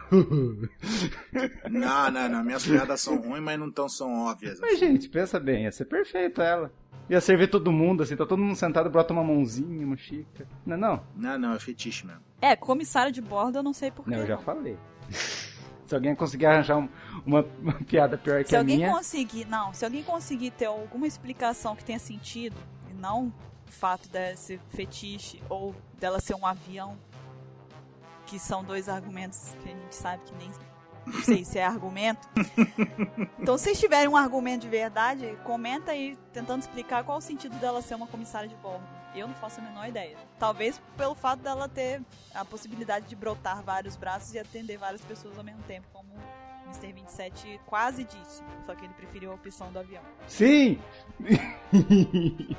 não, 1.70 2.12
não, 2.12 2.30
não. 2.30 2.44
Minhas 2.46 2.66
piadas 2.66 3.02
são 3.02 3.18
ruins, 3.18 3.44
mas 3.44 3.60
não 3.60 3.70
tão 3.70 3.90
são 3.90 4.28
óbvias. 4.28 4.58
Mas, 4.62 4.80
gente, 4.80 5.10
pensa 5.10 5.38
bem, 5.38 5.64
ia 5.64 5.72
ser 5.72 5.84
perfeito 5.84 6.42
ela. 6.42 6.72
Ia 7.10 7.22
servir 7.22 7.50
todo 7.50 7.72
mundo, 7.72 8.02
assim, 8.02 8.16
tá 8.16 8.26
todo 8.26 8.40
mundo 8.40 8.56
sentado, 8.56 8.90
brota 8.90 9.14
uma 9.14 9.24
mãozinha, 9.24 9.86
uma 9.86 9.96
xícara. 9.96 10.50
Não 10.66 10.76
é 10.76 10.78
não? 10.78 11.04
Não, 11.16 11.38
não, 11.38 11.54
é 11.54 11.60
fetiche 11.60 12.06
mesmo. 12.06 12.22
É, 12.42 12.56
comissário 12.56 13.12
de 13.12 13.22
bordo 13.22 13.60
eu 13.60 13.64
não 13.64 13.74
sei 13.74 13.92
porquê. 13.92 14.10
Não, 14.10 14.18
eu 14.20 14.28
já 14.28 14.38
falei. 14.38 14.78
se 15.86 15.94
alguém 15.94 16.16
conseguir 16.16 16.48
arranjar 16.48 16.78
um, 16.78 16.90
uma, 17.26 17.46
uma, 17.62 17.74
piada 17.74 18.18
pior 18.18 18.44
que 18.44 18.50
se 18.50 18.56
a 18.56 18.60
alguém 18.60 18.78
minha... 18.78 18.92
conseguir, 18.92 19.46
não, 19.46 19.72
se 19.74 19.86
alguém 19.86 20.04
conseguir 20.04 20.52
ter 20.52 20.66
alguma 20.66 21.06
explicação 21.06 21.76
que 21.76 21.84
tenha 21.84 22.00
sentido, 22.00 22.58
e 22.90 22.94
não 22.96 23.28
o 23.68 23.72
fato 23.72 24.10
desse 24.10 24.60
fetiche 24.70 25.42
ou 25.48 25.76
dela 26.00 26.20
ser 26.20 26.36
um 26.36 26.46
avião, 26.46 26.98
que 28.26 28.40
são 28.40 28.64
dois 28.64 28.90
argumentos 28.90 29.56
que 29.62 29.70
a 29.70 29.72
gente 29.72 29.96
sabe 29.96 30.24
que 30.24 30.34
nem 30.36 30.50
não 31.06 31.22
sei 31.22 31.46
se 31.46 31.60
é 31.60 31.66
argumento. 31.66 32.28
Então, 33.40 33.58
se 33.58 33.76
tiverem 33.76 34.08
um 34.08 34.18
argumento 34.18 34.62
de 34.62 34.70
verdade, 34.70 35.38
comenta 35.44 35.92
aí 35.92 36.18
tentando 36.34 36.62
explicar 36.62 37.04
qual 37.04 37.20
o 37.20 37.22
sentido 37.22 37.56
dela 37.58 37.82
ser 37.82 37.96
uma 37.96 38.08
comissária 38.08 38.50
de 38.50 38.56
bordo. 38.56 38.84
Eu 39.14 39.28
não 39.28 39.36
faço 39.36 39.62
a 39.62 39.64
menor 39.64 39.88
ideia. 39.88 40.18
Talvez 40.38 40.82
pelo 40.98 41.16
fato 41.16 41.42
dela 41.42 41.70
ter 41.70 42.02
a 42.34 42.44
possibilidade 42.44 43.08
de 43.08 43.16
brotar 43.16 43.64
vários 43.64 43.96
braços 43.96 44.34
e 44.34 44.40
atender 44.40 44.78
várias 44.78 45.02
pessoas 45.02 45.38
ao 45.38 45.44
mesmo 45.44 45.62
tempo, 45.64 45.88
como 45.94 46.10
o 46.14 46.70
Mr. 46.70 46.92
27 46.92 47.62
quase 47.66 48.04
disse. 48.04 48.44
Só 48.66 48.76
que 48.76 48.84
ele 48.84 48.94
preferiu 48.94 49.32
a 49.32 49.36
opção 49.36 49.72
do 49.72 49.80
avião. 49.80 50.04
Sim! 50.28 50.80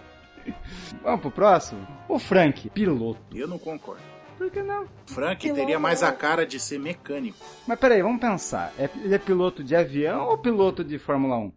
Vamos 1.02 1.20
pro 1.20 1.30
próximo? 1.30 1.87
O 2.09 2.18
Frank, 2.18 2.70
piloto. 2.70 3.20
Eu 3.37 3.48
não 3.48 3.59
concordo. 3.59 4.15
Por 4.37 4.51
que 4.51 4.62
não? 4.62 4.87
Frank 5.07 5.53
teria 5.53 5.79
mais 5.79 6.03
a 6.03 6.12
cara 6.12 6.46
de 6.46 6.61
ser 6.61 6.79
mecânico. 6.79 7.38
Mas 7.66 7.79
peraí, 7.79 8.03
vamos 8.03 8.20
pensar. 8.20 8.72
É, 8.79 8.88
ele 9.03 9.14
é 9.14 9.18
piloto 9.18 9.64
de 9.64 9.75
avião 9.75 10.29
ou 10.29 10.38
piloto 10.38 10.85
de 10.85 10.99
Fórmula 10.99 11.38
1? 11.38 11.53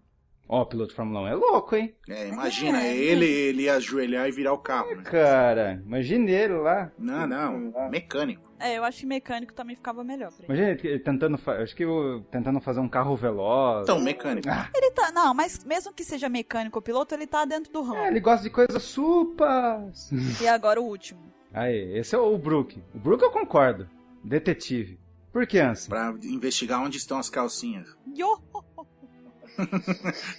Ó, 0.51 0.61
oh, 0.61 0.65
piloto 0.65 0.89
de 0.89 0.95
Fórmula 0.95 1.21
1 1.21 1.27
é 1.27 1.35
louco, 1.35 1.75
hein? 1.75 1.93
É, 2.09 2.27
imagina, 2.27 2.81
é, 2.83 2.97
ele, 2.97 3.27
ele 3.27 3.63
ia 3.63 3.75
ajoelhar 3.75 4.27
e 4.27 4.31
virar 4.31 4.51
o 4.51 4.57
carro. 4.57 4.95
né? 4.95 5.03
Cara, 5.03 5.79
imagine 5.85 6.31
ele 6.31 6.55
lá. 6.55 6.91
Não, 6.97 7.27
não, 7.27 7.89
mecânico. 7.91 8.51
É, 8.59 8.75
eu 8.75 8.83
acho 8.83 9.01
que 9.01 9.05
mecânico 9.05 9.53
também 9.53 9.75
ficava 9.75 10.03
melhor 10.03 10.31
pra 10.31 10.37
ele. 10.37 10.47
Imagina 10.47 10.71
ele 10.71 10.99
tentando, 10.99 11.39
acho 11.51 11.75
que 11.75 11.85
tentando 12.31 12.59
fazer 12.59 12.79
um 12.79 12.89
carro 12.89 13.15
veloz. 13.15 13.83
Então, 13.83 13.99
mecânico. 13.99 14.49
Ah. 14.49 14.67
Ele 14.73 14.89
tá, 14.89 15.11
não, 15.11 15.35
mas 15.35 15.63
mesmo 15.63 15.93
que 15.93 16.03
seja 16.03 16.27
mecânico 16.27 16.79
ou 16.79 16.81
piloto, 16.81 17.13
ele 17.13 17.27
tá 17.27 17.45
dentro 17.45 17.71
do 17.71 17.83
ramo. 17.83 17.99
É, 17.99 18.07
ele 18.07 18.19
gosta 18.19 18.41
de 18.41 18.49
coisas 18.49 18.81
supas. 18.81 20.09
E 20.41 20.47
agora 20.47 20.81
o 20.81 20.85
último. 20.85 21.28
Aí, 21.53 21.97
esse 21.97 22.15
é 22.15 22.17
o 22.17 22.37
Brook. 22.37 22.81
O 22.93 22.99
Brook 22.99 23.23
eu 23.23 23.31
concordo. 23.31 23.89
Detetive. 24.23 24.99
Por 25.31 25.45
que, 25.47 25.59
Anson? 25.59 25.89
Pra 25.89 26.13
investigar 26.23 26.81
onde 26.81 26.97
estão 26.97 27.17
as 27.17 27.29
calcinhas. 27.29 27.95
Yo! 28.15 28.41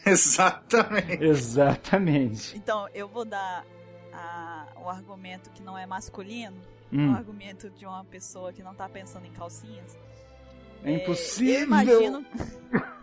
Exatamente. 0.07 1.25
Exatamente. 1.25 2.57
Então, 2.57 2.89
eu 2.95 3.09
vou 3.09 3.25
dar 3.25 3.65
a, 4.13 4.67
o 4.77 4.89
argumento 4.89 5.51
que 5.51 5.63
não 5.63 5.77
é 5.77 5.87
masculino, 5.87 6.57
hum. 6.93 7.13
o 7.13 7.17
argumento 7.17 7.71
de 7.71 7.87
uma 7.87 8.05
pessoa 8.05 8.53
que 8.53 8.63
não 8.63 8.75
tá 8.75 8.89
pensando 8.89 9.27
em 9.27 9.33
calcinhas. 9.33 9.97
É 10.85 10.93
impossível. 10.93 11.55
Eu 11.55 11.63
imagino. 11.65 12.27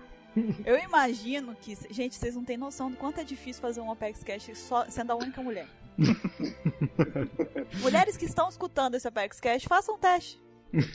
Eu 0.66 0.78
imagino 0.78 1.56
que. 1.56 1.76
Gente, 1.90 2.16
vocês 2.16 2.36
não 2.36 2.44
têm 2.44 2.58
noção 2.58 2.92
do 2.92 2.98
quanto 2.98 3.20
é 3.20 3.24
difícil 3.24 3.60
fazer 3.62 3.82
um 3.82 3.92
Apex 3.92 4.24
Cash 4.24 4.52
só 4.54 4.86
sendo 4.90 5.12
a 5.12 5.16
única 5.16 5.42
mulher. 5.42 5.68
Mulheres 7.82 8.18
que 8.18 8.26
estão 8.26 8.48
escutando 8.50 8.96
esse 8.96 9.08
Apex 9.08 9.40
Cash, 9.40 9.64
façam 9.64 9.96
um 9.96 9.98
teste. 9.98 10.40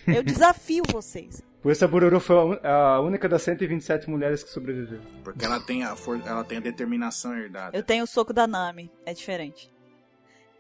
Eu 0.07 0.23
desafio 0.23 0.83
vocês. 0.91 1.43
Por 1.63 1.73
isso 1.73 1.85
a 1.85 1.89
Bururu 1.89 2.21
foi 2.21 2.61
a 2.63 3.01
única 3.01 3.29
das 3.29 3.43
127 3.43 4.11
mulheres 4.11 4.43
que 4.43 4.51
sobreviveu. 4.51 5.01
Porque 5.23 5.45
ela 5.45 5.61
tem 5.61 5.85
a, 5.85 5.95
for- 5.97 6.21
ela 6.27 6.45
tem 6.45 6.59
a 6.59 6.61
determinação 6.61 7.35
herdada. 7.37 7.77
Eu 7.77 7.83
tenho 7.83 8.05
o 8.05 8.07
soco 8.07 8.33
da 8.33 8.47
Nami, 8.47 8.91
é 9.07 9.15
diferente. 9.15 9.73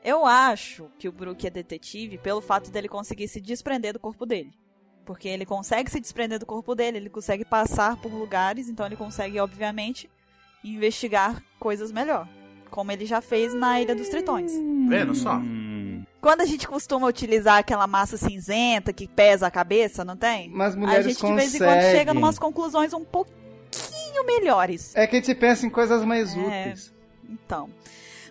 Eu 0.05 0.25
acho 0.27 0.89
que 0.99 1.09
o 1.09 1.13
Brook 1.13 1.47
é 1.47 1.51
detetive 1.51 2.19
pelo 2.19 2.41
fato 2.41 2.71
dele 2.71 2.89
conseguir 2.89 3.29
se 3.29 3.41
desprender 3.41 3.93
do 3.93 4.01
corpo 4.01 4.25
dele. 4.25 4.53
Porque 5.05 5.29
ele 5.29 5.45
consegue 5.45 5.91
se 5.91 6.01
desprender 6.01 6.39
do 6.39 6.47
corpo 6.47 6.75
dele, 6.75 6.97
ele 6.99 7.11
consegue 7.11 7.45
passar 7.45 7.97
por 7.97 8.13
lugares, 8.13 8.69
então 8.69 8.87
ele 8.87 8.97
consegue, 8.97 9.39
obviamente, 9.41 10.09
investigar 10.63 11.43
coisas 11.59 11.91
melhor. 11.91 12.29
Como 12.73 12.91
ele 12.91 13.07
já 13.07 13.21
fez 13.21 13.55
na 13.55 13.81
Ilha 13.81 13.95
dos 13.95 14.09
Tritões. 14.09 14.51
Vendo 14.89 15.15
só? 15.15 15.41
Quando 16.21 16.41
a 16.41 16.45
gente 16.47 16.67
costuma 16.67 17.07
utilizar 17.07 17.59
aquela 17.59 17.87
massa 17.87 18.17
cinzenta 18.17 18.93
que 18.93 19.07
pesa 19.07 19.47
a 19.47 19.51
cabeça, 19.51 20.05
não 20.05 20.17
tem? 20.17 20.49
Mas 20.49 20.75
A 20.75 20.79
mulheres 20.79 21.07
gente 21.07 21.25
de 21.25 21.35
vez 21.35 21.55
em 21.55 21.59
quando 21.59 21.69
conseguem. 21.75 21.91
chega 21.99 22.15
em 22.15 22.17
umas 22.17 22.39
conclusões 22.39 22.93
um 22.95 23.05
pouquinho 23.05 24.25
melhores. 24.27 24.97
É 24.97 25.07
que 25.07 25.17
a 25.17 25.19
gente 25.21 25.35
pensa 25.35 25.67
em 25.67 25.71
coisas 25.71 26.05
mais 26.05 26.35
É. 26.35 26.39
úteis. 26.41 26.95
Então, 27.29 27.69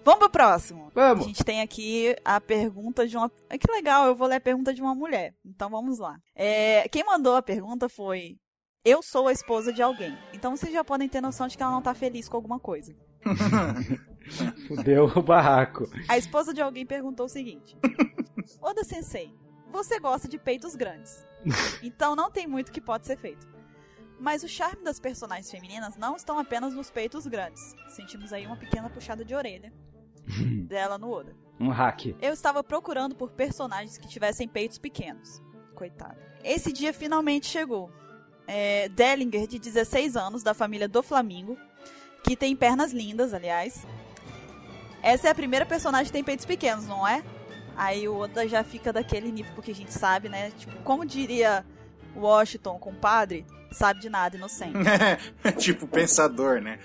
vamos 0.03 0.19
pro 0.19 0.29
próximo. 0.29 0.91
Vamos. 0.95 1.25
A 1.25 1.27
gente 1.27 1.43
tem 1.43 1.61
aqui 1.61 2.15
a 2.25 2.41
pergunta 2.41 3.07
de 3.07 3.15
uma. 3.17 3.31
Ah, 3.49 3.57
Que 3.57 3.71
legal, 3.71 4.07
eu 4.07 4.15
vou 4.15 4.27
ler 4.27 4.35
a 4.37 4.41
pergunta 4.41 4.73
de 4.73 4.81
uma 4.81 4.95
mulher. 4.95 5.33
Então 5.45 5.69
vamos 5.69 5.99
lá. 5.99 6.17
É, 6.35 6.87
Quem 6.89 7.03
mandou 7.03 7.35
a 7.35 7.41
pergunta 7.43 7.87
foi. 7.87 8.37
Eu 8.83 9.03
sou 9.03 9.27
a 9.27 9.31
esposa 9.31 9.71
de 9.71 9.81
alguém. 9.83 10.17
Então 10.33 10.55
vocês 10.55 10.73
já 10.73 10.83
podem 10.83 11.07
ter 11.07 11.21
noção 11.21 11.47
de 11.47 11.55
que 11.55 11.61
ela 11.61 11.71
não 11.73 11.81
tá 11.83 11.93
feliz 11.93 12.27
com 12.27 12.37
alguma 12.37 12.59
coisa. 12.59 12.95
Fudeu 14.67 15.05
o 15.05 15.21
barraco. 15.21 15.89
A 16.07 16.17
esposa 16.17 16.53
de 16.53 16.61
alguém 16.61 16.85
perguntou 16.85 17.25
o 17.25 17.29
seguinte: 17.29 17.77
Oda 18.61 18.83
Sensei, 18.83 19.33
você 19.71 19.99
gosta 19.99 20.27
de 20.27 20.37
peitos 20.37 20.75
grandes. 20.75 21.25
Então 21.81 22.15
não 22.15 22.29
tem 22.29 22.45
muito 22.45 22.71
que 22.71 22.79
pode 22.79 23.07
ser 23.07 23.17
feito. 23.17 23.47
Mas 24.19 24.43
o 24.43 24.47
charme 24.47 24.83
das 24.83 24.99
personagens 24.99 25.49
femininas 25.49 25.97
não 25.97 26.15
estão 26.15 26.37
apenas 26.37 26.75
nos 26.75 26.91
peitos 26.91 27.25
grandes. 27.25 27.73
Sentimos 27.89 28.31
aí 28.31 28.45
uma 28.45 28.55
pequena 28.55 28.87
puxada 28.87 29.25
de 29.25 29.33
orelha 29.33 29.73
dela 30.67 30.99
no 30.99 31.09
Oda. 31.09 31.35
Um 31.59 31.69
hack. 31.69 32.15
Eu 32.21 32.31
estava 32.31 32.63
procurando 32.63 33.15
por 33.15 33.31
personagens 33.31 33.97
que 33.97 34.07
tivessem 34.07 34.47
peitos 34.47 34.77
pequenos. 34.77 35.41
Coitado. 35.73 36.19
Esse 36.43 36.71
dia 36.71 36.93
finalmente 36.93 37.47
chegou. 37.47 37.91
É, 38.47 38.89
Dellinger, 38.89 39.47
de 39.47 39.59
16 39.59 40.15
anos, 40.15 40.43
da 40.43 40.53
família 40.53 40.87
do 40.87 41.01
Flamingo, 41.01 41.57
que 42.23 42.35
tem 42.35 42.55
pernas 42.55 42.91
lindas, 42.91 43.33
aliás. 43.33 43.85
Essa 45.01 45.27
é 45.27 45.31
a 45.31 45.35
primeira 45.35 45.65
personagem 45.65 46.07
que 46.07 46.13
tem 46.13 46.23
peitos 46.23 46.45
pequenos, 46.45 46.85
não 46.87 47.07
é? 47.07 47.23
Aí 47.75 48.07
o 48.07 48.17
Oda 48.17 48.47
já 48.47 48.63
fica 48.63 48.93
daquele 48.93 49.31
nível, 49.31 49.51
porque 49.55 49.71
a 49.71 49.75
gente 49.75 49.93
sabe, 49.93 50.29
né? 50.29 50.51
Tipo, 50.57 50.77
como 50.83 51.05
diria 51.05 51.65
Washington, 52.15 52.77
compadre, 52.77 53.45
sabe 53.71 54.01
de 54.01 54.09
nada, 54.09 54.35
inocente. 54.35 54.77
tipo 55.57 55.87
pensador, 55.87 56.61
né? 56.61 56.79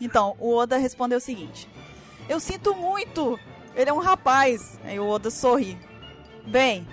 Então, 0.00 0.36
o 0.38 0.54
Oda 0.54 0.76
respondeu 0.76 1.18
o 1.18 1.20
seguinte: 1.20 1.68
Eu 2.28 2.40
sinto 2.40 2.74
muito! 2.74 3.38
Ele 3.74 3.90
é 3.90 3.92
um 3.92 3.98
rapaz. 3.98 4.80
Aí 4.84 4.98
o 4.98 5.06
Oda 5.06 5.30
sorri. 5.30 5.78
Bem, 6.46 6.86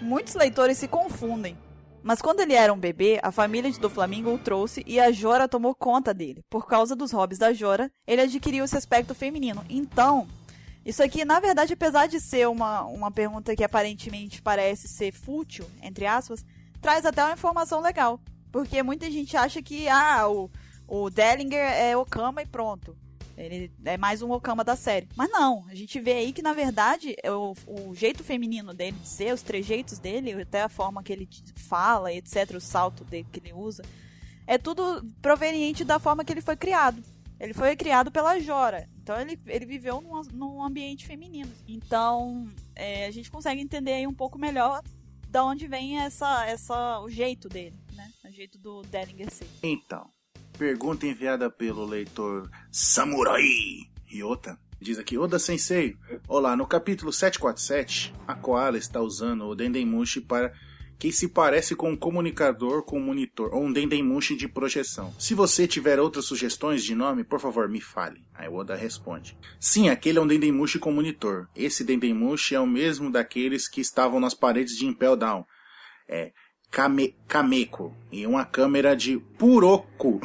muitos 0.00 0.34
leitores 0.34 0.78
se 0.78 0.86
confundem. 0.86 1.58
Mas 2.02 2.22
quando 2.22 2.40
ele 2.40 2.54
era 2.54 2.72
um 2.72 2.78
bebê, 2.78 3.18
a 3.22 3.32
família 3.32 3.70
do 3.72 3.90
Flamingo 3.90 4.32
o 4.32 4.38
trouxe 4.38 4.82
e 4.86 5.00
a 5.00 5.10
Jora 5.10 5.48
tomou 5.48 5.74
conta 5.74 6.14
dele. 6.14 6.42
Por 6.48 6.66
causa 6.66 6.94
dos 6.94 7.12
hobbies 7.12 7.38
da 7.38 7.52
Jora, 7.52 7.90
ele 8.06 8.22
adquiriu 8.22 8.64
esse 8.64 8.76
aspecto 8.76 9.14
feminino. 9.14 9.64
Então, 9.68 10.26
isso 10.84 11.02
aqui, 11.02 11.24
na 11.24 11.40
verdade, 11.40 11.74
apesar 11.74 12.06
de 12.06 12.20
ser 12.20 12.48
uma, 12.48 12.84
uma 12.84 13.10
pergunta 13.10 13.54
que 13.54 13.64
aparentemente 13.64 14.40
parece 14.40 14.88
ser 14.88 15.12
fútil, 15.12 15.66
entre 15.82 16.06
aspas, 16.06 16.44
traz 16.80 17.04
até 17.04 17.22
uma 17.22 17.34
informação 17.34 17.80
legal. 17.80 18.20
Porque 18.50 18.82
muita 18.82 19.10
gente 19.10 19.36
acha 19.36 19.60
que, 19.60 19.88
ah, 19.88 20.26
o, 20.28 20.50
o 20.86 21.10
Dellinger 21.10 21.60
é 21.60 21.96
Okama 21.96 22.42
e 22.42 22.46
pronto. 22.46 22.96
Ele 23.38 23.70
é 23.84 23.96
mais 23.96 24.20
um 24.20 24.32
Okama 24.32 24.64
da 24.64 24.74
série. 24.74 25.08
Mas 25.14 25.30
não, 25.30 25.64
a 25.68 25.74
gente 25.74 26.00
vê 26.00 26.14
aí 26.14 26.32
que, 26.32 26.42
na 26.42 26.52
verdade, 26.52 27.14
é 27.22 27.30
o, 27.30 27.54
o 27.66 27.94
jeito 27.94 28.24
feminino 28.24 28.74
dele 28.74 28.96
de 28.98 29.08
ser, 29.08 29.32
os 29.32 29.42
trejeitos 29.42 29.98
dele, 29.98 30.42
até 30.42 30.62
a 30.62 30.68
forma 30.68 31.02
que 31.02 31.12
ele 31.12 31.28
fala, 31.54 32.12
etc., 32.12 32.56
o 32.56 32.60
salto 32.60 33.04
dele 33.04 33.28
que 33.30 33.38
ele 33.38 33.52
usa, 33.52 33.84
é 34.46 34.58
tudo 34.58 35.04
proveniente 35.22 35.84
da 35.84 35.98
forma 35.98 36.24
que 36.24 36.32
ele 36.32 36.40
foi 36.40 36.56
criado. 36.56 37.02
Ele 37.38 37.54
foi 37.54 37.76
criado 37.76 38.10
pela 38.10 38.40
Jora. 38.40 38.88
Então 39.00 39.18
ele, 39.20 39.40
ele 39.46 39.64
viveu 39.64 40.00
num, 40.00 40.20
num 40.32 40.62
ambiente 40.62 41.06
feminino. 41.06 41.52
Então 41.66 42.50
é, 42.74 43.06
a 43.06 43.10
gente 43.10 43.30
consegue 43.30 43.60
entender 43.60 43.92
aí 43.92 44.06
um 44.06 44.14
pouco 44.14 44.38
melhor 44.38 44.82
da 45.28 45.44
onde 45.44 45.66
vem 45.66 46.00
essa, 46.00 46.46
essa, 46.46 47.00
o 47.00 47.08
jeito 47.08 47.48
dele, 47.48 47.76
né? 47.92 48.10
O 48.24 48.30
jeito 48.30 48.58
do 48.58 48.82
Dellinger 48.82 49.30
ser. 49.30 49.46
Então, 49.62 50.10
pergunta 50.58 51.06
enviada 51.06 51.48
pelo 51.48 51.86
leitor 51.86 52.50
Samurai 52.70 53.40
Ryota. 54.04 54.58
Diz 54.80 54.98
aqui, 54.98 55.16
Oda 55.16 55.38
Sensei, 55.38 55.96
olá, 56.26 56.56
no 56.56 56.66
capítulo 56.66 57.12
747, 57.12 58.12
a 58.26 58.34
Koala 58.34 58.76
está 58.76 59.00
usando 59.00 59.44
o 59.46 59.54
Dendemushi 59.54 60.20
para 60.20 60.52
que 60.98 61.12
se 61.12 61.28
parece 61.28 61.76
com 61.76 61.90
um 61.90 61.96
comunicador 61.96 62.82
com 62.82 62.98
monitor, 62.98 63.54
ou 63.54 63.64
um 63.64 63.72
Dendemushi 63.72 64.34
de 64.34 64.48
projeção. 64.48 65.14
Se 65.16 65.32
você 65.32 65.66
tiver 65.68 66.00
outras 66.00 66.24
sugestões 66.24 66.82
de 66.82 66.92
nome, 66.92 67.22
por 67.22 67.38
favor, 67.38 67.68
me 67.68 67.80
fale. 67.80 68.24
Aí 68.34 68.48
o 68.48 68.54
Oda 68.54 68.74
responde. 68.74 69.38
Sim, 69.60 69.88
aquele 69.88 70.18
é 70.18 70.20
um 70.20 70.26
Dendemushi 70.26 70.80
com 70.80 70.90
monitor. 70.90 71.48
Esse 71.54 71.84
Dendemushi 71.84 72.56
é 72.56 72.60
o 72.60 72.66
mesmo 72.66 73.12
daqueles 73.12 73.68
que 73.68 73.80
estavam 73.80 74.18
nas 74.18 74.34
paredes 74.34 74.76
de 74.76 74.86
Impel 74.86 75.16
Down. 75.16 75.44
É, 76.08 76.32
Kame, 76.70 77.14
Kameko 77.26 77.94
e 78.10 78.26
uma 78.26 78.44
câmera 78.44 78.94
de 78.94 79.18
Puroku. 79.38 80.20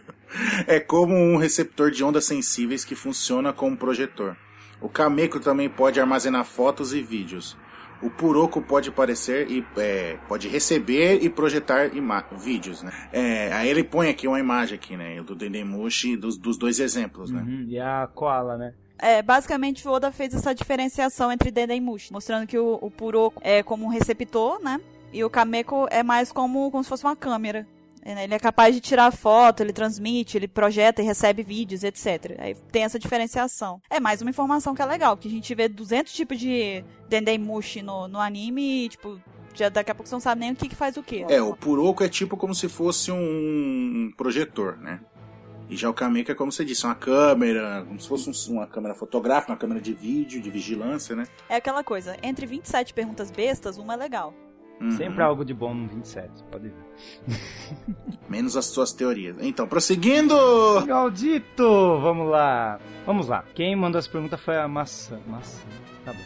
é 0.66 0.78
como 0.78 1.14
um 1.14 1.36
receptor 1.36 1.90
de 1.90 2.04
ondas 2.04 2.24
sensíveis 2.24 2.84
que 2.84 2.94
funciona 2.94 3.52
como 3.52 3.76
projetor. 3.76 4.36
O 4.80 4.88
Kameko 4.88 5.40
também 5.40 5.68
pode 5.68 6.00
armazenar 6.00 6.44
fotos 6.44 6.92
e 6.94 7.02
vídeos. 7.02 7.56
O 8.02 8.08
Puroku 8.08 8.62
pode 8.62 8.88
aparecer 8.88 9.50
e 9.50 9.64
é, 9.76 10.16
pode 10.26 10.48
receber 10.48 11.22
e 11.22 11.28
projetar 11.28 11.90
vídeos, 12.38 12.82
né? 12.82 12.90
É, 13.12 13.52
aí 13.52 13.68
ele 13.68 13.84
põe 13.84 14.08
aqui 14.08 14.26
uma 14.26 14.40
imagem 14.40 14.76
aqui, 14.76 14.96
né? 14.96 15.22
Do 15.22 15.34
Dendemushi 15.34 16.16
dos, 16.16 16.38
dos 16.38 16.56
dois 16.56 16.80
exemplos, 16.80 17.30
né? 17.30 17.42
Uhum, 17.42 17.66
E 17.68 17.78
a 17.78 18.08
koala, 18.14 18.56
né? 18.56 18.72
É, 18.98 19.22
basicamente 19.22 19.86
o 19.86 19.90
Oda 19.90 20.10
fez 20.10 20.34
essa 20.34 20.54
diferenciação 20.54 21.30
entre 21.30 21.50
Dendemushi, 21.50 22.10
mostrando 22.10 22.46
que 22.46 22.58
o, 22.58 22.78
o 22.80 22.90
Puroko 22.90 23.40
é 23.44 23.62
como 23.62 23.84
um 23.84 23.88
receptor, 23.88 24.62
né? 24.62 24.80
E 25.12 25.24
o 25.24 25.30
Kameko 25.30 25.86
é 25.90 26.02
mais 26.02 26.30
como, 26.32 26.70
como 26.70 26.82
se 26.84 26.88
fosse 26.88 27.04
uma 27.04 27.16
câmera. 27.16 27.66
Ele 28.02 28.32
é 28.34 28.38
capaz 28.38 28.74
de 28.74 28.80
tirar 28.80 29.10
foto, 29.12 29.60
ele 29.62 29.74
transmite, 29.74 30.36
ele 30.38 30.48
projeta 30.48 31.02
e 31.02 31.04
recebe 31.04 31.42
vídeos, 31.42 31.84
etc. 31.84 32.34
Aí 32.38 32.54
tem 32.72 32.82
essa 32.84 32.98
diferenciação. 32.98 33.80
É 33.90 34.00
mais 34.00 34.22
uma 34.22 34.30
informação 34.30 34.74
que 34.74 34.80
é 34.80 34.86
legal, 34.86 35.16
que 35.18 35.28
a 35.28 35.30
gente 35.30 35.54
vê 35.54 35.68
200 35.68 36.10
tipos 36.12 36.38
de 36.38 36.82
Dendemushi 37.10 37.82
no, 37.82 38.08
no 38.08 38.18
anime 38.18 38.86
e, 38.86 38.88
tipo, 38.88 39.20
já 39.54 39.68
daqui 39.68 39.90
a 39.90 39.94
pouco 39.94 40.08
você 40.08 40.14
não 40.14 40.20
sabe 40.20 40.40
nem 40.40 40.52
o 40.52 40.56
que, 40.56 40.68
que 40.68 40.74
faz 40.74 40.96
o 40.96 41.02
quê. 41.02 41.26
É, 41.28 41.42
o 41.42 41.54
Puroku 41.54 42.02
é 42.02 42.08
tipo 42.08 42.38
como 42.38 42.54
se 42.54 42.68
fosse 42.70 43.12
um 43.12 44.10
projetor, 44.16 44.78
né? 44.78 45.00
E 45.68 45.76
já 45.76 45.88
o 45.90 45.94
Kameko 45.94 46.32
é 46.32 46.34
como 46.34 46.50
você 46.50 46.64
disse, 46.64 46.86
uma 46.86 46.94
câmera, 46.94 47.84
como 47.86 48.00
se 48.00 48.08
fosse 48.08 48.28
um- 48.50 48.54
uma 48.54 48.66
câmera 48.66 48.94
fotográfica, 48.94 49.52
uma 49.52 49.58
câmera 49.58 49.80
de 49.80 49.92
vídeo, 49.92 50.40
de 50.40 50.50
vigilância, 50.50 51.14
né? 51.14 51.26
É 51.50 51.56
aquela 51.56 51.84
coisa, 51.84 52.16
entre 52.22 52.46
27 52.46 52.94
perguntas 52.94 53.30
bestas, 53.30 53.76
uma 53.76 53.92
é 53.92 53.96
legal. 53.96 54.34
Uhum. 54.80 54.90
Sempre 54.92 55.22
algo 55.22 55.44
de 55.44 55.52
bom 55.52 55.74
no 55.74 55.86
27, 55.86 56.30
pode 56.50 56.68
ver. 56.68 57.36
Menos 58.28 58.56
as 58.56 58.64
suas 58.66 58.92
teorias. 58.92 59.36
Então, 59.40 59.68
prosseguindo! 59.68 60.34
Galdito! 60.86 62.00
Vamos 62.00 62.30
lá. 62.30 62.80
Vamos 63.04 63.28
lá. 63.28 63.44
Quem 63.54 63.76
mandou 63.76 63.98
essa 63.98 64.08
pergunta 64.10 64.38
foi 64.38 64.56
a 64.56 64.66
Maçã. 64.66 65.18
Maçã. 65.26 65.66
Tá 66.04 66.14
bom. 66.14 66.20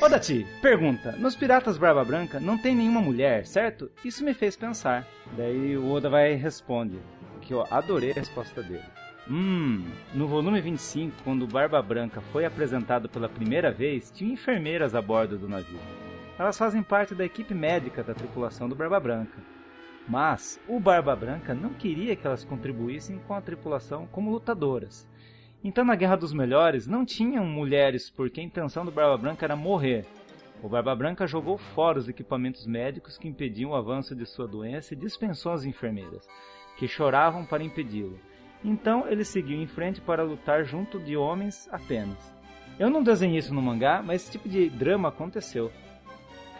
Ô 0.04 0.08
Dati, 0.08 0.46
pergunta. 0.60 1.12
Nos 1.18 1.34
Piratas 1.34 1.76
Barba 1.76 2.04
Branca 2.04 2.38
não 2.38 2.56
tem 2.56 2.74
nenhuma 2.74 3.00
mulher, 3.00 3.46
certo? 3.46 3.90
Isso 4.04 4.24
me 4.24 4.32
fez 4.32 4.56
pensar. 4.56 5.06
Daí 5.36 5.76
o 5.76 5.90
Oda 5.90 6.08
vai 6.08 6.32
e 6.32 6.36
responde. 6.36 6.98
Que 7.40 7.52
eu 7.52 7.64
adorei 7.68 8.12
a 8.12 8.14
resposta 8.14 8.62
dele. 8.62 8.84
Hum, 9.28 9.84
no 10.14 10.26
volume 10.26 10.60
25, 10.60 11.22
quando 11.22 11.42
o 11.42 11.46
Barba 11.46 11.80
Branca 11.80 12.20
foi 12.32 12.44
apresentado 12.44 13.08
pela 13.08 13.28
primeira 13.28 13.70
vez, 13.70 14.10
tinha 14.10 14.32
enfermeiras 14.32 14.94
a 14.94 15.02
bordo 15.02 15.38
do 15.38 15.48
navio. 15.48 15.78
Elas 16.42 16.58
fazem 16.58 16.82
parte 16.82 17.14
da 17.14 17.24
equipe 17.24 17.54
médica 17.54 18.02
da 18.02 18.14
tripulação 18.14 18.68
do 18.68 18.74
Barba 18.74 18.98
Branca. 18.98 19.38
Mas 20.08 20.60
o 20.66 20.80
Barba 20.80 21.14
Branca 21.14 21.54
não 21.54 21.72
queria 21.72 22.16
que 22.16 22.26
elas 22.26 22.42
contribuíssem 22.42 23.20
com 23.28 23.32
a 23.32 23.40
tripulação 23.40 24.08
como 24.08 24.32
lutadoras. 24.32 25.08
Então 25.62 25.84
na 25.84 25.94
Guerra 25.94 26.16
dos 26.16 26.32
Melhores 26.32 26.88
não 26.88 27.04
tinham 27.04 27.46
mulheres 27.46 28.10
porque 28.10 28.40
a 28.40 28.42
intenção 28.42 28.84
do 28.84 28.90
Barba 28.90 29.16
Branca 29.16 29.46
era 29.46 29.54
morrer. 29.54 30.04
O 30.60 30.68
Barba 30.68 30.96
Branca 30.96 31.28
jogou 31.28 31.56
fora 31.56 32.00
os 32.00 32.08
equipamentos 32.08 32.66
médicos 32.66 33.16
que 33.16 33.28
impediam 33.28 33.70
o 33.70 33.76
avanço 33.76 34.12
de 34.12 34.26
sua 34.26 34.48
doença 34.48 34.94
e 34.94 34.96
dispensou 34.96 35.52
as 35.52 35.64
enfermeiras, 35.64 36.26
que 36.76 36.88
choravam 36.88 37.46
para 37.46 37.62
impedi-lo. 37.62 38.18
Então 38.64 39.06
ele 39.06 39.24
seguiu 39.24 39.62
em 39.62 39.68
frente 39.68 40.00
para 40.00 40.24
lutar 40.24 40.64
junto 40.64 40.98
de 40.98 41.16
homens 41.16 41.68
apenas. 41.70 42.34
Eu 42.80 42.90
não 42.90 43.00
desenhei 43.00 43.38
isso 43.38 43.54
no 43.54 43.62
mangá, 43.62 44.02
mas 44.04 44.22
esse 44.22 44.32
tipo 44.32 44.48
de 44.48 44.68
drama 44.68 45.08
aconteceu. 45.08 45.70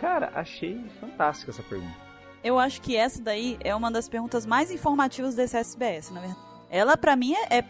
Cara, 0.03 0.33
achei 0.35 0.85
fantástica 1.01 1.53
essa 1.53 1.63
pergunta. 1.63 1.95
Eu 2.43 2.59
acho 2.59 2.81
que 2.81 2.97
essa 2.97 3.23
daí 3.23 3.57
é 3.61 3.73
uma 3.73 3.89
das 3.89 4.09
perguntas 4.09 4.45
mais 4.45 4.69
informativas 4.69 5.37
desse 5.37 5.57
SBS, 5.57 6.11
na 6.11 6.19
verdade. 6.19 6.41
Ela, 6.69 6.97
para 6.97 7.15
mim, 7.15 7.35
é, 7.35 7.59
é 7.59 7.65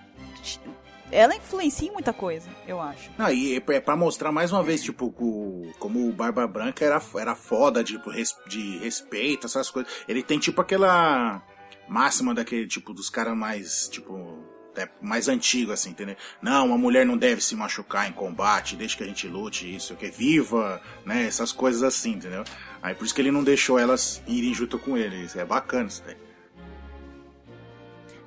ela 1.10 1.36
influencia 1.36 1.90
em 1.90 1.92
muita 1.92 2.10
coisa, 2.10 2.48
eu 2.66 2.80
acho. 2.80 3.10
Não, 3.18 3.30
e 3.30 3.56
é 3.56 3.80
pra 3.80 3.94
mostrar 3.94 4.32
mais 4.32 4.50
uma 4.50 4.62
vez, 4.62 4.82
tipo, 4.82 5.14
o, 5.14 5.70
como 5.78 6.08
o 6.08 6.12
Barba 6.12 6.46
Branca 6.46 6.82
era, 6.82 7.02
era 7.16 7.34
foda 7.34 7.84
de, 7.84 8.00
de 8.48 8.78
respeito, 8.78 9.46
essas 9.46 9.70
coisas. 9.70 9.92
Ele 10.08 10.22
tem, 10.22 10.38
tipo, 10.38 10.58
aquela 10.58 11.42
máxima 11.86 12.34
daquele, 12.34 12.66
tipo, 12.66 12.94
dos 12.94 13.10
caras 13.10 13.36
mais, 13.36 13.88
tipo, 13.88 14.38
é 14.76 14.88
mais 15.00 15.28
antigo, 15.28 15.72
assim, 15.72 15.90
entendeu? 15.90 16.16
Não, 16.40 16.66
uma 16.66 16.78
mulher 16.78 17.04
não 17.04 17.16
deve 17.16 17.42
se 17.42 17.54
machucar 17.54 18.08
em 18.08 18.12
combate, 18.12 18.76
deixa 18.76 18.96
que 18.96 19.04
a 19.04 19.06
gente 19.06 19.28
lute, 19.28 19.74
isso, 19.74 19.96
que 19.96 20.06
é 20.06 20.10
viva, 20.10 20.80
né? 21.04 21.24
Essas 21.24 21.52
coisas 21.52 21.82
assim, 21.82 22.12
entendeu? 22.12 22.44
Aí 22.82 22.94
por 22.94 23.04
isso 23.04 23.14
que 23.14 23.20
ele 23.20 23.30
não 23.30 23.44
deixou 23.44 23.78
elas 23.78 24.22
irem 24.26 24.54
junto 24.54 24.78
com 24.78 24.96
ele. 24.96 25.24
Isso 25.24 25.38
é 25.38 25.44
bacana 25.44 25.88
isso 25.88 26.02
daí. 26.04 26.16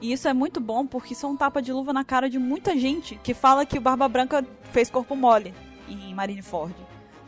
E 0.01 0.11
isso 0.11 0.27
é 0.27 0.33
muito 0.33 0.59
bom 0.59 0.85
porque 0.85 1.13
isso 1.13 1.25
é 1.25 1.29
um 1.29 1.37
tapa 1.37 1.61
de 1.61 1.71
luva 1.71 1.91
na 1.91 2.03
cara 2.03 2.29
de 2.29 2.37
muita 2.37 2.77
gente 2.77 3.19
que 3.23 3.33
fala 3.33 3.65
que 3.65 3.77
o 3.77 3.81
Barba 3.81 4.07
Branca 4.07 4.45
fez 4.71 4.89
corpo 4.89 5.15
mole 5.15 5.53
em 5.87 6.13
Marineford. 6.13 6.75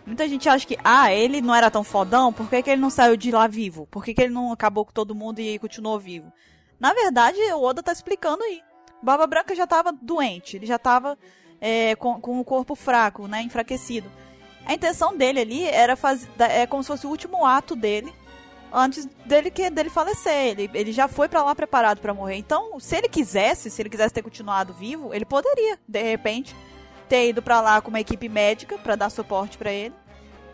Muita 0.06 0.28
gente 0.28 0.48
acha 0.48 0.66
que, 0.66 0.78
ah, 0.86 1.12
ele 1.12 1.42
não 1.42 1.54
era 1.54 1.70
tão 1.70 1.84
fodão, 1.84 2.32
por 2.32 2.50
que, 2.50 2.64
que 2.64 2.70
ele 2.70 2.80
não 2.80 2.90
saiu 2.90 3.18
de 3.18 3.30
lá 3.30 3.46
vivo? 3.46 3.86
Por 3.88 4.06
que, 4.06 4.14
que 4.14 4.22
ele 4.22 4.34
não 4.34 4.54
acabou 4.54 4.86
com 4.86 4.94
todo 4.94 5.14
mundo 5.14 5.40
e 5.40 5.60
continuou 5.60 6.00
vivo? 6.00 6.32
Na 6.80 6.94
verdade, 6.94 7.38
o 7.54 7.62
Oda 7.62 7.84
tá 7.84 7.92
explicando 7.92 8.42
aí. 8.42 8.62
Barba 9.02 9.28
Branca 9.28 9.56
já 9.56 9.66
estava 9.66 9.92
doente, 9.92 10.58
ele 10.58 10.66
já 10.66 10.76
estava 10.76 11.18
é, 11.62 11.96
com, 11.96 12.20
com 12.20 12.40
o 12.40 12.44
corpo 12.44 12.76
fraco, 12.76 13.28
né, 13.28 13.42
enfraquecido. 13.42 14.12
A 14.66 14.74
intenção 14.74 15.16
dele 15.16 15.40
ali 15.40 15.64
era 15.64 15.96
fazer, 15.96 16.28
é 16.40 16.68
como 16.68 16.84
se 16.84 16.88
fosse 16.88 17.08
o 17.08 17.10
último 17.10 17.46
ato 17.46 17.76
dele 17.76 18.14
antes 18.72 19.06
dele 19.26 19.50
que 19.50 19.70
dele 19.70 19.90
falecer. 19.90 20.60
Ele, 20.60 20.70
ele 20.74 20.92
já 20.92 21.08
foi 21.08 21.30
para 21.30 21.44
lá 21.44 21.56
preparado 21.56 22.00
para 22.00 22.14
morrer. 22.14 22.36
Então, 22.36 22.80
se 22.80 22.96
ele 22.96 23.08
quisesse, 23.08 23.70
se 23.70 23.82
ele 23.82 23.90
quisesse 23.90 24.14
ter 24.14 24.22
continuado 24.22 24.74
vivo, 24.74 25.14
ele 25.14 25.26
poderia, 25.26 25.80
de 25.88 26.04
repente, 26.04 26.56
ter 27.08 27.30
ido 27.30 27.42
para 27.42 27.62
lá 27.62 27.82
com 27.82 27.90
uma 27.90 28.00
equipe 28.00 28.28
médica 28.28 28.78
para 28.78 28.96
dar 28.96 29.10
suporte 29.10 29.58
para 29.58 29.72
ele 29.72 29.96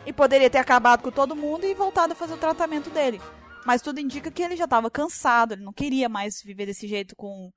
e 0.05 0.13
poderia 0.13 0.49
ter 0.49 0.57
acabado 0.57 1.01
com 1.01 1.11
todo 1.11 1.35
mundo 1.35 1.65
e 1.65 1.73
voltado 1.73 2.13
a 2.13 2.15
fazer 2.15 2.33
o 2.33 2.37
tratamento 2.37 2.89
dele. 2.89 3.21
Mas 3.65 3.81
tudo 3.81 3.99
indica 3.99 4.29
que 4.29 4.43
ele 4.43 4.55
já 4.55 4.65
estava 4.65 4.91
cansado, 4.91 5.53
ele 5.53 5.63
não 5.63 5.73
queria 5.73 6.09
mais 6.09 6.41
viver 6.43 6.65
desse 6.65 6.87
jeito 6.87 7.15
com 7.15 7.51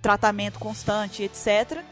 tratamento 0.00 0.58
constante, 0.58 1.22
etc. 1.22 1.82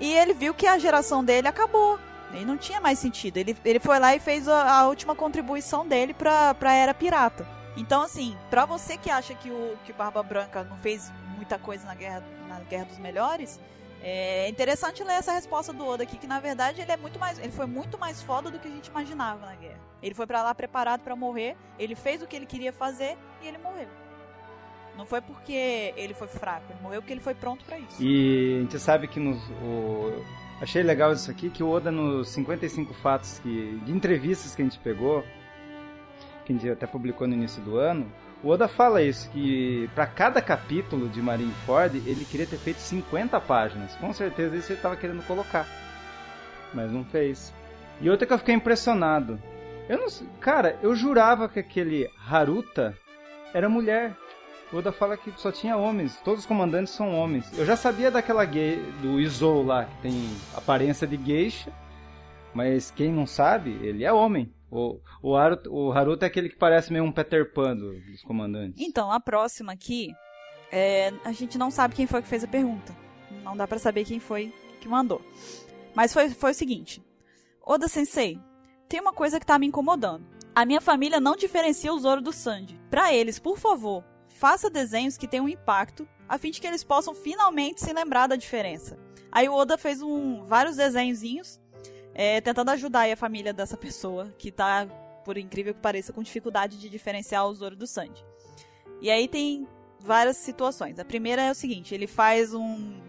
E 0.00 0.12
ele 0.12 0.34
viu 0.34 0.54
que 0.54 0.66
a 0.66 0.78
geração 0.78 1.24
dele 1.24 1.48
acabou. 1.48 1.98
E 2.32 2.44
não 2.44 2.56
tinha 2.56 2.80
mais 2.80 2.98
sentido. 2.98 3.36
Ele, 3.36 3.56
ele 3.64 3.78
foi 3.78 3.98
lá 3.98 4.14
e 4.14 4.20
fez 4.20 4.48
a, 4.48 4.80
a 4.80 4.86
última 4.88 5.14
contribuição 5.14 5.86
dele 5.86 6.14
pra, 6.14 6.54
pra 6.54 6.74
Era 6.74 6.94
Pirata. 6.94 7.46
Então, 7.76 8.02
assim, 8.02 8.36
pra 8.50 8.64
você 8.64 8.96
que 8.96 9.10
acha 9.10 9.34
que 9.34 9.50
o, 9.50 9.76
que 9.84 9.92
Barba 9.92 10.22
Branca 10.22 10.64
não 10.64 10.76
fez 10.78 11.12
muita 11.36 11.58
coisa 11.58 11.86
na 11.86 11.94
Guerra, 11.94 12.22
na 12.48 12.60
Guerra 12.60 12.84
dos 12.84 12.98
Melhores, 12.98 13.58
é 14.02 14.48
interessante 14.48 15.04
ler 15.04 15.14
essa 15.14 15.32
resposta 15.32 15.72
do 15.72 15.86
Oda 15.86 16.02
aqui, 16.02 16.18
que 16.18 16.26
na 16.26 16.40
verdade 16.40 16.80
ele 16.80 16.90
é 16.90 16.96
muito 16.96 17.18
mais. 17.18 17.38
Ele 17.38 17.52
foi 17.52 17.66
muito 17.66 17.96
mais 17.98 18.20
foda 18.20 18.50
do 18.50 18.58
que 18.58 18.66
a 18.66 18.70
gente 18.70 18.88
imaginava 18.88 19.46
na 19.46 19.54
guerra. 19.54 19.78
Ele 20.02 20.14
foi 20.14 20.26
para 20.26 20.42
lá 20.42 20.54
preparado 20.54 21.02
para 21.02 21.14
morrer, 21.14 21.56
ele 21.78 21.94
fez 21.94 22.20
o 22.20 22.26
que 22.26 22.34
ele 22.34 22.46
queria 22.46 22.72
fazer 22.72 23.16
e 23.40 23.46
ele 23.46 23.58
morreu. 23.58 23.88
Não 24.96 25.06
foi 25.06 25.20
porque 25.20 25.94
ele 25.96 26.14
foi 26.14 26.28
fraco, 26.28 26.64
ele 26.70 26.80
morreu 26.82 27.00
porque 27.00 27.12
ele 27.12 27.20
foi 27.20 27.34
pronto 27.34 27.64
para 27.64 27.78
isso. 27.78 28.02
E 28.02 28.56
a 28.58 28.60
gente 28.60 28.78
sabe 28.78 29.08
que 29.08 29.18
nos, 29.18 29.38
o... 29.62 30.22
achei 30.60 30.82
legal 30.82 31.12
isso 31.12 31.30
aqui, 31.30 31.48
que 31.48 31.62
o 31.62 31.70
Oda 31.70 31.90
nos 31.90 32.28
55 32.28 32.92
fatos 32.94 33.38
que, 33.38 33.80
de 33.84 33.92
entrevistas 33.92 34.54
que 34.54 34.62
a 34.62 34.64
gente 34.64 34.78
pegou, 34.78 35.24
que 36.44 36.52
a 36.52 36.56
gente 36.56 36.70
até 36.70 36.86
publicou 36.86 37.26
no 37.26 37.34
início 37.34 37.62
do 37.62 37.78
ano, 37.78 38.12
o 38.42 38.48
Oda 38.48 38.66
fala 38.66 39.00
isso, 39.02 39.30
que 39.30 39.88
para 39.94 40.06
cada 40.06 40.42
capítulo 40.42 41.08
de 41.08 41.22
Marineford 41.22 42.02
ele 42.04 42.24
queria 42.24 42.46
ter 42.46 42.58
feito 42.58 42.80
50 42.80 43.40
páginas. 43.40 43.94
Com 43.96 44.12
certeza 44.12 44.56
isso 44.56 44.72
ele 44.72 44.78
estava 44.78 44.96
querendo 44.96 45.24
colocar. 45.26 45.64
Mas 46.74 46.90
não 46.90 47.04
fez. 47.04 47.54
E 48.00 48.10
outra 48.10 48.26
que 48.26 48.32
eu 48.32 48.38
fiquei 48.38 48.54
impressionado. 48.54 49.40
Eu 49.88 49.98
não 49.98 50.08
Cara, 50.40 50.76
eu 50.82 50.94
jurava 50.94 51.48
que 51.48 51.60
aquele 51.60 52.10
Haruta 52.28 52.98
era 53.54 53.68
mulher. 53.68 54.16
O 54.72 54.78
Oda 54.78 54.90
fala 54.90 55.18
que 55.18 55.30
só 55.36 55.52
tinha 55.52 55.76
homens, 55.76 56.18
todos 56.24 56.40
os 56.40 56.46
comandantes 56.46 56.94
são 56.94 57.14
homens. 57.14 57.46
Eu 57.58 57.66
já 57.66 57.76
sabia 57.76 58.10
daquela 58.10 58.44
gay, 58.44 58.76
do 59.02 59.20
Izou 59.20 59.62
lá, 59.62 59.84
que 59.84 59.96
tem 60.00 60.30
aparência 60.54 61.06
de 61.06 61.22
geisha, 61.22 61.70
mas 62.54 62.90
quem 62.90 63.12
não 63.12 63.26
sabe, 63.26 63.70
ele 63.82 64.02
é 64.02 64.12
homem. 64.12 64.50
O, 64.70 64.98
o, 65.22 65.36
Haruto, 65.36 65.70
o 65.70 65.92
Haruto 65.92 66.24
é 66.24 66.28
aquele 66.28 66.48
que 66.48 66.56
parece 66.56 66.90
meio 66.90 67.04
um 67.04 67.12
Peter 67.12 67.52
Pan 67.52 67.76
dos 67.76 68.22
comandantes. 68.22 68.80
Então, 68.80 69.12
a 69.12 69.20
próxima 69.20 69.72
aqui, 69.72 70.10
é, 70.70 71.12
a 71.22 71.32
gente 71.32 71.58
não 71.58 71.70
sabe 71.70 71.94
quem 71.94 72.06
foi 72.06 72.22
que 72.22 72.28
fez 72.28 72.42
a 72.42 72.48
pergunta. 72.48 72.96
Não 73.44 73.54
dá 73.54 73.68
para 73.68 73.78
saber 73.78 74.06
quem 74.06 74.18
foi 74.18 74.54
que 74.80 74.88
mandou. 74.88 75.20
Mas 75.94 76.14
foi, 76.14 76.30
foi 76.30 76.52
o 76.52 76.54
seguinte: 76.54 77.04
Oda 77.62 77.88
Sensei, 77.88 78.40
tem 78.88 79.00
uma 79.00 79.12
coisa 79.12 79.38
que 79.38 79.44
tá 79.44 79.58
me 79.58 79.66
incomodando. 79.66 80.24
A 80.54 80.64
minha 80.64 80.80
família 80.80 81.20
não 81.20 81.36
diferencia 81.36 81.92
o 81.92 81.98
Zoro 81.98 82.22
do 82.22 82.32
Sanji. 82.32 82.80
Para 82.90 83.12
eles, 83.12 83.38
por 83.38 83.58
favor, 83.58 84.02
faça 84.42 84.68
desenhos 84.68 85.16
que 85.16 85.28
tenham 85.28 85.48
impacto, 85.48 86.04
a 86.28 86.36
fim 86.36 86.50
de 86.50 86.60
que 86.60 86.66
eles 86.66 86.82
possam 86.82 87.14
finalmente 87.14 87.80
se 87.80 87.92
lembrar 87.92 88.26
da 88.26 88.34
diferença. 88.34 88.98
Aí 89.30 89.48
o 89.48 89.54
Oda 89.54 89.78
fez 89.78 90.02
um, 90.02 90.44
vários 90.44 90.74
desenhozinhos, 90.74 91.60
é, 92.12 92.40
tentando 92.40 92.72
ajudar 92.72 93.08
a 93.08 93.16
família 93.16 93.52
dessa 93.52 93.76
pessoa, 93.76 94.34
que 94.36 94.50
tá, 94.50 94.88
por 95.24 95.38
incrível 95.38 95.72
que 95.72 95.78
pareça, 95.78 96.12
com 96.12 96.24
dificuldade 96.24 96.76
de 96.80 96.88
diferenciar 96.88 97.46
o 97.46 97.54
Zoro 97.54 97.76
do 97.76 97.86
Sanji. 97.86 98.24
E 99.00 99.12
aí 99.12 99.28
tem 99.28 99.68
várias 100.00 100.38
situações. 100.38 100.98
A 100.98 101.04
primeira 101.04 101.42
é 101.42 101.52
o 101.52 101.54
seguinte, 101.54 101.94
ele 101.94 102.08
faz 102.08 102.52
um, 102.52 103.00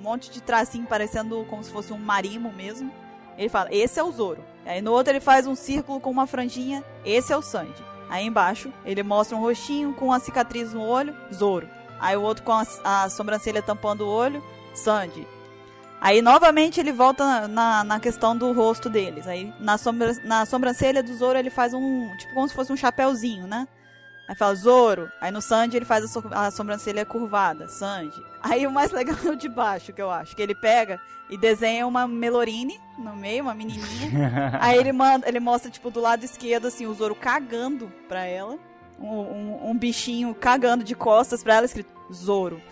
monte 0.00 0.28
de 0.28 0.42
tracinho 0.42 0.88
parecendo 0.88 1.46
como 1.48 1.62
se 1.62 1.70
fosse 1.70 1.92
um 1.92 1.98
marimo 1.98 2.52
mesmo. 2.52 2.92
Ele 3.38 3.48
fala, 3.48 3.72
esse 3.72 4.00
é 4.00 4.02
o 4.02 4.10
Zoro. 4.10 4.44
Aí 4.66 4.82
no 4.82 4.90
outro 4.90 5.12
ele 5.12 5.20
faz 5.20 5.46
um 5.46 5.54
círculo 5.54 6.00
com 6.00 6.10
uma 6.10 6.26
franjinha, 6.26 6.84
esse 7.04 7.32
é 7.32 7.36
o 7.36 7.42
Sanji. 7.42 7.89
Aí 8.10 8.26
embaixo 8.26 8.72
ele 8.84 9.04
mostra 9.04 9.36
um 9.36 9.40
rostinho 9.40 9.94
com 9.94 10.06
uma 10.06 10.18
cicatriz 10.18 10.74
no 10.74 10.82
olho, 10.82 11.14
Zoro. 11.32 11.68
Aí 12.00 12.16
o 12.16 12.22
outro 12.22 12.42
com 12.42 12.52
a, 12.52 12.66
a 12.84 13.08
sobrancelha 13.08 13.62
tampando 13.62 14.02
o 14.02 14.08
olho, 14.08 14.42
Sandy. 14.74 15.26
Aí 16.00 16.20
novamente 16.20 16.80
ele 16.80 16.92
volta 16.92 17.46
na, 17.46 17.84
na 17.84 18.00
questão 18.00 18.36
do 18.36 18.52
rosto 18.52 18.90
deles. 18.90 19.28
Aí 19.28 19.54
na, 19.60 19.78
sombra, 19.78 20.12
na 20.24 20.44
sobrancelha 20.44 21.02
do 21.02 21.14
Zoro 21.14 21.38
ele 21.38 21.50
faz 21.50 21.72
um. 21.72 22.10
Tipo 22.16 22.34
como 22.34 22.48
se 22.48 22.54
fosse 22.54 22.72
um 22.72 22.76
chapéuzinho, 22.76 23.46
né? 23.46 23.68
Aí 24.30 24.36
fala 24.36 24.54
Zoro. 24.54 25.10
Aí 25.20 25.32
no 25.32 25.42
Sanji 25.42 25.76
ele 25.76 25.84
faz 25.84 26.04
a, 26.04 26.06
so 26.06 26.22
a 26.30 26.52
sobrancelha 26.52 27.04
curvada. 27.04 27.66
Sanji. 27.66 28.22
Aí 28.40 28.64
o 28.64 28.70
mais 28.70 28.92
legal 28.94 29.16
é 29.24 29.30
o 29.30 29.34
de 29.34 29.48
baixo, 29.48 29.92
que 29.92 30.00
eu 30.00 30.08
acho. 30.08 30.36
Que 30.36 30.42
ele 30.42 30.54
pega 30.54 31.00
e 31.28 31.36
desenha 31.36 31.84
uma 31.84 32.06
Melorine 32.06 32.80
no 32.96 33.16
meio, 33.16 33.42
uma 33.42 33.54
menininha. 33.54 34.52
aí 34.62 34.78
ele, 34.78 34.92
manda, 34.92 35.28
ele 35.28 35.40
mostra, 35.40 35.68
tipo, 35.68 35.90
do 35.90 36.00
lado 36.00 36.24
esquerdo, 36.24 36.68
assim, 36.68 36.86
o 36.86 36.94
Zoro 36.94 37.16
cagando 37.16 37.92
pra 38.06 38.24
ela. 38.24 38.56
Um, 39.00 39.08
um, 39.08 39.70
um 39.70 39.76
bichinho 39.76 40.32
cagando 40.32 40.84
de 40.84 40.94
costas 40.94 41.42
pra 41.42 41.56
ela, 41.56 41.66
escrito 41.66 41.90
Zoro. 42.12 42.62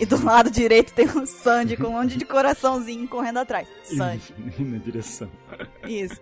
E 0.00 0.04
do 0.04 0.20
lado 0.24 0.50
direito 0.50 0.92
tem 0.94 1.06
o 1.06 1.26
Sanji 1.26 1.76
com 1.76 1.86
um 1.86 1.92
monte 1.92 2.18
de 2.18 2.24
coraçãozinho 2.24 3.06
correndo 3.06 3.38
atrás. 3.38 3.68
Sanji. 3.84 4.34
Na 4.58 4.78
direção. 4.78 5.30
Isso. 5.86 6.20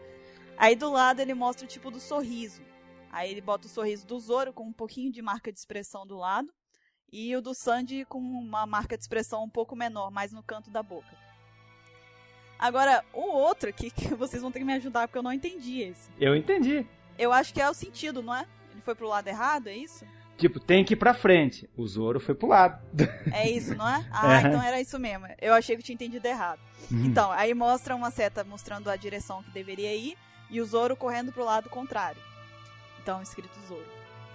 Aí 0.59 0.76
do 0.76 0.90
lado 0.90 1.20
ele 1.20 1.32
mostra 1.32 1.64
o 1.64 1.68
tipo 1.68 1.90
do 1.90 1.99
sorriso. 1.99 2.61
Aí 3.12 3.30
ele 3.30 3.42
bota 3.42 3.66
o 3.66 3.70
sorriso 3.70 4.06
do 4.06 4.18
Zoro 4.18 4.54
com 4.54 4.64
um 4.64 4.72
pouquinho 4.72 5.12
de 5.12 5.20
marca 5.20 5.52
de 5.52 5.58
expressão 5.58 6.06
do 6.06 6.16
lado. 6.16 6.50
E 7.12 7.36
o 7.36 7.42
do 7.42 7.54
Sandy 7.54 8.06
com 8.06 8.18
uma 8.18 8.64
marca 8.64 8.96
de 8.96 9.04
expressão 9.04 9.44
um 9.44 9.50
pouco 9.50 9.76
menor, 9.76 10.10
mais 10.10 10.32
no 10.32 10.42
canto 10.42 10.70
da 10.70 10.82
boca. 10.82 11.14
Agora, 12.58 13.04
o 13.12 13.20
outro 13.20 13.68
aqui, 13.68 13.90
que 13.90 14.08
vocês 14.16 14.40
vão 14.40 14.50
ter 14.50 14.60
que 14.60 14.64
me 14.64 14.72
ajudar, 14.72 15.06
porque 15.06 15.18
eu 15.18 15.22
não 15.22 15.32
entendi 15.32 15.80
esse. 15.82 16.10
Eu 16.18 16.34
entendi. 16.34 16.86
Eu 17.18 17.30
acho 17.30 17.52
que 17.52 17.60
é 17.60 17.68
o 17.68 17.74
sentido, 17.74 18.22
não 18.22 18.34
é? 18.34 18.46
Ele 18.70 18.80
foi 18.80 18.94
pro 18.94 19.06
lado 19.06 19.28
errado, 19.28 19.66
é 19.66 19.76
isso? 19.76 20.06
Tipo, 20.38 20.58
tem 20.58 20.82
que 20.82 20.94
ir 20.94 20.96
pra 20.96 21.12
frente. 21.12 21.68
O 21.76 21.86
Zoro 21.86 22.18
foi 22.18 22.34
pro 22.34 22.48
lado. 22.48 22.80
É 23.30 23.50
isso, 23.50 23.74
não 23.74 23.86
é? 23.86 24.06
Ah, 24.10 24.36
é. 24.36 24.46
então 24.46 24.62
era 24.62 24.80
isso 24.80 24.98
mesmo. 24.98 25.26
Eu 25.40 25.52
achei 25.52 25.76
que 25.76 25.82
tinha 25.82 25.94
entendido 25.94 26.26
errado. 26.26 26.60
Uhum. 26.90 27.04
Então, 27.04 27.30
aí 27.30 27.52
mostra 27.52 27.94
uma 27.94 28.10
seta 28.10 28.42
mostrando 28.42 28.88
a 28.88 28.96
direção 28.96 29.42
que 29.42 29.50
deveria 29.50 29.94
ir 29.94 30.16
e 30.48 30.60
o 30.60 30.64
Zoro 30.64 30.96
correndo 30.96 31.30
pro 31.30 31.44
lado 31.44 31.68
contrário. 31.68 32.20
Então, 33.03 33.20
escrito 33.20 33.59
Zoro. 33.68 33.84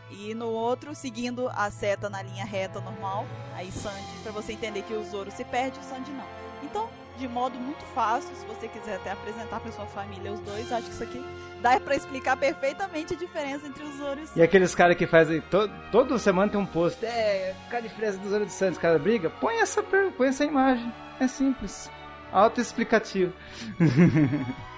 E 0.10 0.34
no 0.34 0.48
outro, 0.48 0.96
seguindo 0.96 1.50
a 1.50 1.70
seta 1.70 2.10
na 2.10 2.22
linha 2.22 2.46
reta 2.46 2.80
normal, 2.80 3.26
aí 3.56 3.72
Sandy, 3.72 4.06
para 4.24 4.32
você 4.32 4.54
entender 4.54 4.82
que 4.84 4.94
o 4.94 5.04
Zoro 5.04 5.32
se 5.32 5.44
perde, 5.44 5.80
o 5.80 5.84
Sandy 5.84 6.12
não. 6.12 6.26
Então, 6.64 6.90
de 7.18 7.28
modo 7.28 7.58
muito 7.60 7.84
fácil. 7.94 8.34
Se 8.36 8.46
você 8.46 8.68
quiser 8.68 8.96
até 8.96 9.12
apresentar 9.12 9.60
pra 9.60 9.72
sua 9.72 9.86
família 9.88 10.32
os 10.32 10.40
dois, 10.42 10.72
acho 10.72 10.88
que 10.88 10.94
isso 10.94 11.04
aqui 11.04 11.24
dá 11.62 11.80
pra 11.80 11.96
explicar 11.96 12.38
perfeitamente 12.38 13.14
a 13.14 13.18
diferença 13.18 13.68
entre 13.68 13.84
o 13.84 13.98
Zoro 13.98 14.20
e 14.20 14.24
o 14.24 14.30
E 14.36 14.42
aqueles 14.42 14.74
caras 14.76 14.96
que 14.96 15.08
fazem. 15.08 15.42
To, 15.42 15.70
toda 15.92 16.18
semana 16.20 16.52
tem 16.52 16.60
um 16.60 16.66
post. 16.66 17.04
É, 17.06 17.54
qual 17.70 17.80
a 17.80 17.82
diferença 17.82 18.18
do 18.18 18.30
Zoro 18.30 18.44
e 18.44 18.46
do 18.46 18.52
Santos? 18.52 18.78
Cada 18.78 18.98
briga? 19.00 19.30
Põe 19.30 19.56
essa, 19.60 19.84
põe 19.84 20.28
essa 20.28 20.46
imagem. 20.46 20.92
É 21.20 21.28
simples. 21.28 21.90
Autoexplicativo. 22.32 23.34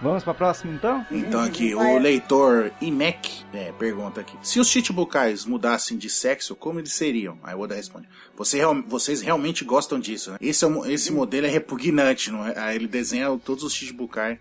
Vamos 0.00 0.22
pra 0.22 0.34
próxima 0.34 0.74
então? 0.74 1.06
Então 1.10 1.40
aqui, 1.40 1.74
o 1.74 1.98
leitor 1.98 2.70
Imek 2.80 3.44
é, 3.52 3.72
pergunta 3.72 4.20
aqui. 4.20 4.36
Se 4.42 4.60
os 4.60 4.68
Chichibukais 4.68 5.46
mudassem 5.46 5.96
de 5.96 6.10
sexo, 6.10 6.54
como 6.54 6.78
eles 6.78 6.92
seriam? 6.92 7.38
Aí 7.42 7.54
o 7.54 7.60
Oda 7.60 7.74
responde. 7.74 8.06
Você 8.36 8.60
vocês 8.86 9.22
realmente 9.22 9.64
gostam 9.64 9.98
disso, 9.98 10.32
né? 10.32 10.38
Esse, 10.40 10.66
é 10.66 10.68
esse 10.92 11.10
modelo 11.12 11.46
é 11.46 11.50
repugnante, 11.50 12.30
não 12.30 12.46
é? 12.46 12.58
Aí 12.58 12.76
ele 12.76 12.86
desenha 12.86 13.28
todos 13.42 13.64
os 13.64 13.72
Chichibukai 13.72 14.38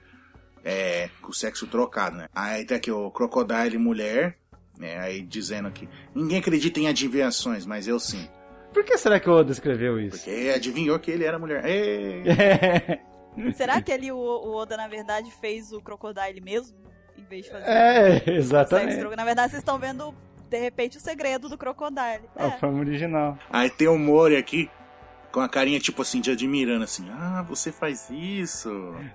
é, 0.64 1.10
com 1.22 1.30
o 1.30 1.34
sexo 1.34 1.66
trocado, 1.68 2.18
né? 2.18 2.28
Aí 2.36 2.66
tem 2.66 2.76
aqui 2.76 2.92
o 2.92 3.10
Crocodile 3.10 3.78
mulher, 3.78 4.38
né? 4.78 5.00
Aí 5.00 5.22
dizendo 5.22 5.70
aqui. 5.70 5.88
Ninguém 6.14 6.40
acredita 6.40 6.80
em 6.82 6.88
adivinhações, 6.88 7.66
mas 7.66 7.88
eu 7.88 8.00
sim. 8.00 8.28
Por 8.74 8.84
que 8.84 8.98
será 8.98 9.22
que 9.22 9.30
o 9.30 9.34
Oda 9.34 9.54
escreveu 9.54 9.98
isso? 9.98 10.18
Porque 10.18 10.52
adivinhou 10.54 11.00
que 11.00 11.10
ele 11.10 11.24
era 11.24 11.40
mulher. 11.40 11.64
Ê! 11.66 13.00
Será 13.56 13.82
que 13.82 13.92
ali 13.92 14.12
o, 14.12 14.18
o 14.18 14.56
Oda, 14.56 14.76
na 14.78 14.88
verdade, 14.88 15.32
fez 15.32 15.72
o 15.72 15.82
Crocodile 15.82 16.42
mesmo? 16.42 16.78
Em 17.18 17.24
vez 17.24 17.46
de 17.46 17.52
fazer 17.52 17.66
É, 17.70 18.24
exatamente. 18.34 18.98
Na 19.16 19.24
verdade, 19.26 19.52
vocês 19.52 19.62
estão 19.62 19.80
vendo, 19.80 20.14
de 20.50 20.60
repente, 20.60 20.98
o 20.98 21.02
segredo 21.02 21.48
do 21.50 21.58
Crocodile. 21.58 22.22
A 22.36 22.48
É. 22.48 22.52
forma 22.52 22.80
original. 22.80 23.38
Aí 23.50 23.70
tem 23.70 23.88
o 23.88 23.98
Mori 23.98 24.36
aqui, 24.36 24.70
com 25.32 25.40
a 25.42 25.50
carinha 25.50 25.80
tipo 25.80 26.02
assim, 26.02 26.22
de 26.22 26.32
admirando, 26.32 26.84
assim. 26.84 27.08
Ah, 27.12 27.44
você 27.48 27.72
faz 27.72 28.10
isso. 28.10 28.70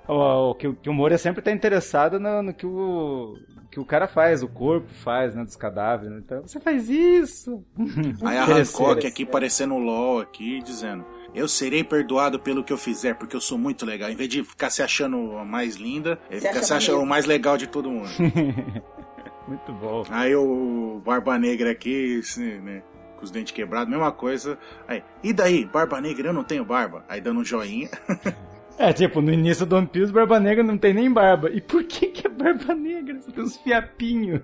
O, 0.08 0.50
o- 0.50 0.54
que, 0.54 0.68
o- 0.68 0.74
que 0.74 0.88
o 0.90 0.94
Moria 0.94 1.18
sempre 1.18 1.40
tá 1.42 1.50
interessado 1.52 2.18
no, 2.20 2.42
no 2.42 2.52
que, 2.54 2.66
o, 2.66 3.36
que 3.70 3.78
o 3.80 3.84
cara 3.84 4.06
faz, 4.08 4.42
o 4.42 4.48
corpo 4.48 4.88
faz, 5.02 5.34
né, 5.34 5.44
dos 5.44 5.56
cadáveres. 5.56 6.12
né? 6.12 6.20
Então, 6.24 6.42
você 6.42 6.58
faz 6.60 6.88
isso. 6.90 7.64
Aí 8.24 8.36
a. 8.38 8.44
Hancock 8.44 9.06
aqui 9.06 9.24
parecendo 9.24 9.74
o 9.74 9.78
LOL 9.78 10.20
aqui, 10.20 10.60
dizendo. 10.62 11.04
Eu 11.34 11.46
serei 11.48 11.84
perdoado 11.84 12.38
pelo 12.38 12.64
que 12.64 12.72
eu 12.72 12.78
fizer, 12.78 13.14
porque 13.14 13.36
eu 13.36 13.40
sou 13.40 13.56
muito 13.56 13.86
legal. 13.86 14.10
Em 14.10 14.16
vez 14.16 14.28
de 14.28 14.42
ficar 14.42 14.70
se 14.70 14.82
achando 14.82 15.36
a 15.36 15.44
mais 15.44 15.76
linda, 15.76 16.18
ele 16.30 16.40
fica 16.40 16.58
acha 16.58 16.62
se 16.62 16.72
achando 16.72 17.00
o 17.00 17.06
mais 17.06 17.24
legal 17.24 17.56
de 17.56 17.66
todo 17.66 17.90
mundo. 17.90 18.10
Muito 19.48 19.72
bom. 19.72 20.04
Aí 20.10 20.32
o 20.36 21.02
Barba 21.04 21.36
Negra 21.36 21.72
aqui, 21.72 22.20
né, 22.62 22.84
com 23.16 23.24
os 23.24 23.32
dentes 23.32 23.52
quebrados, 23.52 23.90
mesma 23.90 24.12
coisa. 24.12 24.56
Aí, 24.86 25.02
e 25.24 25.32
daí, 25.32 25.64
Barba 25.64 26.00
Negra, 26.00 26.28
eu 26.28 26.32
não 26.32 26.44
tenho 26.44 26.64
barba. 26.64 27.04
Aí 27.08 27.20
dando 27.20 27.40
um 27.40 27.44
joinha. 27.44 27.90
É, 28.78 28.94
tipo, 28.94 29.20
no 29.20 29.30
início 29.30 29.66
do 29.66 29.76
One 29.76 29.86
Piece, 29.86 30.10
Barba 30.10 30.40
Negra 30.40 30.64
não 30.64 30.78
tem 30.78 30.94
nem 30.94 31.12
barba. 31.12 31.50
E 31.50 31.60
por 31.60 31.84
que 31.84 32.06
que 32.06 32.26
é 32.26 32.30
Barba 32.30 32.74
Negra? 32.74 33.20
Só 33.20 33.30
tem 33.30 33.44
uns 33.44 33.58
fiapinhos. 33.58 34.40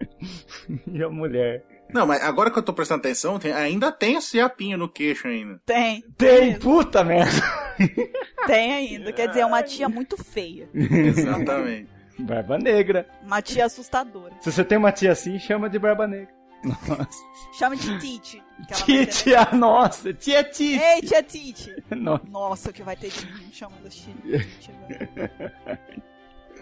e 0.86 1.02
a 1.02 1.08
mulher. 1.08 1.64
Não, 1.94 2.04
mas 2.06 2.20
agora 2.24 2.50
que 2.50 2.58
eu 2.58 2.62
tô 2.62 2.72
prestando 2.72 2.98
atenção, 3.00 3.38
tem- 3.38 3.52
ainda 3.52 3.92
tem 3.92 4.16
esse 4.16 4.40
apinho 4.40 4.76
no 4.76 4.88
queixo 4.88 5.28
ainda. 5.28 5.60
Tem. 5.64 6.02
Tem, 6.18 6.58
puta 6.58 7.04
merda. 7.04 7.30
Tem 8.46 8.72
ainda. 8.74 9.12
Quer 9.12 9.28
dizer, 9.28 9.40
é 9.40 9.46
uma 9.46 9.62
tia 9.62 9.88
muito 9.88 10.16
feia. 10.22 10.68
Exatamente. 10.74 11.88
Barba 12.18 12.58
Negra. 12.58 13.08
Uma 13.22 13.40
tia 13.40 13.64
assustadora. 13.64 14.34
Se 14.40 14.50
você 14.52 14.64
tem 14.64 14.76
uma 14.78 14.92
tia 14.92 15.12
assim, 15.12 15.38
chama 15.38 15.68
de 15.70 15.78
Barba 15.78 16.06
Negra. 16.06 16.32
Nossa. 16.64 17.22
Chama 17.58 17.76
de 17.76 17.98
Tite. 17.98 18.42
ela 18.68 18.78
vai 18.78 18.86
ter- 18.86 19.06
Tia, 19.06 19.48
nossa, 19.52 20.14
tia 20.14 20.42
Tite. 20.44 20.80
Ei, 20.82 21.00
tia 21.02 21.22
Tite. 21.22 21.74
Nossa. 21.94 22.24
Nossa, 22.30 22.70
o 22.70 22.72
que 22.72 22.82
vai 22.82 22.96
ter 22.96 23.08
de 23.10 23.26
mim 23.26 23.50
chamando 23.52 23.86
a 23.86 23.90
Tite. 23.90 24.70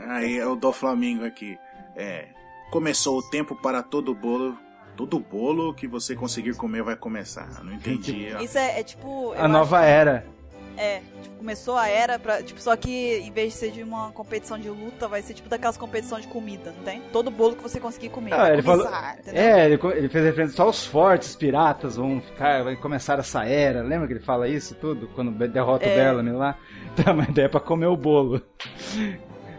Aí 0.09 0.39
é 0.39 0.47
o 0.47 0.57
do 0.57 0.73
Flamengo 0.73 1.25
aqui. 1.25 1.59
É. 1.97 2.29
Começou 2.71 3.19
o 3.19 3.23
tempo 3.31 3.55
para 3.55 3.83
todo 3.83 4.15
bolo. 4.15 4.57
Todo 4.97 5.19
bolo 5.19 5.73
que 5.75 5.87
você 5.89 6.15
conseguir 6.15 6.55
comer 6.55 6.83
vai 6.83 6.97
começar. 6.97 7.49
Eu 7.59 7.65
não 7.65 7.73
entendi. 7.75 8.27
Isso 8.43 8.59
é, 8.59 8.81
é 8.81 8.83
tipo. 8.83 9.33
A 9.37 9.49
nova 9.49 9.79
acho 9.79 9.85
era. 9.85 10.27
É, 10.75 11.03
tipo, 11.23 11.37
começou 11.37 11.77
a 11.77 11.87
era 11.87 12.19
pra. 12.19 12.43
Tipo, 12.43 12.59
só 12.61 12.75
que 12.77 13.19
em 13.19 13.31
vez 13.31 13.53
de 13.53 13.59
ser 13.59 13.71
de 13.73 13.83
uma 13.83 14.11
competição 14.13 14.59
de 14.59 14.71
luta, 14.71 15.07
vai 15.07 15.21
ser 15.21 15.35
tipo 15.35 15.49
daquelas 15.49 15.77
competições 15.77 16.23
de 16.23 16.29
comida, 16.29 16.73
não 16.77 16.83
tem? 16.85 17.03
Todo 17.13 17.31
bolo 17.31 17.55
que 17.57 17.63
você 17.63 17.79
conseguir 17.79 18.09
comer. 18.09 18.33
Ah, 18.33 18.39
vai 18.39 18.53
ele 18.55 18.63
falou- 18.63 18.87
começar, 18.87 19.19
entendeu? 19.19 19.43
É, 19.43 19.65
ele, 19.67 19.79
fez 20.09 20.25
referência 20.25 20.57
só 20.57 20.69
os 20.71 20.87
fortes 20.87 21.37
piratas 21.37 21.97
vão 21.97 22.21
ficar, 22.23 22.65
vai 22.65 22.75
começar 22.77 23.19
essa 23.19 23.45
era. 23.45 23.83
Lembra 23.83 24.07
que 24.07 24.15
ele 24.15 24.21
fala 24.25 24.49
isso 24.49 24.75
tudo 24.75 25.09
quando 25.15 25.31
derrota 25.49 25.85
É. 25.85 25.93
o 25.93 25.95
Bellamy 25.97 26.33
lá? 26.33 26.57
Tá, 26.97 27.13
mas 27.15 27.29
daí 27.35 27.45
é 27.47 27.49
pra 27.49 27.61
comer 27.61 27.87
o 27.87 27.97
bolo. 27.97 28.41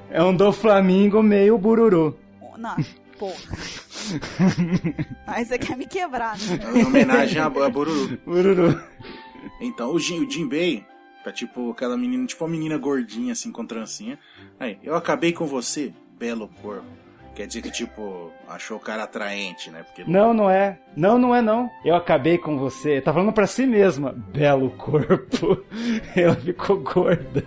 É 0.09 0.23
um 0.23 0.35
do 0.35 0.51
Flamingo 0.53 1.21
meio 1.23 1.57
bururu. 1.57 2.15
Não, 2.57 2.75
porra. 3.23 3.35
Aí 5.25 5.45
você 5.45 5.57
quer 5.57 5.77
me 5.77 5.87
quebrar, 5.87 6.37
né? 6.37 6.59
Em 6.81 6.85
homenagem 6.85 7.39
a, 7.41 7.45
a 7.45 7.49
Bururu. 7.49 8.17
Bururu. 8.25 8.83
Então 9.61 9.91
o, 9.91 9.99
Jin, 9.99 10.25
o 10.25 10.29
Jinbei 10.29 10.85
tá 11.23 11.31
tipo 11.31 11.71
aquela 11.71 11.97
menina, 11.97 12.25
tipo 12.25 12.43
uma 12.43 12.51
menina 12.51 12.77
gordinha 12.77 13.31
assim 13.31 13.51
com 13.51 13.65
trancinha. 13.65 14.19
Aí, 14.59 14.77
eu 14.83 14.95
acabei 14.95 15.31
com 15.31 15.45
você, 15.45 15.93
belo 16.19 16.49
corpo. 16.61 17.03
Quer 17.35 17.47
dizer 17.47 17.63
que, 17.63 17.71
tipo, 17.71 18.31
achou 18.47 18.77
o 18.77 18.79
cara 18.79 19.03
atraente, 19.03 19.71
né? 19.71 19.81
Porque 19.81 20.03
Não, 20.09 20.35
não 20.35 20.47
é. 20.47 20.77
Não, 20.95 21.17
não 21.17 21.35
é 21.35 21.41
não. 21.41 21.67
Eu 21.83 21.95
acabei 21.95 22.37
com 22.37 22.59
você. 22.59 23.01
Tá 23.01 23.11
falando 23.11 23.33
pra 23.33 23.47
si 23.47 23.65
mesma. 23.65 24.11
Belo 24.11 24.69
corpo. 24.69 25.65
Ela 26.15 26.35
ficou 26.35 26.77
gorda. 26.79 27.43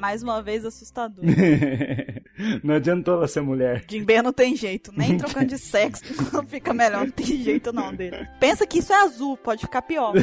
Mais 0.00 0.24
uma 0.24 0.42
vez 0.42 0.64
assustador. 0.64 1.22
Não 2.64 2.74
adiantou 2.74 3.14
ela 3.14 3.28
ser 3.28 3.40
mulher. 3.42 3.84
Jinbei 3.88 4.20
não 4.22 4.32
tem 4.32 4.56
jeito, 4.56 4.92
nem 4.96 5.16
trocando 5.18 5.46
de 5.46 5.58
sexo 5.58 6.02
não 6.32 6.42
fica 6.46 6.72
melhor, 6.72 7.04
não 7.04 7.10
tem 7.10 7.26
jeito 7.26 7.72
não 7.72 7.94
dele. 7.94 8.26
Pensa 8.40 8.66
que 8.66 8.78
isso 8.78 8.92
é 8.92 9.02
azul, 9.02 9.36
pode 9.36 9.60
ficar 9.62 9.82
pior. 9.82 10.12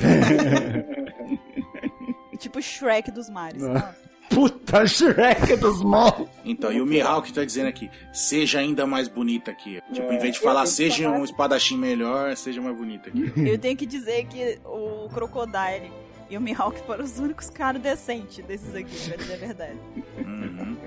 tipo 2.39 2.61
Shrek 2.61 3.11
dos 3.11 3.29
mares. 3.29 3.61
Não. 3.61 4.09
Puta 4.29 4.85
Shrek 4.85 5.55
dos 5.57 5.81
maus. 5.83 6.29
Então, 6.45 6.71
e 6.71 6.79
o 6.79 6.85
Mihawk 6.85 7.33
tá 7.33 7.43
dizendo 7.43 7.67
aqui, 7.67 7.89
seja 8.13 8.59
ainda 8.59 8.85
mais 8.85 9.07
bonita 9.07 9.49
aqui. 9.51 9.81
Tipo, 9.91 10.11
em 10.13 10.19
vez 10.19 10.35
de 10.35 10.39
falar 10.39 10.65
seja 10.67 11.05
falar- 11.05 11.17
um 11.19 11.23
espadachim 11.23 11.77
melhor, 11.77 12.35
seja 12.37 12.61
mais 12.61 12.77
bonita 12.77 13.09
aqui. 13.09 13.31
Eu 13.37 13.57
tenho 13.57 13.75
que 13.75 13.87
dizer 13.87 14.25
que 14.27 14.59
o 14.63 15.09
Crocodile 15.09 15.91
e 16.29 16.37
o 16.37 16.41
Mihawk 16.41 16.79
foram 16.85 17.03
os 17.03 17.17
únicos 17.19 17.49
caras 17.49 17.81
decentes 17.81 18.43
desses 18.45 18.73
aqui, 18.75 19.07
pra 19.07 19.17
dizer 19.17 19.33
a 19.33 19.37
verdade. 19.37 19.77
Uhum. 20.17 20.77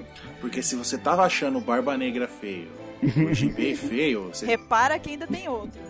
Porque 0.41 0.63
se 0.63 0.77
você 0.77 0.97
tava 0.97 1.25
achando 1.25 1.59
o 1.59 1.61
Barba 1.61 1.97
Negra 1.97 2.29
feio, 2.29 2.69
o 3.29 3.35
Jinbei 3.35 3.75
feio, 3.77 4.29
você 4.33 4.47
Repara 4.47 4.99
que 4.99 5.11
ainda 5.11 5.27
tem 5.27 5.49
outro. 5.49 5.81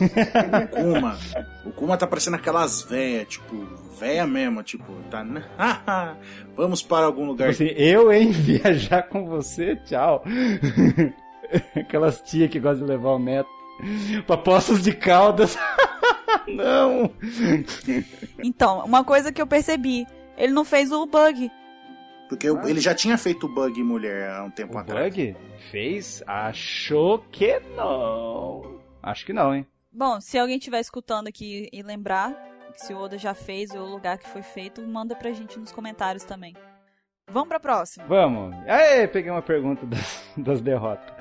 O 0.00 0.68
Kuma. 0.68 1.18
O 1.66 1.72
Kuma 1.72 1.96
tá 1.96 2.06
parecendo 2.06 2.36
aquelas 2.36 2.82
véias, 2.82 3.26
tipo, 3.28 3.66
véia 3.98 4.26
mesmo, 4.26 4.62
tipo, 4.62 4.92
tá. 5.10 5.24
"Ah, 5.58 6.14
Vamos 6.56 6.82
para 6.82 7.06
algum 7.06 7.26
lugar. 7.26 7.52
Tipo 7.52 7.64
assim, 7.64 7.74
eu, 7.76 8.12
hein, 8.12 8.30
viajar 8.32 9.02
com 9.04 9.26
você, 9.26 9.74
tchau. 9.84 10.22
Aquelas 11.76 12.20
tia 12.22 12.48
que 12.48 12.58
gostam 12.60 12.86
de 12.86 12.92
levar 12.92 13.10
o 13.10 13.18
neto 13.18 13.48
pra 14.26 14.36
Poços 14.36 14.82
de 14.82 14.92
Caldas. 14.92 15.56
Não. 16.48 17.10
Então, 18.42 18.84
uma 18.84 19.04
coisa 19.04 19.32
que 19.32 19.40
eu 19.40 19.46
percebi, 19.46 20.06
ele 20.36 20.52
não 20.52 20.64
fez 20.64 20.90
o 20.92 21.06
bug. 21.06 21.50
Porque 22.28 22.48
eu- 22.48 22.66
ele 22.66 22.80
já 22.80 22.94
tinha 22.94 23.18
feito 23.18 23.46
bug 23.48 23.82
mulher 23.82 24.30
há 24.30 24.44
um 24.44 24.50
tempo 24.50 24.74
O 24.74 24.78
atrás. 24.78 25.12
Bug 25.14 25.36
fez? 25.70 26.22
Achou 26.26 27.18
que 27.30 27.60
não. 27.76 28.80
Acho 29.02 29.26
que 29.26 29.32
não, 29.32 29.54
hein? 29.54 29.66
Bom, 29.92 30.20
se 30.20 30.38
alguém 30.38 30.56
estiver 30.56 30.80
escutando 30.80 31.28
aqui 31.28 31.68
e 31.72 31.82
lembrar 31.82 32.32
que 32.72 32.80
se 32.86 32.94
o 32.94 32.98
Oda 32.98 33.18
já 33.18 33.34
fez 33.34 33.70
ou 33.72 33.82
o 33.82 33.90
lugar 33.90 34.16
que 34.16 34.28
foi 34.28 34.40
feito, 34.42 34.80
manda 34.80 35.14
pra 35.14 35.32
gente 35.32 35.58
nos 35.58 35.70
comentários 35.72 36.24
também. 36.24 36.54
Vamos 37.30 37.48
pra 37.50 37.60
próxima. 37.60 38.06
Vamos. 38.06 38.54
Aê, 38.66 39.06
peguei 39.06 39.30
uma 39.30 39.42
pergunta 39.42 39.84
das, 39.86 40.24
das 40.36 40.60
derrotas. 40.62 41.14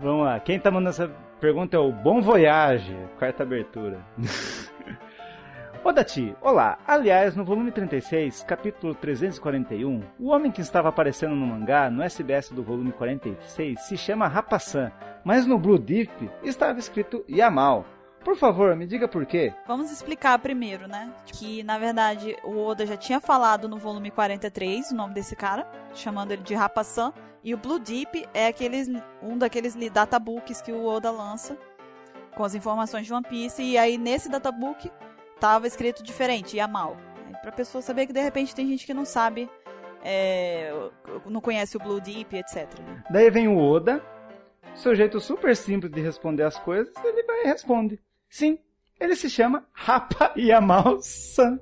Vamos 0.00 0.24
lá. 0.24 0.40
Quem 0.40 0.58
tá 0.58 0.70
mandando 0.70 0.90
essa 0.90 1.08
pergunta 1.42 1.76
é 1.76 1.80
o 1.80 1.90
Bom 1.90 2.20
Voyage, 2.20 2.96
quarta 3.18 3.42
abertura. 3.42 3.98
Ô 5.82 5.90
Dati, 5.90 6.36
olá. 6.40 6.78
Aliás, 6.86 7.34
no 7.34 7.44
volume 7.44 7.72
36, 7.72 8.44
capítulo 8.44 8.94
341, 8.94 10.04
o 10.20 10.28
homem 10.28 10.52
que 10.52 10.60
estava 10.60 10.88
aparecendo 10.88 11.34
no 11.34 11.44
mangá, 11.44 11.90
no 11.90 12.00
SBS 12.00 12.52
do 12.52 12.62
volume 12.62 12.92
46, 12.92 13.80
se 13.80 13.96
chama 13.96 14.28
Rapasan, 14.28 14.92
mas 15.24 15.44
no 15.44 15.58
Blue 15.58 15.80
Deep 15.80 16.30
estava 16.44 16.78
escrito 16.78 17.24
Yamal. 17.28 17.84
Por 18.24 18.36
favor, 18.36 18.76
me 18.76 18.86
diga 18.86 19.08
por 19.08 19.26
quê. 19.26 19.52
Vamos 19.66 19.90
explicar 19.90 20.38
primeiro, 20.38 20.86
né? 20.86 21.12
Que 21.26 21.62
na 21.62 21.78
verdade 21.78 22.36
o 22.44 22.56
Oda 22.58 22.86
já 22.86 22.96
tinha 22.96 23.20
falado 23.20 23.68
no 23.68 23.78
volume 23.78 24.10
43 24.10 24.92
o 24.92 24.94
nome 24.94 25.14
desse 25.14 25.34
cara, 25.34 25.66
chamando 25.94 26.32
ele 26.32 26.42
de 26.42 26.54
Rapasan. 26.54 27.12
E 27.44 27.52
o 27.52 27.58
Blue 27.58 27.80
Deep 27.80 28.28
é 28.32 28.46
aqueles, 28.46 28.88
um 29.20 29.36
daqueles 29.36 29.74
databooks 29.74 30.62
que 30.62 30.70
o 30.70 30.84
Oda 30.84 31.10
lança 31.10 31.58
com 32.36 32.44
as 32.44 32.54
informações 32.54 33.06
de 33.06 33.12
One 33.12 33.26
Piece. 33.28 33.62
E 33.62 33.76
aí 33.76 33.98
nesse 33.98 34.28
databook 34.28 34.90
tava 35.40 35.66
escrito 35.66 36.02
diferente, 36.02 36.56
Yamal. 36.56 36.96
Pra 37.42 37.50
pessoa 37.50 37.82
saber 37.82 38.06
que 38.06 38.12
de 38.12 38.22
repente 38.22 38.54
tem 38.54 38.68
gente 38.68 38.86
que 38.86 38.94
não 38.94 39.04
sabe, 39.04 39.50
é, 40.04 40.72
não 41.26 41.40
conhece 41.40 41.76
o 41.76 41.80
Blue 41.80 42.00
Deep, 42.00 42.36
etc. 42.36 42.68
Daí 43.10 43.28
vem 43.30 43.48
o 43.48 43.58
Oda, 43.58 44.00
seu 44.74 44.94
jeito 44.94 45.18
super 45.20 45.56
simples 45.56 45.90
de 45.90 46.00
responder 46.00 46.44
as 46.44 46.58
coisas, 46.58 46.94
ele 47.04 47.24
vai 47.24 47.42
e 47.42 47.46
responde. 47.46 48.00
Sim, 48.32 48.58
ele 48.98 49.14
se 49.14 49.28
chama 49.28 49.66
Rapa 49.74 50.32
Yamal-san. 50.38 51.60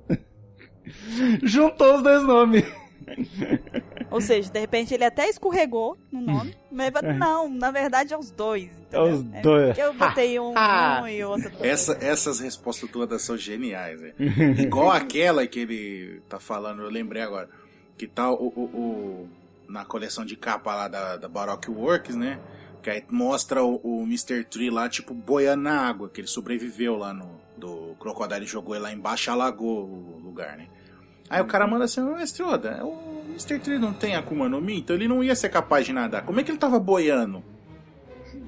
Juntou 1.43 1.95
os 1.97 2.01
dois 2.03 2.23
nomes. 2.23 2.63
Ou 4.09 4.21
seja, 4.21 4.49
de 4.49 4.59
repente 4.59 4.93
ele 4.93 5.03
até 5.03 5.27
escorregou 5.27 5.97
no 6.11 6.21
nome, 6.21 6.55
mas 6.71 6.91
não, 7.17 7.49
na 7.49 7.71
verdade 7.71 8.13
é 8.13 8.17
os 8.17 8.31
dois. 8.31 8.69
É 8.89 9.01
os 9.01 9.19
entendeu? 9.19 9.41
dois. 9.41 9.65
porque 9.67 9.81
eu 9.81 9.93
botei 9.93 10.39
um, 10.39 10.53
um 10.53 11.07
e 11.07 11.23
outro. 11.23 11.51
Essa, 11.59 11.97
essas 12.01 12.39
respostas 12.39 12.89
todas 12.89 13.21
são 13.21 13.35
geniais, 13.37 13.99
né? 13.99 14.13
Igual 14.57 14.91
aquela 14.95 15.45
que 15.45 15.59
ele 15.59 16.21
tá 16.29 16.39
falando, 16.39 16.83
eu 16.83 16.89
lembrei 16.89 17.21
agora. 17.21 17.49
Que 17.97 18.07
tá 18.07 18.31
o, 18.31 18.47
o- 18.47 18.63
o- 18.63 19.29
na 19.67 19.83
coleção 19.85 20.23
de 20.25 20.35
capa 20.37 20.73
lá 20.73 20.87
da, 20.87 21.17
da 21.17 21.27
Baroque 21.27 21.69
Works, 21.69 22.15
né? 22.15 22.39
Que 22.81 22.89
aí 22.89 23.03
mostra 23.09 23.63
o, 23.63 23.79
o 23.83 24.03
Mr. 24.03 24.43
Tree 24.43 24.69
lá, 24.69 24.89
tipo, 24.89 25.13
boiando 25.13 25.63
na 25.63 25.79
água, 25.87 26.09
que 26.09 26.21
ele 26.21 26.27
sobreviveu 26.27 26.95
lá 26.97 27.13
no. 27.13 27.39
Do 27.57 27.95
Crocodile 27.99 28.45
jogou 28.47 28.73
ele 28.73 28.83
lá 28.83 28.91
embaixo 28.91 29.29
e 29.29 29.31
alagou 29.31 29.85
o 29.85 30.19
lugar, 30.23 30.57
né? 30.57 30.67
Aí 31.29 31.39
o 31.39 31.45
cara 31.45 31.67
manda 31.67 31.85
assim, 31.85 32.01
Mestre 32.01 32.43
Oda, 32.43 32.83
o 32.83 33.23
Mr. 33.29 33.59
Tree 33.59 33.77
não 33.77 33.93
tem 33.93 34.15
Akuma 34.15 34.49
no 34.49 34.59
Mi, 34.59 34.79
então 34.79 34.95
ele 34.95 35.07
não 35.07 35.23
ia 35.23 35.35
ser 35.35 35.49
capaz 35.49 35.85
de 35.85 35.93
nadar. 35.93 36.23
Como 36.23 36.39
é 36.39 36.43
que 36.43 36.49
ele 36.49 36.57
tava 36.57 36.79
boiando? 36.79 37.43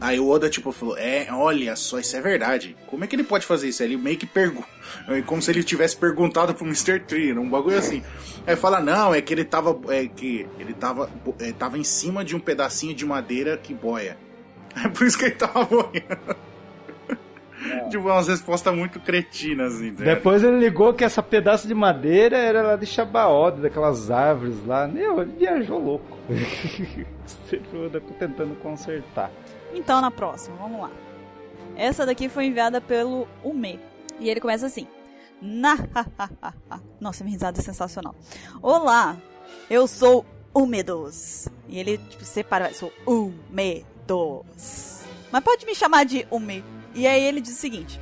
Aí 0.01 0.19
o 0.19 0.27
Oda, 0.27 0.49
tipo, 0.49 0.71
falou: 0.71 0.97
É, 0.97 1.27
olha 1.31 1.75
só, 1.77 1.97
isso 1.97 2.15
é 2.17 2.21
verdade. 2.21 2.75
Como 2.87 3.03
é 3.03 3.07
que 3.07 3.15
ele 3.15 3.23
pode 3.23 3.45
fazer 3.45 3.69
isso? 3.69 3.81
Aí 3.81 3.89
Ele 3.89 3.97
meio 3.97 4.17
que 4.17 4.25
pergunta. 4.25 4.67
Como 5.25 5.41
se 5.41 5.51
ele 5.51 5.63
tivesse 5.63 5.95
perguntado 5.95 6.53
pro 6.53 6.65
Mr. 6.65 6.99
Tree, 6.99 7.31
um 7.33 7.49
bagulho 7.49 7.77
assim. 7.77 8.03
Aí 8.45 8.55
fala: 8.55 8.81
Não, 8.81 9.13
é 9.13 9.21
que 9.21 9.33
ele 9.33 9.45
tava. 9.45 9.79
É 9.93 10.07
que 10.07 10.45
ele 10.59 10.73
tava, 10.73 11.09
é, 11.39 11.53
tava 11.53 11.77
em 11.77 11.83
cima 11.83 12.25
de 12.25 12.35
um 12.35 12.39
pedacinho 12.39 12.93
de 12.93 13.05
madeira 13.05 13.57
que 13.57 13.73
boia. 13.73 14.17
É 14.75 14.87
por 14.87 15.05
isso 15.05 15.17
que 15.17 15.25
ele 15.25 15.35
tava 15.35 15.65
boiando. 15.65 16.35
Tipo, 17.89 18.09
umas 18.09 18.27
respostas 18.27 18.75
muito 18.75 18.99
cretinas, 18.99 19.75
assim. 19.75 19.91
Depois 19.91 20.43
ele 20.43 20.59
ligou 20.59 20.93
que 20.93 21.03
essa 21.03 21.23
pedaço 21.23 21.67
de 21.67 21.73
madeira 21.73 22.37
era 22.37 22.61
lá 22.61 22.75
de 22.75 22.85
Chabaode, 22.85 23.61
daquelas 23.61 24.11
árvores 24.11 24.65
lá. 24.65 24.87
Meu, 24.87 25.21
ele 25.21 25.31
viajou 25.37 25.79
louco. 25.79 26.17
Sempre 27.49 28.01
tentando 28.19 28.55
consertar. 28.55 29.31
Então, 29.73 30.01
na 30.01 30.11
próxima, 30.11 30.57
vamos 30.57 30.81
lá. 30.81 30.91
Essa 31.75 32.05
daqui 32.05 32.27
foi 32.27 32.45
enviada 32.45 32.81
pelo 32.81 33.27
Ume. 33.43 33.79
E 34.19 34.29
ele 34.29 34.41
começa 34.41 34.65
assim. 34.65 34.87
Na 35.41 35.77
Nossa, 36.99 37.23
minha 37.23 37.33
risada 37.33 37.59
é 37.59 37.61
sensacional. 37.61 38.15
Olá, 38.61 39.17
eu 39.69 39.87
sou 39.87 40.25
Umedos. 40.53 41.47
E 41.67 41.79
ele, 41.79 41.97
tipo, 41.97 42.23
separa, 42.23 42.73
sou 42.73 42.93
Umedos. 44.09 45.01
Mas 45.31 45.43
pode 45.43 45.65
me 45.65 45.75
chamar 45.75 46.05
de 46.05 46.27
Ume. 46.29 46.63
E 46.93 47.07
aí 47.07 47.23
ele 47.23 47.41
diz 47.41 47.53
o 47.53 47.59
seguinte. 47.59 47.99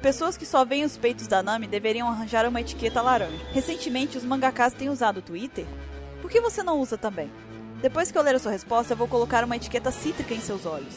Pessoas 0.00 0.36
que 0.36 0.44
só 0.44 0.64
veem 0.64 0.84
os 0.84 0.96
peitos 0.96 1.28
da 1.28 1.42
Nami 1.42 1.68
deveriam 1.68 2.08
arranjar 2.08 2.46
uma 2.48 2.60
etiqueta 2.60 3.00
laranja. 3.00 3.38
Recentemente, 3.52 4.18
os 4.18 4.24
mangakas 4.24 4.72
têm 4.72 4.90
usado 4.90 5.18
o 5.18 5.22
Twitter. 5.22 5.64
Por 6.20 6.30
que 6.30 6.40
você 6.40 6.62
não 6.62 6.80
usa 6.80 6.98
também? 6.98 7.30
Depois 7.80 8.10
que 8.10 8.18
eu 8.18 8.22
ler 8.22 8.34
a 8.34 8.38
sua 8.38 8.50
resposta, 8.50 8.92
eu 8.92 8.96
vou 8.96 9.06
colocar 9.06 9.44
uma 9.44 9.56
etiqueta 9.56 9.92
cítrica 9.92 10.34
em 10.34 10.40
seus 10.40 10.66
olhos. 10.66 10.94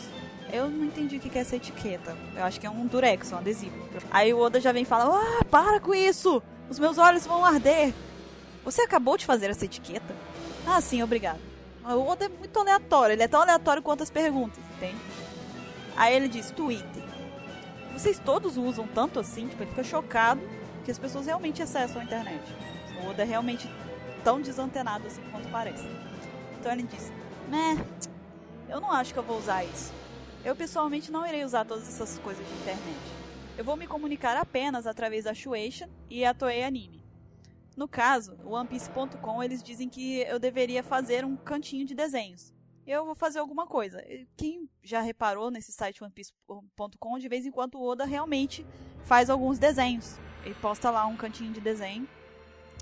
Eu 0.52 0.70
não 0.70 0.86
entendi 0.86 1.18
o 1.18 1.20
que 1.20 1.38
é 1.38 1.42
essa 1.42 1.56
etiqueta. 1.56 2.16
Eu 2.36 2.44
acho 2.44 2.60
que 2.60 2.66
é 2.66 2.70
um 2.70 2.88
durex, 2.88 3.32
um 3.32 3.38
adesivo. 3.38 3.76
Aí 4.10 4.34
o 4.34 4.40
Oda 4.40 4.60
já 4.60 4.72
vem 4.72 4.84
e 4.84 4.86
fala: 4.86 5.20
Ah, 5.20 5.46
para 5.46 5.80
com 5.80 5.94
isso! 5.94 6.42
Os 6.70 6.80
meus 6.80 6.98
olhos 6.98 7.28
vão 7.28 7.46
arder! 7.46 7.94
Você 8.64 8.82
acabou 8.82 9.18
de 9.18 9.26
fazer 9.26 9.52
essa 9.52 9.66
etiqueta? 9.66 10.16
Ah, 10.66 10.82
sim, 10.82 11.04
obrigado. 11.04 11.40
O 11.88 12.08
Oda 12.08 12.26
é 12.26 12.30
muito 12.30 12.60
aleatório, 12.60 13.14
ele 13.14 13.22
é 13.22 13.28
tão 13.28 13.42
aleatório 13.42 13.82
quanto 13.84 14.02
as 14.02 14.10
perguntas, 14.10 14.64
entende? 14.76 15.00
Aí 15.96 16.16
ele 16.16 16.28
diz: 16.28 16.50
Twitter. 16.50 17.04
Vocês 17.94 18.18
todos 18.18 18.58
usam 18.58 18.88
tanto 18.88 19.20
assim? 19.20 19.48
Tipo, 19.48 19.64
ele 19.64 19.70
fica 19.70 19.84
chocado 19.84 20.42
que 20.84 20.90
as 20.90 20.98
pessoas 20.98 21.28
realmente 21.28 21.62
acessam 21.62 22.02
a 22.02 22.04
internet. 22.04 22.44
O 23.02 23.10
Oda 23.10 23.22
é 23.22 23.26
realmente 23.26 23.70
tão 24.24 24.42
desantenado 24.42 25.06
assim 25.06 25.22
quanto 25.32 25.48
parece. 25.50 25.88
Então 26.60 26.72
ele 26.72 26.84
diz: 26.84 27.12
Né, 27.50 27.78
eu 28.68 28.82
não 28.82 28.92
acho 28.92 29.14
que 29.14 29.20
eu 29.20 29.24
vou 29.24 29.38
usar 29.38 29.64
isso. 29.64 29.94
Eu 30.44 30.56
pessoalmente 30.56 31.12
não 31.12 31.26
irei 31.26 31.46
usar 31.46 31.66
todas 31.66 31.88
essas 31.88 32.18
coisas 32.20 32.46
de 32.46 32.54
internet. 32.56 33.00
Eu 33.58 33.64
vou 33.64 33.78
me 33.78 33.86
comunicar 33.86 34.36
apenas 34.36 34.88
através 34.88 35.26
da 35.26 35.34
Shueisha 35.34 35.88
e 36.10 36.26
a 36.26 36.34
Toei 36.34 36.64
Anime. 36.64 36.95
No 37.76 37.88
caso, 37.88 38.38
o 38.44 38.52
OnePiece.com 38.52 39.44
eles 39.44 39.62
dizem 39.62 39.90
que 39.90 40.22
eu 40.22 40.40
deveria 40.40 40.82
fazer 40.82 41.26
um 41.26 41.36
cantinho 41.36 41.86
de 41.86 41.94
desenhos. 41.94 42.54
Eu 42.88 43.04
vou 43.04 43.16
fazer 43.16 43.40
alguma 43.40 43.66
coisa. 43.66 44.04
Quem 44.38 44.70
já 44.84 45.02
reparou 45.02 45.50
nesse 45.50 45.72
site 45.72 46.04
OnePiece.com, 46.04 47.20
de 47.20 47.28
vez 47.28 47.46
em 47.46 47.52
quando 47.52 47.76
o 47.76 47.84
Oda 47.84 48.06
realmente 48.06 48.66
faz 49.04 49.30
alguns 49.30 49.58
desenhos. 49.58 50.18
Ele 50.46 50.56
posta 50.56 50.92
lá 50.92 51.06
um 51.08 51.18
cantinho 51.18 51.52
de 51.52 51.60
desenho, 51.60 52.08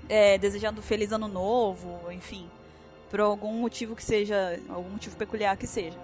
é, 0.08 0.36
desejando 0.36 0.82
feliz 0.82 1.10
ano 1.10 1.26
novo, 1.26 2.12
enfim, 2.12 2.48
por 3.10 3.20
algum 3.20 3.54
motivo 3.54 3.96
que 3.96 4.04
seja, 4.04 4.60
algum 4.68 4.90
motivo 4.90 5.16
peculiar 5.16 5.56
que 5.56 5.66
seja. 5.66 5.98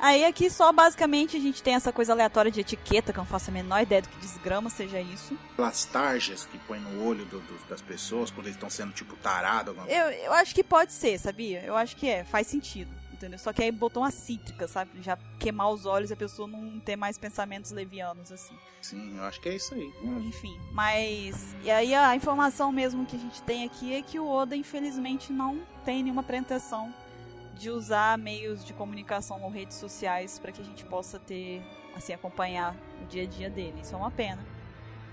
Aí 0.00 0.24
aqui 0.24 0.48
só 0.50 0.72
basicamente 0.72 1.36
a 1.36 1.40
gente 1.40 1.62
tem 1.62 1.74
essa 1.74 1.92
coisa 1.92 2.12
aleatória 2.12 2.50
de 2.50 2.60
etiqueta, 2.60 3.12
que 3.12 3.18
eu 3.18 3.22
não 3.22 3.28
faço 3.30 3.50
a 3.50 3.52
menor 3.52 3.82
ideia 3.82 4.00
do 4.02 4.08
que 4.08 4.18
desgrama 4.18 4.70
seja 4.70 5.00
isso. 5.00 5.36
Aquelas 5.52 5.84
tarjas 5.84 6.46
que 6.46 6.58
põe 6.58 6.78
no 6.80 7.04
olho 7.04 7.24
do- 7.26 7.40
do- 7.40 7.68
das 7.68 7.82
pessoas 7.82 8.30
quando 8.30 8.46
eles 8.46 8.56
estão 8.56 8.70
sendo, 8.70 8.92
tipo, 8.92 9.14
tarados. 9.16 9.68
alguma 9.76 9.86
Eu, 9.90 10.08
eu 10.10 10.32
acho 10.32 10.54
que 10.54 10.64
pode 10.64 10.92
ser, 10.92 11.18
sabia? 11.18 11.62
Eu 11.64 11.76
acho 11.76 11.96
que 11.96 12.08
é, 12.08 12.24
faz 12.24 12.46
sentido, 12.46 12.90
entendeu? 13.12 13.38
Só 13.38 13.52
que 13.52 13.62
aí 13.62 13.70
botou 13.70 14.02
uma 14.02 14.10
cítrica, 14.10 14.66
sabe? 14.66 14.90
Já 15.02 15.18
queimar 15.38 15.70
os 15.70 15.84
olhos 15.84 16.08
e 16.10 16.14
a 16.14 16.16
pessoa 16.16 16.48
não 16.48 16.80
ter 16.80 16.96
mais 16.96 17.18
pensamentos 17.18 17.70
levianos, 17.70 18.32
assim. 18.32 18.54
Sim, 18.80 19.18
eu 19.18 19.24
acho 19.24 19.38
que 19.40 19.50
é 19.50 19.56
isso 19.56 19.74
aí. 19.74 19.92
Enfim, 20.02 20.58
mas. 20.72 21.54
E 21.62 21.70
aí 21.70 21.94
a 21.94 22.16
informação 22.16 22.72
mesmo 22.72 23.04
que 23.04 23.16
a 23.16 23.18
gente 23.18 23.42
tem 23.42 23.64
aqui 23.64 23.94
é 23.94 24.00
que 24.00 24.18
o 24.18 24.26
Oda, 24.26 24.56
infelizmente, 24.56 25.30
não 25.30 25.60
tem 25.84 26.02
nenhuma 26.02 26.22
pretensão 26.22 26.90
de 27.60 27.68
usar 27.68 28.16
meios 28.16 28.64
de 28.64 28.72
comunicação 28.72 29.42
ou 29.42 29.50
redes 29.50 29.76
sociais 29.76 30.38
para 30.38 30.50
que 30.50 30.62
a 30.62 30.64
gente 30.64 30.82
possa 30.86 31.18
ter, 31.18 31.62
assim, 31.94 32.14
acompanhar 32.14 32.74
o 33.02 33.06
dia 33.06 33.24
a 33.24 33.26
dia 33.26 33.50
dele. 33.50 33.74
Isso 33.82 33.94
é 33.94 33.98
uma 33.98 34.10
pena. 34.10 34.42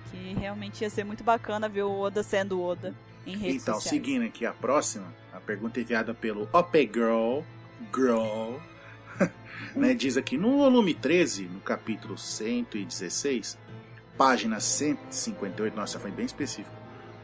Que 0.10 0.34
realmente 0.34 0.82
ia 0.82 0.90
ser 0.90 1.04
muito 1.04 1.26
bacana 1.26 1.68
ver 1.68 1.84
o 1.84 2.00
Oda 2.00 2.24
sendo 2.24 2.62
Oda 2.64 2.96
em 3.26 3.36
redes 3.36 3.64
Então, 3.64 3.76
sociais. 3.76 3.90
seguindo 3.90 4.26
aqui 4.26 4.46
a 4.46 4.54
próxima, 4.54 5.14
a 5.34 5.42
pergunta 5.42 5.82
enviada 5.82 6.14
pelo 6.14 6.48
OP 6.54 6.90
Girl, 6.94 7.42
Girl, 7.94 8.56
né, 9.76 9.94
diz 9.94 10.16
aqui, 10.16 10.38
no 10.38 10.60
volume 10.60 10.94
13, 10.94 11.44
no 11.44 11.60
capítulo 11.60 12.18
116, 12.18 13.58
página 14.18 14.62
158, 14.62 15.76
nossa, 15.76 16.00
foi 16.00 16.12
bem 16.12 16.26
específico, 16.26 16.74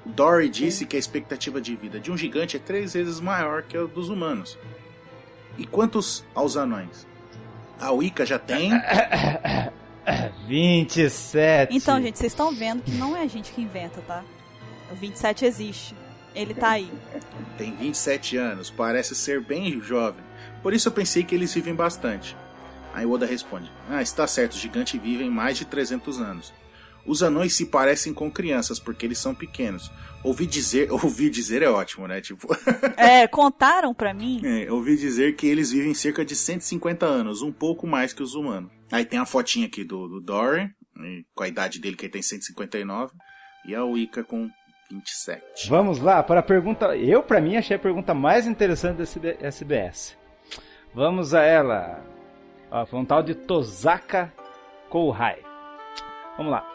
Dory 0.06 0.50
disse 0.50 0.86
que 0.86 0.98
a 0.98 1.00
expectativa 1.00 1.62
de 1.62 1.78
vida 1.78 1.98
de 1.98 2.12
um 2.12 2.18
gigante 2.18 2.58
é 2.58 2.60
três 2.60 2.94
vezes 2.94 3.22
maior 3.22 3.64
que 3.64 3.78
a 3.78 3.86
dos 3.86 4.10
humanos. 4.10 4.58
E 5.58 5.66
quantos 5.66 6.24
aos 6.34 6.58
anões? 6.58 7.08
A 7.80 7.92
Wicca 7.92 8.26
já 8.26 8.40
tem... 8.40 8.72
27. 10.48 11.76
Então, 11.76 12.02
gente, 12.02 12.18
vocês 12.20 12.34
estão 12.34 12.54
vendo 12.54 12.84
que 12.84 12.92
não 12.92 13.16
é 13.16 13.22
a 13.22 13.28
gente 13.28 13.54
que 13.54 13.62
inventa, 13.62 14.02
tá? 14.02 14.24
O 14.92 14.96
27 14.96 15.46
existe. 15.46 15.96
Ele 16.36 16.54
tá 16.54 16.72
aí. 16.72 16.92
Tem 17.58 17.76
27 17.76 18.38
anos, 18.38 18.70
parece 18.70 19.16
ser 19.16 19.42
bem 19.42 19.80
jovem. 19.82 20.24
Por 20.62 20.74
isso 20.74 20.88
eu 20.88 20.92
pensei 20.92 21.24
que 21.24 21.36
eles 21.36 21.54
vivem 21.54 21.76
bastante. 21.76 22.36
Aí 22.94 23.06
Oda 23.06 23.26
responde: 23.26 23.72
Ah, 23.90 24.02
está 24.02 24.26
certo, 24.28 24.54
os 24.54 24.60
gigantes 24.60 25.00
vivem 25.00 25.30
mais 25.30 25.58
de 25.58 25.66
300 25.66 26.20
anos. 26.20 26.54
Os 27.06 27.22
anões 27.22 27.54
se 27.56 27.66
parecem 27.66 28.14
com 28.14 28.32
crianças 28.32 28.80
porque 28.80 29.06
eles 29.06 29.18
são 29.18 29.36
pequenos. 29.36 29.92
Ouvi 30.24 30.46
dizer, 30.46 30.90
ouvi 30.94 31.30
dizer 31.30 31.62
é 31.62 31.70
ótimo, 31.70 32.08
né? 32.08 32.22
Tipo, 32.22 32.48
É, 32.96 33.28
contaram 33.28 33.94
pra 33.94 34.14
mim. 34.14 34.42
é, 34.46 34.72
ouvi 34.72 34.96
dizer 34.96 35.36
que 35.36 35.46
eles 35.48 35.72
vivem 35.72 35.94
cerca 35.94 36.24
de 36.24 36.36
150 36.36 37.06
anos, 37.06 37.42
um 37.42 37.52
pouco 37.52 37.86
mais 37.86 38.14
que 38.14 38.24
os 38.24 38.34
humanos. 38.36 38.72
Aí 38.92 39.04
tem 39.06 39.20
a 39.20 39.26
fotinha 39.26 39.68
aqui 39.68 39.84
do, 39.84 40.08
do 40.08 40.22
Dory, 40.22 40.70
com 41.36 41.44
a 41.44 41.48
idade 41.48 41.80
dele 41.80 41.96
que 41.98 42.06
ele 42.06 42.14
tem 42.14 42.22
159, 42.22 43.12
e 43.66 43.76
a 43.76 43.84
Wicca 43.84 44.24
com 44.24 44.50
27. 44.92 45.68
Vamos 45.70 46.00
lá 46.00 46.22
para 46.24 46.40
a 46.40 46.44
pergunta. 46.44 46.96
Eu, 46.96 47.24
para 47.24 47.42
mim, 47.42 47.58
achei 47.58 47.76
a 47.76 47.80
pergunta 47.80 48.14
mais 48.14 48.46
interessante 48.48 48.98
desse 48.98 49.20
SBS. 49.42 50.16
Vamos 50.94 51.34
a 51.34 51.42
ela. 51.42 52.06
Ó, 52.72 52.86
foi 52.86 53.00
um 53.00 53.06
tal 53.06 53.24
de 53.24 53.34
Tozaka 53.34 54.32
Kouhai. 54.90 55.40
Vamos 56.38 56.52
lá. 56.52 56.70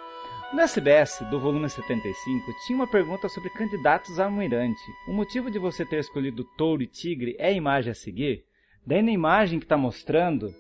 No 0.51 0.63
SBS 0.63 1.23
do 1.31 1.39
volume 1.39 1.69
75 1.69 2.53
tinha 2.65 2.79
uma 2.79 2.87
pergunta 2.87 3.29
sobre 3.29 3.51
candidatos 3.51 4.19
a 4.19 4.25
almirante. 4.25 4.81
O 5.07 5.13
motivo 5.13 5.51
de 5.51 5.59
você 5.59 5.85
ter 5.85 5.99
escolhido 6.01 6.43
touro 6.57 6.83
e 6.83 6.87
tigre 6.87 7.37
é 7.39 7.49
a 7.49 7.53
imagem 7.53 7.91
a 7.93 7.95
seguir? 7.95 8.47
Daí 8.87 9.03
na 9.03 9.11
imagem 9.11 9.59
que 9.59 9.67
está 9.67 9.77
mostrando, 9.77 10.55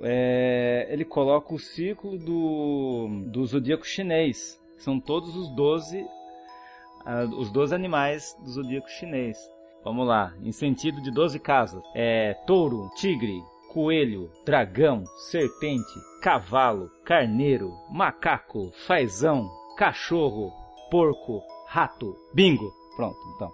é, 0.00 0.86
ele 0.88 1.04
coloca 1.04 1.52
o 1.52 1.58
círculo 1.58 2.16
do, 2.16 3.24
do 3.26 3.44
zodíaco 3.44 3.84
chinês. 3.84 4.56
São 4.78 5.00
todos 5.00 5.34
os 5.34 5.48
12, 5.50 6.00
uh, 6.00 7.36
os 7.36 7.50
12 7.50 7.74
animais 7.74 8.36
do 8.40 8.50
zodíaco 8.52 8.88
chinês. 8.88 9.36
Vamos 9.82 10.06
lá, 10.06 10.32
em 10.44 10.52
sentido 10.52 11.02
de 11.02 11.10
12 11.10 11.40
casas. 11.40 11.82
É 11.92 12.34
touro, 12.46 12.88
tigre, 12.94 13.42
coelho, 13.74 14.30
dragão, 14.46 15.02
serpente, 15.16 15.92
cavalo, 16.22 16.88
carneiro, 17.04 17.72
macaco, 17.90 18.70
fazão, 18.86 19.50
cachorro, 19.76 20.52
porco, 20.90 21.42
rato, 21.68 22.14
bingo. 22.32 22.72
Pronto, 22.94 23.18
então. 23.34 23.50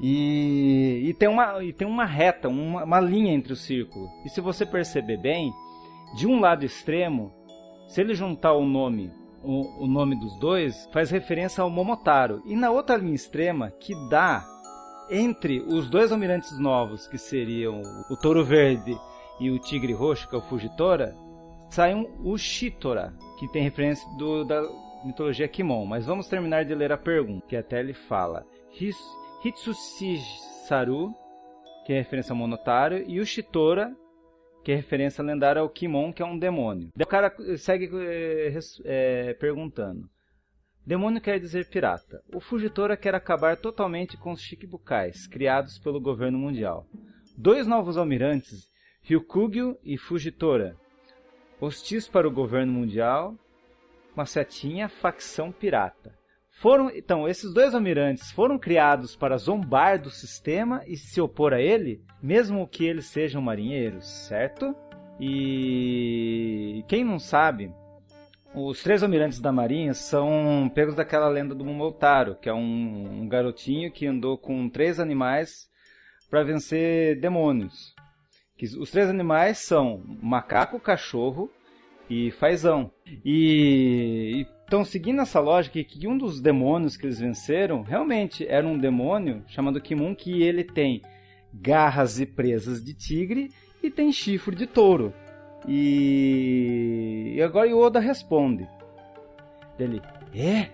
E, 0.00 1.02
e, 1.08 1.14
tem, 1.14 1.28
uma, 1.28 1.64
e 1.64 1.72
tem 1.72 1.88
uma 1.88 2.04
reta, 2.04 2.48
uma, 2.48 2.84
uma 2.84 3.00
linha 3.00 3.34
entre 3.34 3.52
o 3.52 3.56
círculo. 3.56 4.08
E 4.24 4.28
se 4.28 4.40
você 4.40 4.64
perceber 4.64 5.16
bem, 5.16 5.52
de 6.14 6.28
um 6.28 6.38
lado 6.38 6.64
extremo, 6.64 7.32
se 7.88 8.00
ele 8.00 8.14
juntar 8.14 8.52
o 8.52 8.64
nome, 8.64 9.10
o, 9.42 9.82
o 9.82 9.86
nome 9.88 10.14
dos 10.14 10.38
dois, 10.38 10.88
faz 10.92 11.10
referência 11.10 11.60
ao 11.60 11.68
Momotaro. 11.68 12.40
E 12.46 12.54
na 12.54 12.70
outra 12.70 12.96
linha 12.96 13.16
extrema, 13.16 13.72
que 13.72 13.92
dá 14.08 14.46
entre 15.10 15.60
os 15.60 15.90
dois 15.90 16.12
almirantes 16.12 16.56
novos, 16.60 17.08
que 17.08 17.18
seriam 17.18 17.82
o 18.08 18.16
Touro 18.16 18.44
Verde 18.44 18.96
e 19.40 19.50
o 19.50 19.58
Tigre 19.58 19.92
Roxo, 19.92 20.28
que 20.28 20.34
é 20.34 20.38
o 20.38 20.42
Fujitora, 20.42 21.16
sai 21.70 21.94
um 21.94 22.06
Ushitora, 22.22 23.12
que 23.38 23.48
tem 23.48 23.62
referência 23.62 24.08
do, 24.16 24.44
da 24.44 24.62
mitologia 25.04 25.48
Kimon. 25.48 25.84
Mas 25.84 26.06
vamos 26.06 26.28
terminar 26.28 26.64
de 26.64 26.74
ler 26.74 26.92
a 26.92 26.96
pergunta, 26.96 27.46
que 27.46 27.56
até 27.56 27.80
ele 27.80 27.92
fala. 27.92 28.46
Hitsushi-saru, 29.44 31.12
que 31.84 31.92
é 31.92 31.98
referência 31.98 32.32
ao 32.32 32.36
Monotaro, 32.36 33.02
e 33.06 33.20
o 33.20 33.26
Shitora, 33.26 33.94
que 34.64 34.72
é 34.72 34.76
referência 34.76 35.22
lendária 35.22 35.60
ao 35.60 35.68
Kimon, 35.68 36.12
que 36.12 36.22
é 36.22 36.24
um 36.26 36.38
demônio. 36.38 36.90
O 36.98 37.06
cara 37.06 37.34
segue 37.58 37.90
é, 37.94 38.58
é, 38.84 39.34
perguntando. 39.34 40.08
Demônio 40.86 41.20
quer 41.20 41.38
dizer 41.40 41.68
pirata. 41.68 42.22
O 42.34 42.40
Fugitora 42.40 42.96
quer 42.96 43.14
acabar 43.14 43.56
totalmente 43.56 44.16
com 44.16 44.32
os 44.32 44.40
Shikibukais, 44.40 45.26
criados 45.26 45.78
pelo 45.78 46.00
governo 46.00 46.38
mundial. 46.38 46.86
Dois 47.36 47.66
novos 47.66 47.96
almirantes, 47.96 48.68
Ryukugyu 49.06 49.76
e 49.84 49.98
Fugitora, 49.98 50.76
hostis 51.60 52.08
para 52.08 52.26
o 52.26 52.30
governo 52.30 52.72
mundial, 52.72 53.34
uma 54.16 54.24
setinha 54.24 54.88
facção 54.88 55.52
pirata. 55.52 56.18
Foram, 56.50 56.88
então, 56.88 57.28
esses 57.28 57.52
dois 57.52 57.74
almirantes 57.74 58.30
foram 58.30 58.58
criados 58.58 59.14
para 59.14 59.36
zombar 59.36 60.00
do 60.00 60.08
sistema 60.08 60.82
e 60.86 60.96
se 60.96 61.20
opor 61.20 61.52
a 61.52 61.60
ele, 61.60 62.02
mesmo 62.22 62.66
que 62.66 62.86
eles 62.86 63.04
sejam 63.04 63.42
marinheiros, 63.42 64.06
certo? 64.06 64.74
E 65.20 66.82
quem 66.88 67.04
não 67.04 67.18
sabe, 67.18 67.70
os 68.54 68.82
três 68.82 69.02
almirantes 69.02 69.38
da 69.38 69.52
marinha 69.52 69.92
são 69.92 70.70
pegos 70.74 70.94
daquela 70.94 71.28
lenda 71.28 71.54
do 71.54 71.64
Momotaro, 71.64 72.36
que 72.36 72.48
é 72.48 72.54
um, 72.54 73.20
um 73.20 73.28
garotinho 73.28 73.92
que 73.92 74.06
andou 74.06 74.38
com 74.38 74.66
três 74.66 74.98
animais 74.98 75.68
para 76.30 76.42
vencer 76.42 77.20
demônios. 77.20 77.93
Que 78.56 78.66
os 78.66 78.90
três 78.90 79.08
animais 79.08 79.58
são 79.58 80.02
macaco, 80.22 80.78
cachorro 80.78 81.50
e 82.08 82.30
fazão. 82.32 82.90
E, 83.24 84.46
então, 84.66 84.84
seguindo 84.84 85.20
essa 85.20 85.40
lógica, 85.40 85.82
que 85.82 86.06
um 86.06 86.16
dos 86.16 86.40
demônios 86.40 86.96
que 86.96 87.06
eles 87.06 87.18
venceram 87.18 87.82
realmente 87.82 88.46
era 88.46 88.66
um 88.66 88.78
demônio 88.78 89.42
chamado 89.48 89.80
Kimun, 89.80 90.14
que 90.14 90.42
ele 90.42 90.64
tem 90.64 91.02
garras 91.52 92.18
e 92.18 92.26
presas 92.26 92.82
de 92.82 92.94
tigre 92.94 93.50
e 93.82 93.90
tem 93.90 94.10
chifre 94.10 94.54
de 94.54 94.66
touro. 94.66 95.12
E, 95.66 97.34
e 97.36 97.42
agora 97.42 97.68
Yoda 97.68 98.00
responde. 98.00 98.68
Dele, 99.78 100.00
é? 100.34 100.68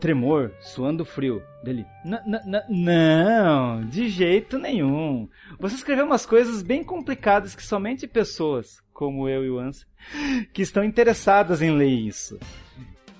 Tremor, 0.00 0.52
suando 0.60 1.04
frio. 1.04 1.42
Dele, 1.62 1.84
não, 2.68 3.84
de 3.86 4.08
jeito 4.08 4.58
nenhum. 4.58 5.28
Você 5.58 5.74
escreveu 5.74 6.04
umas 6.04 6.24
coisas 6.24 6.62
bem 6.62 6.84
complicadas 6.84 7.54
que 7.54 7.62
somente 7.62 8.06
pessoas 8.06 8.80
como 8.96 9.28
eu 9.28 9.44
e 9.44 9.50
o 9.50 9.58
Anse, 9.58 9.84
que 10.54 10.62
estão 10.62 10.82
interessadas 10.82 11.60
em 11.60 11.70
ler 11.70 11.90
isso. 11.90 12.38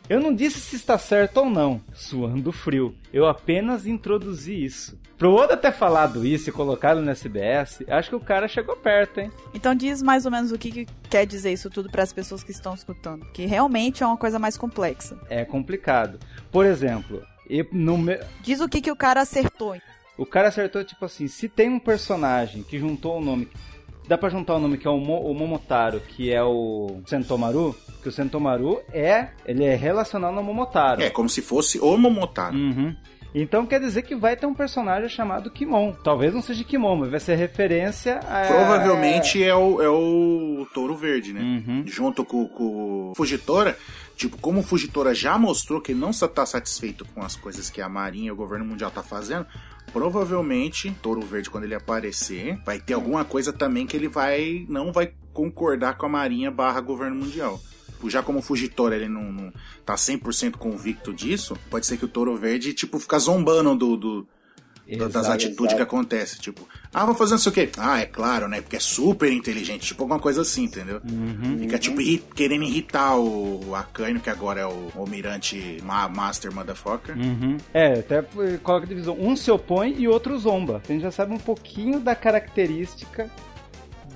Eu 0.09 0.21
não 0.21 0.33
disse 0.33 0.61
se 0.61 0.77
está 0.77 0.97
certo 0.97 1.39
ou 1.39 1.51
não, 1.51 1.81
suando 1.93 2.53
frio. 2.53 2.95
Eu 3.13 3.27
apenas 3.27 3.87
introduzi 3.87 4.65
isso. 4.65 4.97
Pro 5.19 5.35
Oda 5.35 5.57
ter 5.57 5.73
falado 5.73 6.25
isso 6.25 6.49
e 6.49 6.53
colocado 6.53 7.01
no 7.01 7.11
SBS, 7.11 7.83
acho 7.89 8.11
que 8.11 8.15
o 8.15 8.21
cara 8.21 8.47
chegou 8.47 8.77
perto, 8.77 9.19
hein? 9.19 9.33
Então 9.53 9.75
diz 9.75 10.03
mais 10.03 10.25
ou 10.25 10.31
menos 10.31 10.53
o 10.53 10.59
que, 10.59 10.71
que 10.71 10.87
quer 11.11 11.27
dizer 11.27 11.53
isso 11.53 11.69
tudo 11.69 11.91
para 11.91 12.05
as 12.05 12.13
pessoas 12.13 12.45
que 12.45 12.53
estão 12.53 12.75
escutando. 12.75 13.27
Que 13.33 13.47
realmente 13.47 14.05
é 14.05 14.07
uma 14.07 14.17
coisa 14.17 14.39
mais 14.39 14.57
complexa. 14.57 15.19
É 15.29 15.45
complicado. 15.45 16.21
Por 16.53 16.65
exemplo, 16.65 17.23
no 17.73 17.99
me... 17.99 18.21
diz 18.43 18.61
o 18.61 18.69
que, 18.69 18.81
que 18.81 18.93
o 18.93 18.97
cara 18.97 19.23
acertou. 19.23 19.77
O 20.17 20.25
cara 20.25 20.49
acertou, 20.49 20.85
tipo 20.85 21.05
assim, 21.05 21.27
se 21.27 21.49
tem 21.49 21.69
um 21.69 21.81
personagem 21.81 22.63
que 22.63 22.79
juntou 22.79 23.19
o 23.19 23.25
nome 23.25 23.49
dá 24.09 24.17
pra 24.17 24.29
juntar 24.29 24.55
o 24.55 24.59
nome 24.59 24.79
que 24.79 24.87
é 24.87 24.91
o, 24.91 24.99
Mo, 24.99 25.19
o 25.21 25.35
Momotaro, 25.35 26.01
que 26.01 26.33
é 26.33 26.43
o 26.43 27.01
Sentomaru, 27.07 27.75
que 28.03 28.09
o 28.09 28.13
Sentomaru 28.13 28.81
é, 28.93 29.29
ele 29.47 29.65
é 29.65 29.75
relacionado 29.75 30.37
ao 30.37 30.43
Momotaro. 30.43 31.03
É, 31.03 31.11
como 31.11 31.29
se 31.29 31.43
fosse 31.43 31.79
o 31.79 31.97
Momotaro. 31.97 32.57
Uhum. 32.57 32.95
Então 33.35 33.67
quer 33.67 33.79
dizer 33.79 34.01
que 34.01 34.17
vai 34.17 34.35
ter 34.35 34.47
um 34.47 34.55
personagem 34.55 35.11
chamado 35.11 35.51
Kimon. 35.51 35.93
Talvez 35.93 36.33
não 36.33 36.41
seja 36.41 36.65
Kimon, 36.65 36.97
mas 36.97 37.11
vai 37.11 37.21
ser 37.21 37.35
referência 37.35 38.19
a. 38.21 38.47
Provavelmente 38.47 39.45
é 39.45 39.55
o, 39.55 39.83
é 39.83 39.89
o 39.91 40.67
Touro 40.73 40.97
Verde, 40.97 41.35
né? 41.35 41.43
Uhum. 41.43 41.83
Junto 41.87 42.25
com, 42.25 42.49
com 42.49 43.11
o 43.11 43.13
Fugitora. 43.15 43.77
Tipo, 44.17 44.39
como 44.39 44.61
o 44.61 44.63
Fugitora 44.63 45.15
já 45.15 45.37
mostrou 45.37 45.79
que 45.79 45.93
não 45.93 46.09
está 46.09 46.47
satisfeito 46.47 47.05
com 47.15 47.23
as 47.23 47.37
coisas 47.37 47.69
que 47.69 47.83
a 47.83 47.89
Marinha 47.89 48.29
e 48.29 48.33
o 48.33 48.37
governo 48.37 48.65
mundial 48.65 48.91
tá 48.91 49.03
fazendo, 49.03 49.47
provavelmente 49.93 50.91
Touro 51.03 51.21
Verde, 51.21 51.51
quando 51.51 51.65
ele 51.65 51.75
aparecer, 51.75 52.59
vai 52.65 52.81
ter 52.81 52.95
alguma 52.95 53.27
coisa 53.27 53.53
também 53.53 53.87
que 53.87 53.95
ele 53.95 54.09
vai 54.09 54.65
não 54.71 54.91
vai 54.91 55.13
concordar 55.35 55.99
com 55.99 56.07
a 56.07 56.09
Marinha 56.09 56.51
barra 56.51 56.81
governo 56.81 57.17
mundial. 57.17 57.61
Já 58.07 58.23
como 58.23 58.39
o 58.39 58.43
Fugitora 58.43 58.97
ele 58.97 59.09
não, 59.09 59.33
não 59.33 59.53
tá 59.85 59.97
100% 59.97 60.57
convicto 60.57 61.13
disso, 61.13 61.57
pode 61.69 61.87
ser 61.87 61.97
que 61.97 62.05
o 62.05 62.09
Touro 62.09 62.37
Verde, 62.37 62.73
tipo, 62.73 62.99
fica 62.99 63.19
zombando 63.19 63.75
do, 63.75 63.97
do 63.97 64.29
Exato, 64.89 65.13
das 65.13 65.29
atitudes 65.29 65.73
exato. 65.73 65.77
que 65.77 65.83
acontecem. 65.83 66.41
Tipo, 66.41 66.67
ah, 66.95 67.05
vou 67.05 67.15
fazer 67.15 67.33
não 67.33 67.39
sei 67.39 67.51
o 67.51 67.55
quê. 67.55 67.69
Ah, 67.77 68.01
é 68.01 68.07
claro, 68.07 68.47
né? 68.49 68.61
Porque 68.61 68.77
é 68.77 68.81
super 68.81 69.33
inteligente. 69.33 69.87
Tipo, 69.87 70.05
alguma 70.05 70.21
coisa 70.21 70.43
assim, 70.43 70.65
entendeu? 70.65 71.01
Uhum, 71.05 71.59
Fica, 71.59 71.75
uhum. 71.75 71.79
tipo, 71.81 72.01
irri 72.01 72.23
querendo 72.35 72.65
irritar 72.65 73.17
o 73.17 73.75
Akainu, 73.75 74.21
que 74.21 74.31
agora 74.31 74.61
é 74.61 74.67
o 74.67 74.91
almirante 74.97 75.79
ma 75.83 76.09
Master 76.09 76.55
Motherfucker. 76.55 77.17
Uhum. 77.17 77.57
É, 77.75 77.99
até 77.99 78.23
coloca 78.63 78.87
a 78.87 78.89
divisão. 78.89 79.17
Um 79.19 79.35
se 79.35 79.51
opõe 79.51 79.97
e 79.99 80.07
outro 80.07 80.39
zomba. 80.39 80.81
A 80.89 80.93
gente 80.93 81.03
já 81.03 81.11
sabe 81.11 81.35
um 81.35 81.39
pouquinho 81.39 81.99
da 81.99 82.15
característica 82.15 83.29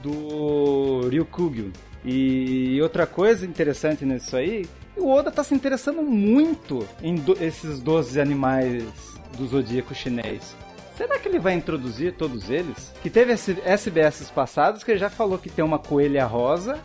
do 0.03 1.09
Ryukugyu. 1.09 1.73
E 2.05 2.81
outra 2.81 3.07
coisa 3.07 3.45
interessante 3.45 4.05
nisso 4.05 4.37
aí, 4.37 4.67
o 4.97 5.11
Oda 5.11 5.31
tá 5.31 5.45
se 5.45 5.55
interessando 5.55 6.03
muito 6.03 6.87
em 7.03 7.15
do 7.15 7.33
esses 7.43 7.81
12 7.81 8.21
animais 8.21 9.10
do 9.37 9.47
zodíaco 9.47 9.95
chinês. 9.95 10.57
Será 10.97 11.19
que 11.19 11.29
ele 11.29 11.39
vai 11.39 11.55
introduzir 11.55 12.13
todos 12.13 12.51
eles? 12.51 12.93
Que 13.03 13.09
teve 13.09 13.33
SBS 13.33 14.31
passados 14.31 14.85
que 14.85 14.91
ele 14.91 14.99
já 14.99 15.09
falou 15.09 15.39
que 15.39 15.49
tem 15.49 15.65
uma 15.65 15.79
coelha 15.79 16.27
rosa 16.27 16.79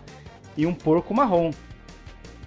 e 0.56 0.66
um 0.66 0.74
porco 0.74 1.14
marrom. 1.14 1.52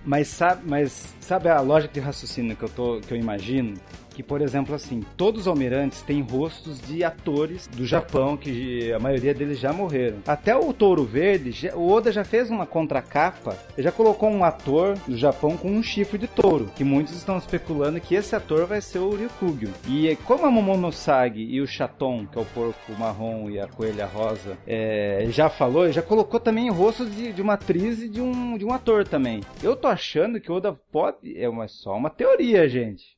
Mas 0.05 0.29
sabe, 0.29 0.63
mas 0.65 1.15
sabe 1.21 1.49
a 1.51 1.61
lógica 1.61 1.93
de 1.93 2.01
raciocínio 2.01 2.57
que 2.57 2.63
eu, 2.63 2.69
tô, 2.71 3.01
que 3.01 3.13
eu 3.13 3.19
imagino? 3.19 3.75
Que, 4.19 4.23
por 4.25 4.43
exemplo, 4.43 4.75
assim, 4.75 5.05
todos 5.17 5.43
os 5.43 5.47
almirantes 5.47 6.03
têm 6.03 6.23
rostos 6.23 6.81
de 6.81 7.05
atores 7.05 7.69
do 7.69 7.87
Japão, 7.87 8.37
que 8.37 8.93
a 8.93 8.99
maioria 8.99 9.33
deles 9.33 9.61
já 9.61 9.73
morreram. 9.73 10.19
Até 10.27 10.57
o 10.57 10.73
Touro 10.73 11.05
Verde, 11.05 11.71
o 11.73 11.89
Oda 11.89 12.11
já 12.11 12.25
fez 12.25 12.51
uma 12.51 12.67
contracapa, 12.67 13.57
já 13.79 13.93
colocou 13.93 14.29
um 14.29 14.43
ator 14.43 14.99
do 15.07 15.17
Japão 15.17 15.57
com 15.57 15.71
um 15.71 15.85
chifre 15.85 16.19
de 16.19 16.27
touro, 16.27 16.69
que 16.75 16.83
muitos 16.83 17.15
estão 17.15 17.39
especulando 17.39 18.01
que 18.01 18.17
esse 18.17 18.35
ator 18.35 18.67
vai 18.67 18.81
ser 18.81 18.99
o 18.99 19.15
Ryukugyu. 19.15 19.71
E 19.87 20.17
como 20.25 20.45
a 20.45 20.51
Momonosagi 20.51 21.45
e 21.45 21.61
o 21.61 21.67
Chaton, 21.69 22.27
que 22.27 22.37
é 22.37 22.43
o 22.43 22.47
porco 22.47 22.93
marrom 22.99 23.49
e 23.49 23.61
a 23.61 23.69
coelha 23.69 24.07
rosa, 24.07 24.59
é, 24.67 25.27
já 25.29 25.49
falou, 25.49 25.93
já 25.93 26.03
colocou 26.03 26.41
também 26.41 26.69
rostos 26.71 27.15
de, 27.15 27.33
de 27.33 27.41
uma 27.41 27.53
atriz 27.53 28.03
e 28.03 28.09
de 28.09 28.21
um, 28.21 28.59
de 28.59 28.65
um 28.65 28.73
ator 28.73 29.07
também. 29.07 29.43
Eu 29.63 29.77
tô 29.77 29.87
achando 29.87 30.41
que 30.41 30.51
o 30.51 30.57
Oda 30.57 30.73
pode... 30.91 31.41
É 31.41 31.49
uma, 31.49 31.69
só 31.69 31.97
uma 31.97 32.11
teoria, 32.11 32.69
gente 32.69 33.18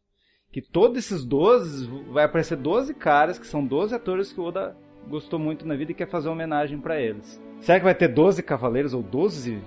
que 0.52 0.60
todos 0.60 0.98
esses 0.98 1.24
12 1.24 1.86
vai 2.10 2.24
aparecer 2.24 2.56
12 2.56 2.94
caras 2.94 3.38
que 3.38 3.46
são 3.46 3.64
12 3.64 3.94
atores 3.94 4.32
que 4.32 4.40
o 4.40 4.44
Oda 4.44 4.76
gostou 5.08 5.38
muito 5.38 5.66
na 5.66 5.76
vida 5.76 5.92
e 5.92 5.94
quer 5.94 6.08
fazer 6.08 6.28
uma 6.28 6.34
homenagem 6.34 6.78
para 6.78 7.00
eles. 7.00 7.40
Será 7.60 7.78
que 7.78 7.84
vai 7.84 7.94
ter 7.94 8.08
12 8.08 8.42
cavaleiros 8.42 8.94
ou 8.94 9.02
12 9.02 9.60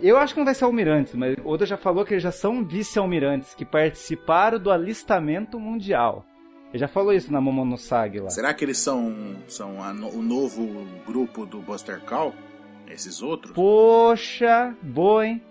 eu 0.00 0.16
acho 0.16 0.34
que 0.34 0.38
não 0.38 0.44
vai 0.44 0.54
ser 0.54 0.64
almirantes, 0.64 1.14
mas 1.14 1.36
Oda 1.44 1.66
já 1.66 1.76
falou 1.76 2.04
que 2.04 2.14
eles 2.14 2.22
já 2.22 2.30
são 2.30 2.64
vice-almirantes 2.64 3.52
que 3.54 3.64
participaram 3.64 4.58
do 4.58 4.70
alistamento 4.70 5.58
mundial. 5.58 6.24
Ele 6.72 6.78
já 6.78 6.86
falou 6.86 7.12
isso 7.12 7.32
na 7.32 7.40
Momonosagi 7.40 8.20
lá. 8.20 8.30
Será 8.30 8.54
que 8.54 8.64
eles 8.64 8.78
são, 8.78 9.36
são 9.48 9.82
a, 9.82 9.90
o 9.90 10.22
novo 10.22 10.86
grupo 11.04 11.44
do 11.44 11.60
Buster 11.60 12.00
Call? 12.00 12.32
Esses 12.88 13.22
outros? 13.22 13.52
Poxa, 13.54 14.74
boa, 14.82 15.26
hein? 15.26 15.42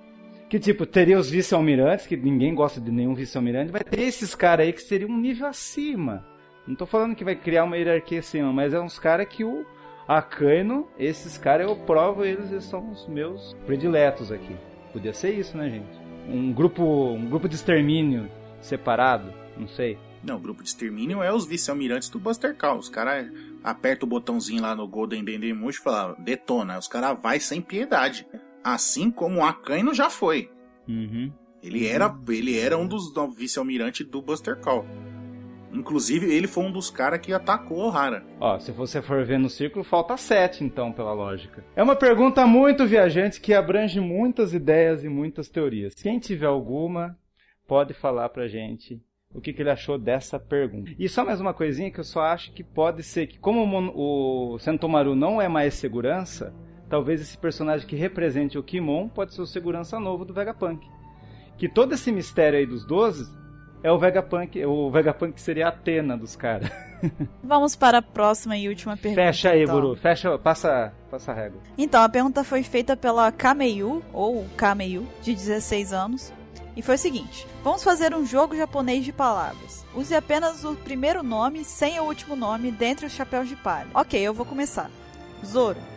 Que 0.52 0.60
tipo, 0.60 0.86
teria 0.86 1.18
os 1.18 1.30
vice-almirantes, 1.30 2.06
que 2.06 2.18
ninguém 2.18 2.54
gosta 2.54 2.82
de 2.82 2.92
nenhum 2.92 3.14
vice-almirante, 3.14 3.72
vai 3.72 3.86
ter 3.86 4.02
esses 4.02 4.36
caras 4.36 4.66
aí 4.66 4.74
que 4.74 4.82
seriam 4.82 5.10
um 5.10 5.18
nível 5.18 5.48
acima. 5.48 6.26
Não 6.68 6.76
tô 6.76 6.86
falando 6.86 7.16
que 7.16 7.24
vai 7.24 7.38
criar 7.38 7.64
uma 7.64 7.78
hierarquia 7.78 8.20
acima, 8.20 8.52
mas 8.52 8.74
é 8.74 8.80
uns 8.82 9.00
caras 9.00 9.30
que 9.30 9.46
o 9.46 9.66
Akaino, 10.06 10.90
esses 11.00 11.38
caras 11.38 11.70
eu 11.70 11.76
provo 11.78 12.26
eles, 12.26 12.52
eles 12.52 12.66
são 12.66 12.92
os 12.92 13.08
meus 13.08 13.56
prediletos 13.66 14.30
aqui. 14.30 14.54
Podia 14.92 15.14
ser 15.14 15.32
isso, 15.32 15.56
né, 15.56 15.70
gente? 15.70 15.88
Um 16.28 16.52
grupo, 16.52 16.84
um 16.84 17.30
grupo 17.30 17.48
de 17.48 17.56
extermínio 17.56 18.30
separado, 18.60 19.34
não 19.58 19.70
sei. 19.70 19.98
Não, 20.22 20.36
o 20.36 20.40
grupo 20.42 20.62
de 20.62 20.68
extermínio 20.68 21.24
é 21.24 21.34
os 21.34 21.46
vice-almirantes 21.46 22.10
do 22.10 22.20
Buster 22.20 22.54
Call. 22.58 22.78
Os 22.78 22.90
caras 22.90 23.32
apertam 23.64 24.06
o 24.06 24.10
botãozinho 24.10 24.62
lá 24.62 24.76
no 24.76 24.86
Golden 24.86 25.24
Dendemush 25.24 25.80
e 25.80 25.82
falam, 25.82 26.14
detona. 26.20 26.78
Os 26.78 26.90
caras 26.90 27.18
vai 27.24 27.40
sem 27.40 27.62
piedade. 27.62 28.28
Assim 28.64 29.10
como 29.10 29.40
o 29.40 29.44
Akaino 29.44 29.94
já 29.94 30.10
foi. 30.10 30.52
Uhum. 30.88 31.32
Ele 31.64 31.88
era, 31.88 32.14
ele 32.30 32.60
era 32.60 32.78
um 32.78 32.88
dos 32.88 33.14
vice-almirantes 33.36 34.06
do 34.08 34.22
Buster 34.22 34.60
Call. 34.60 34.86
Inclusive, 35.74 36.34
ele 36.34 36.48
foi 36.48 36.66
um 36.66 36.72
dos 36.72 36.90
caras 36.90 37.20
que 37.20 37.32
atacou 37.32 37.78
o 37.78 37.88
Ohara. 37.88 38.26
Ó, 38.40 38.60
se 38.60 38.72
você 38.72 39.02
for 39.02 39.24
ver 39.24 39.40
no 39.40 39.50
círculo, 39.50 39.86
falta 39.86 40.18
sete, 40.18 40.64
então, 40.64 40.92
pela 40.92 41.14
lógica. 41.14 41.64
É 41.76 41.82
uma 41.82 41.96
pergunta 41.96 42.46
muito 42.46 42.86
viajante 42.86 43.40
que 43.40 43.54
abrange 43.54 44.00
muitas 44.00 44.54
ideias 44.54 45.04
e 45.04 45.10
muitas 45.10 45.50
teorias. 45.50 45.94
Quem 45.94 46.20
tiver 46.20 46.48
alguma, 46.48 47.18
pode 47.68 47.94
falar 47.94 48.28
pra 48.30 48.48
gente 48.48 49.02
o 49.34 49.40
que, 49.40 49.54
que 49.54 49.62
ele 49.62 49.70
achou 49.70 49.98
dessa 49.98 50.38
pergunta. 50.38 50.92
E 51.00 51.08
só 51.08 51.24
mais 51.24 51.40
uma 51.40 51.54
coisinha 51.54 51.90
que 51.90 52.02
eu 52.02 52.04
só 52.04 52.22
acho 52.22 52.52
que 52.52 52.64
pode 52.64 53.02
ser 53.02 53.28
que, 53.28 53.40
como 53.40 53.64
o, 53.64 54.56
o 54.56 54.60
Sentomaru 54.60 55.16
não 55.16 55.42
é 55.42 55.48
mais 55.48 55.76
segurança, 55.76 56.54
talvez 56.92 57.22
esse 57.22 57.38
personagem 57.38 57.88
que 57.88 57.96
represente 57.96 58.58
o 58.58 58.64
Kimon 58.64 59.08
pode 59.08 59.34
ser 59.34 59.42
o 59.42 59.48
segurança 59.48 59.98
novo 59.98 60.26
do 60.26 60.34
Vegapunk. 60.34 60.86
Que 61.58 61.70
todo 61.70 61.94
esse 61.94 62.12
mistério 62.12 62.60
aí 62.60 62.66
dos 62.66 62.86
12 62.86 63.32
é 63.82 63.90
o 63.90 63.98
Vegapunk, 63.98 64.64
o 64.66 64.92
Vegapunk 64.92 65.40
seria 65.40 65.68
a 65.68 65.70
Atena 65.70 66.18
dos 66.18 66.36
caras. 66.36 66.70
Vamos 67.42 67.78
para 67.78 68.00
a 68.00 68.02
próxima 68.02 68.58
e 68.58 68.68
última 68.68 68.98
pergunta. 68.98 69.24
Fecha 69.24 69.52
aí, 69.52 69.64
então. 69.64 69.74
Buru. 69.74 69.96
Fecha, 69.96 70.38
passa, 70.38 70.94
passa 71.10 71.32
a 71.32 71.34
régua. 71.36 71.62
Então, 71.78 72.04
a 72.04 72.10
pergunta 72.10 72.44
foi 72.44 72.62
feita 72.62 72.96
pela 72.98 73.32
Kameyu, 73.32 74.04
ou 74.12 74.46
Kameyu, 74.58 75.08
de 75.22 75.34
16 75.34 75.94
anos. 75.94 76.34
E 76.76 76.82
foi 76.82 76.96
o 76.96 77.00
seguinte: 77.00 77.48
Vamos 77.64 77.84
fazer 77.84 78.14
um 78.14 78.26
jogo 78.26 78.56
japonês 78.56 79.04
de 79.04 79.12
palavras. 79.12 79.86
Use 79.96 80.14
apenas 80.14 80.64
o 80.64 80.76
primeiro 80.76 81.24
nome 81.24 81.64
sem 81.64 82.00
o 82.00 82.04
último 82.04 82.36
nome 82.36 82.70
dentre 82.70 83.06
os 83.06 83.14
chapéus 83.14 83.48
de 83.48 83.56
palha. 83.56 83.88
Ok, 83.94 84.22
eu 84.22 84.34
vou 84.34 84.46
começar. 84.46 84.92
Zoro. 85.44 85.91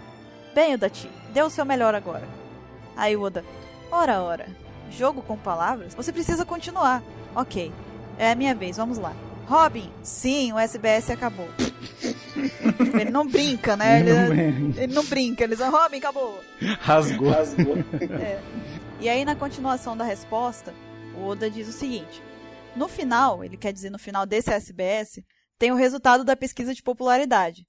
Bem, 0.55 0.75
Odachi, 0.75 1.11
dê 1.33 1.43
o 1.43 1.51
seu 1.51 1.65
melhor 1.65 1.95
agora. 1.95 2.29
Aí 2.97 3.17
Oda. 3.17 3.45
Ora, 3.91 4.23
ora. 4.23 4.47
Jogo 4.91 5.21
com 5.23 5.37
palavras? 5.37 5.95
Você 5.95 6.13
precisa 6.13 6.45
continuar. 6.45 7.03
Ok. 7.35 7.73
É 8.17 8.31
a 8.31 8.35
minha 8.35 8.55
vez, 8.55 8.77
vamos 8.77 8.99
lá. 8.99 9.15
Robin, 9.47 9.91
sim, 10.03 10.53
o 10.53 10.59
SBS 10.59 11.11
acabou. 11.11 11.49
ele 12.99 13.11
não 13.11 13.27
brinca, 13.27 13.77
né? 13.77 14.01
Ele 14.01 14.13
não, 14.13 14.83
ele 14.83 14.95
não 14.95 15.05
brinca, 15.05 15.45
ele 15.45 15.57
diz, 15.57 15.67
Robin, 15.67 15.99
acabou. 15.99 16.41
Rasgou. 16.81 17.31
Rasgou. 17.31 17.77
É. 18.21 18.41
E 19.01 19.09
aí, 19.09 19.25
na 19.25 19.35
continuação 19.35 19.97
da 19.97 20.05
resposta, 20.05 20.73
o 21.17 21.27
Oda 21.27 21.51
diz 21.51 21.69
o 21.69 21.73
seguinte: 21.73 22.23
no 22.77 22.89
final, 22.89 23.45
ele 23.45 23.57
quer 23.57 23.73
dizer 23.73 23.91
no 23.91 23.99
final 23.99 24.25
desse 24.25 24.51
SBS, 24.51 25.21
tem 25.59 25.73
o 25.73 25.77
resultado 25.77 26.25
da 26.25 26.37
pesquisa 26.37 26.73
de 26.73 26.83
popularidade. 26.83 27.67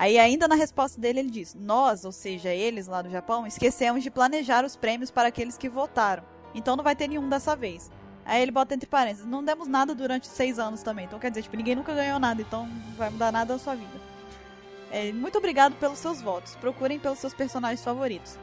Aí, 0.00 0.18
ainda 0.18 0.48
na 0.48 0.54
resposta 0.54 0.98
dele, 0.98 1.20
ele 1.20 1.30
diz: 1.30 1.54
Nós, 1.54 2.06
ou 2.06 2.10
seja, 2.10 2.48
eles 2.48 2.86
lá 2.86 3.02
do 3.02 3.10
Japão, 3.10 3.46
esquecemos 3.46 4.02
de 4.02 4.10
planejar 4.10 4.64
os 4.64 4.74
prêmios 4.74 5.10
para 5.10 5.28
aqueles 5.28 5.58
que 5.58 5.68
votaram. 5.68 6.22
Então 6.54 6.74
não 6.74 6.82
vai 6.82 6.96
ter 6.96 7.06
nenhum 7.06 7.28
dessa 7.28 7.54
vez. 7.54 7.90
Aí 8.24 8.40
ele 8.40 8.50
bota 8.50 8.74
entre 8.74 8.88
parênteses: 8.88 9.26
Não 9.26 9.44
demos 9.44 9.68
nada 9.68 9.94
durante 9.94 10.26
seis 10.26 10.58
anos 10.58 10.82
também. 10.82 11.04
Então 11.04 11.18
quer 11.18 11.28
dizer, 11.28 11.42
tipo, 11.42 11.54
ninguém 11.54 11.74
nunca 11.74 11.92
ganhou 11.94 12.18
nada, 12.18 12.40
então 12.40 12.66
não 12.66 12.96
vai 12.96 13.10
mudar 13.10 13.30
nada 13.30 13.52
na 13.52 13.58
sua 13.58 13.74
vida. 13.74 14.00
É, 14.90 15.12
muito 15.12 15.36
obrigado 15.36 15.74
pelos 15.74 15.98
seus 15.98 16.22
votos. 16.22 16.56
Procurem 16.56 16.98
pelos 16.98 17.18
seus 17.18 17.34
personagens 17.34 17.84
favoritos. 17.84 18.38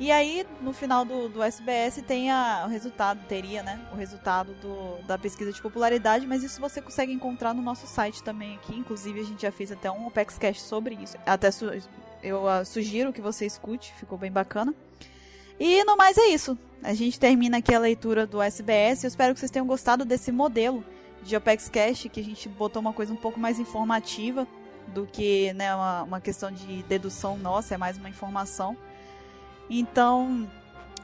E 0.00 0.10
aí, 0.10 0.46
no 0.60 0.72
final 0.72 1.04
do, 1.04 1.28
do 1.28 1.42
SBS, 1.42 2.02
tem 2.06 2.30
a, 2.30 2.64
o 2.66 2.68
resultado, 2.68 3.20
teria, 3.28 3.62
né? 3.62 3.80
O 3.92 3.96
resultado 3.96 4.52
do, 4.54 5.06
da 5.06 5.16
pesquisa 5.16 5.52
de 5.52 5.60
popularidade, 5.60 6.26
mas 6.26 6.42
isso 6.42 6.60
você 6.60 6.80
consegue 6.80 7.12
encontrar 7.12 7.54
no 7.54 7.62
nosso 7.62 7.86
site 7.86 8.22
também 8.22 8.56
aqui. 8.56 8.74
Inclusive, 8.74 9.20
a 9.20 9.24
gente 9.24 9.42
já 9.42 9.52
fez 9.52 9.70
até 9.70 9.90
um 9.90 10.06
OpexCast 10.06 10.62
sobre 10.62 10.94
isso. 10.96 11.16
Até 11.24 11.50
su 11.50 11.70
eu 12.22 12.44
uh, 12.44 12.64
sugiro 12.64 13.12
que 13.12 13.20
você 13.20 13.44
escute, 13.46 13.92
ficou 13.94 14.16
bem 14.16 14.30
bacana. 14.30 14.72
E 15.58 15.84
no 15.84 15.96
mais 15.96 16.16
é 16.16 16.28
isso. 16.28 16.56
A 16.82 16.94
gente 16.94 17.18
termina 17.18 17.58
aqui 17.58 17.74
a 17.74 17.78
leitura 17.78 18.26
do 18.26 18.40
SBS. 18.40 19.04
Eu 19.04 19.08
espero 19.08 19.34
que 19.34 19.40
vocês 19.40 19.50
tenham 19.50 19.66
gostado 19.66 20.04
desse 20.04 20.32
modelo 20.32 20.84
de 21.22 21.36
OpexCast, 21.36 22.08
que 22.08 22.20
a 22.20 22.24
gente 22.24 22.48
botou 22.48 22.80
uma 22.80 22.92
coisa 22.92 23.12
um 23.12 23.16
pouco 23.16 23.38
mais 23.38 23.58
informativa 23.58 24.46
do 24.88 25.06
que 25.06 25.52
né, 25.52 25.74
uma, 25.74 26.02
uma 26.02 26.20
questão 26.20 26.50
de 26.50 26.82
dedução 26.84 27.36
nossa, 27.38 27.74
é 27.74 27.78
mais 27.78 27.96
uma 27.96 28.08
informação. 28.08 28.76
Então, 29.68 30.48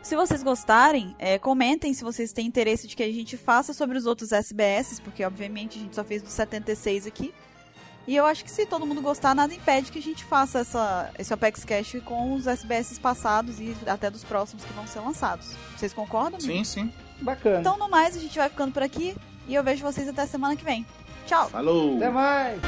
se 0.02 0.16
vocês 0.16 0.42
gostarem, 0.42 1.14
é, 1.18 1.38
comentem 1.38 1.92
se 1.92 2.02
vocês 2.04 2.32
têm 2.32 2.46
interesse 2.46 2.86
de 2.86 2.96
que 2.96 3.02
a 3.02 3.12
gente 3.12 3.36
faça 3.36 3.72
sobre 3.72 3.98
os 3.98 4.06
outros 4.06 4.32
SBS, 4.32 5.00
porque 5.00 5.24
obviamente 5.24 5.78
a 5.78 5.82
gente 5.82 5.94
só 5.94 6.04
fez 6.04 6.22
do 6.22 6.28
76 6.28 7.06
aqui. 7.06 7.34
E 8.06 8.16
eu 8.16 8.24
acho 8.24 8.42
que 8.42 8.50
se 8.50 8.64
todo 8.64 8.86
mundo 8.86 9.02
gostar, 9.02 9.34
nada 9.34 9.52
impede 9.52 9.92
que 9.92 9.98
a 9.98 10.02
gente 10.02 10.24
faça 10.24 10.60
essa, 10.60 11.10
esse 11.18 11.32
Apex 11.34 11.62
Cash 11.62 11.96
com 12.06 12.32
os 12.32 12.46
SBS 12.46 12.98
passados 12.98 13.60
e 13.60 13.76
até 13.86 14.10
dos 14.10 14.24
próximos 14.24 14.64
que 14.64 14.72
vão 14.72 14.86
ser 14.86 15.00
lançados. 15.00 15.54
Vocês 15.76 15.92
concordam? 15.92 16.40
Sim, 16.40 16.64
sim. 16.64 16.90
Bacana. 17.20 17.60
Então, 17.60 17.76
no 17.76 17.90
mais, 17.90 18.16
a 18.16 18.20
gente 18.20 18.38
vai 18.38 18.48
ficando 18.48 18.72
por 18.72 18.82
aqui 18.82 19.14
e 19.46 19.54
eu 19.54 19.62
vejo 19.62 19.82
vocês 19.82 20.08
até 20.08 20.24
semana 20.24 20.56
que 20.56 20.64
vem. 20.64 20.86
Tchau! 21.26 21.50
Falou! 21.50 21.96
Até 21.98 22.08
mais! 22.08 22.60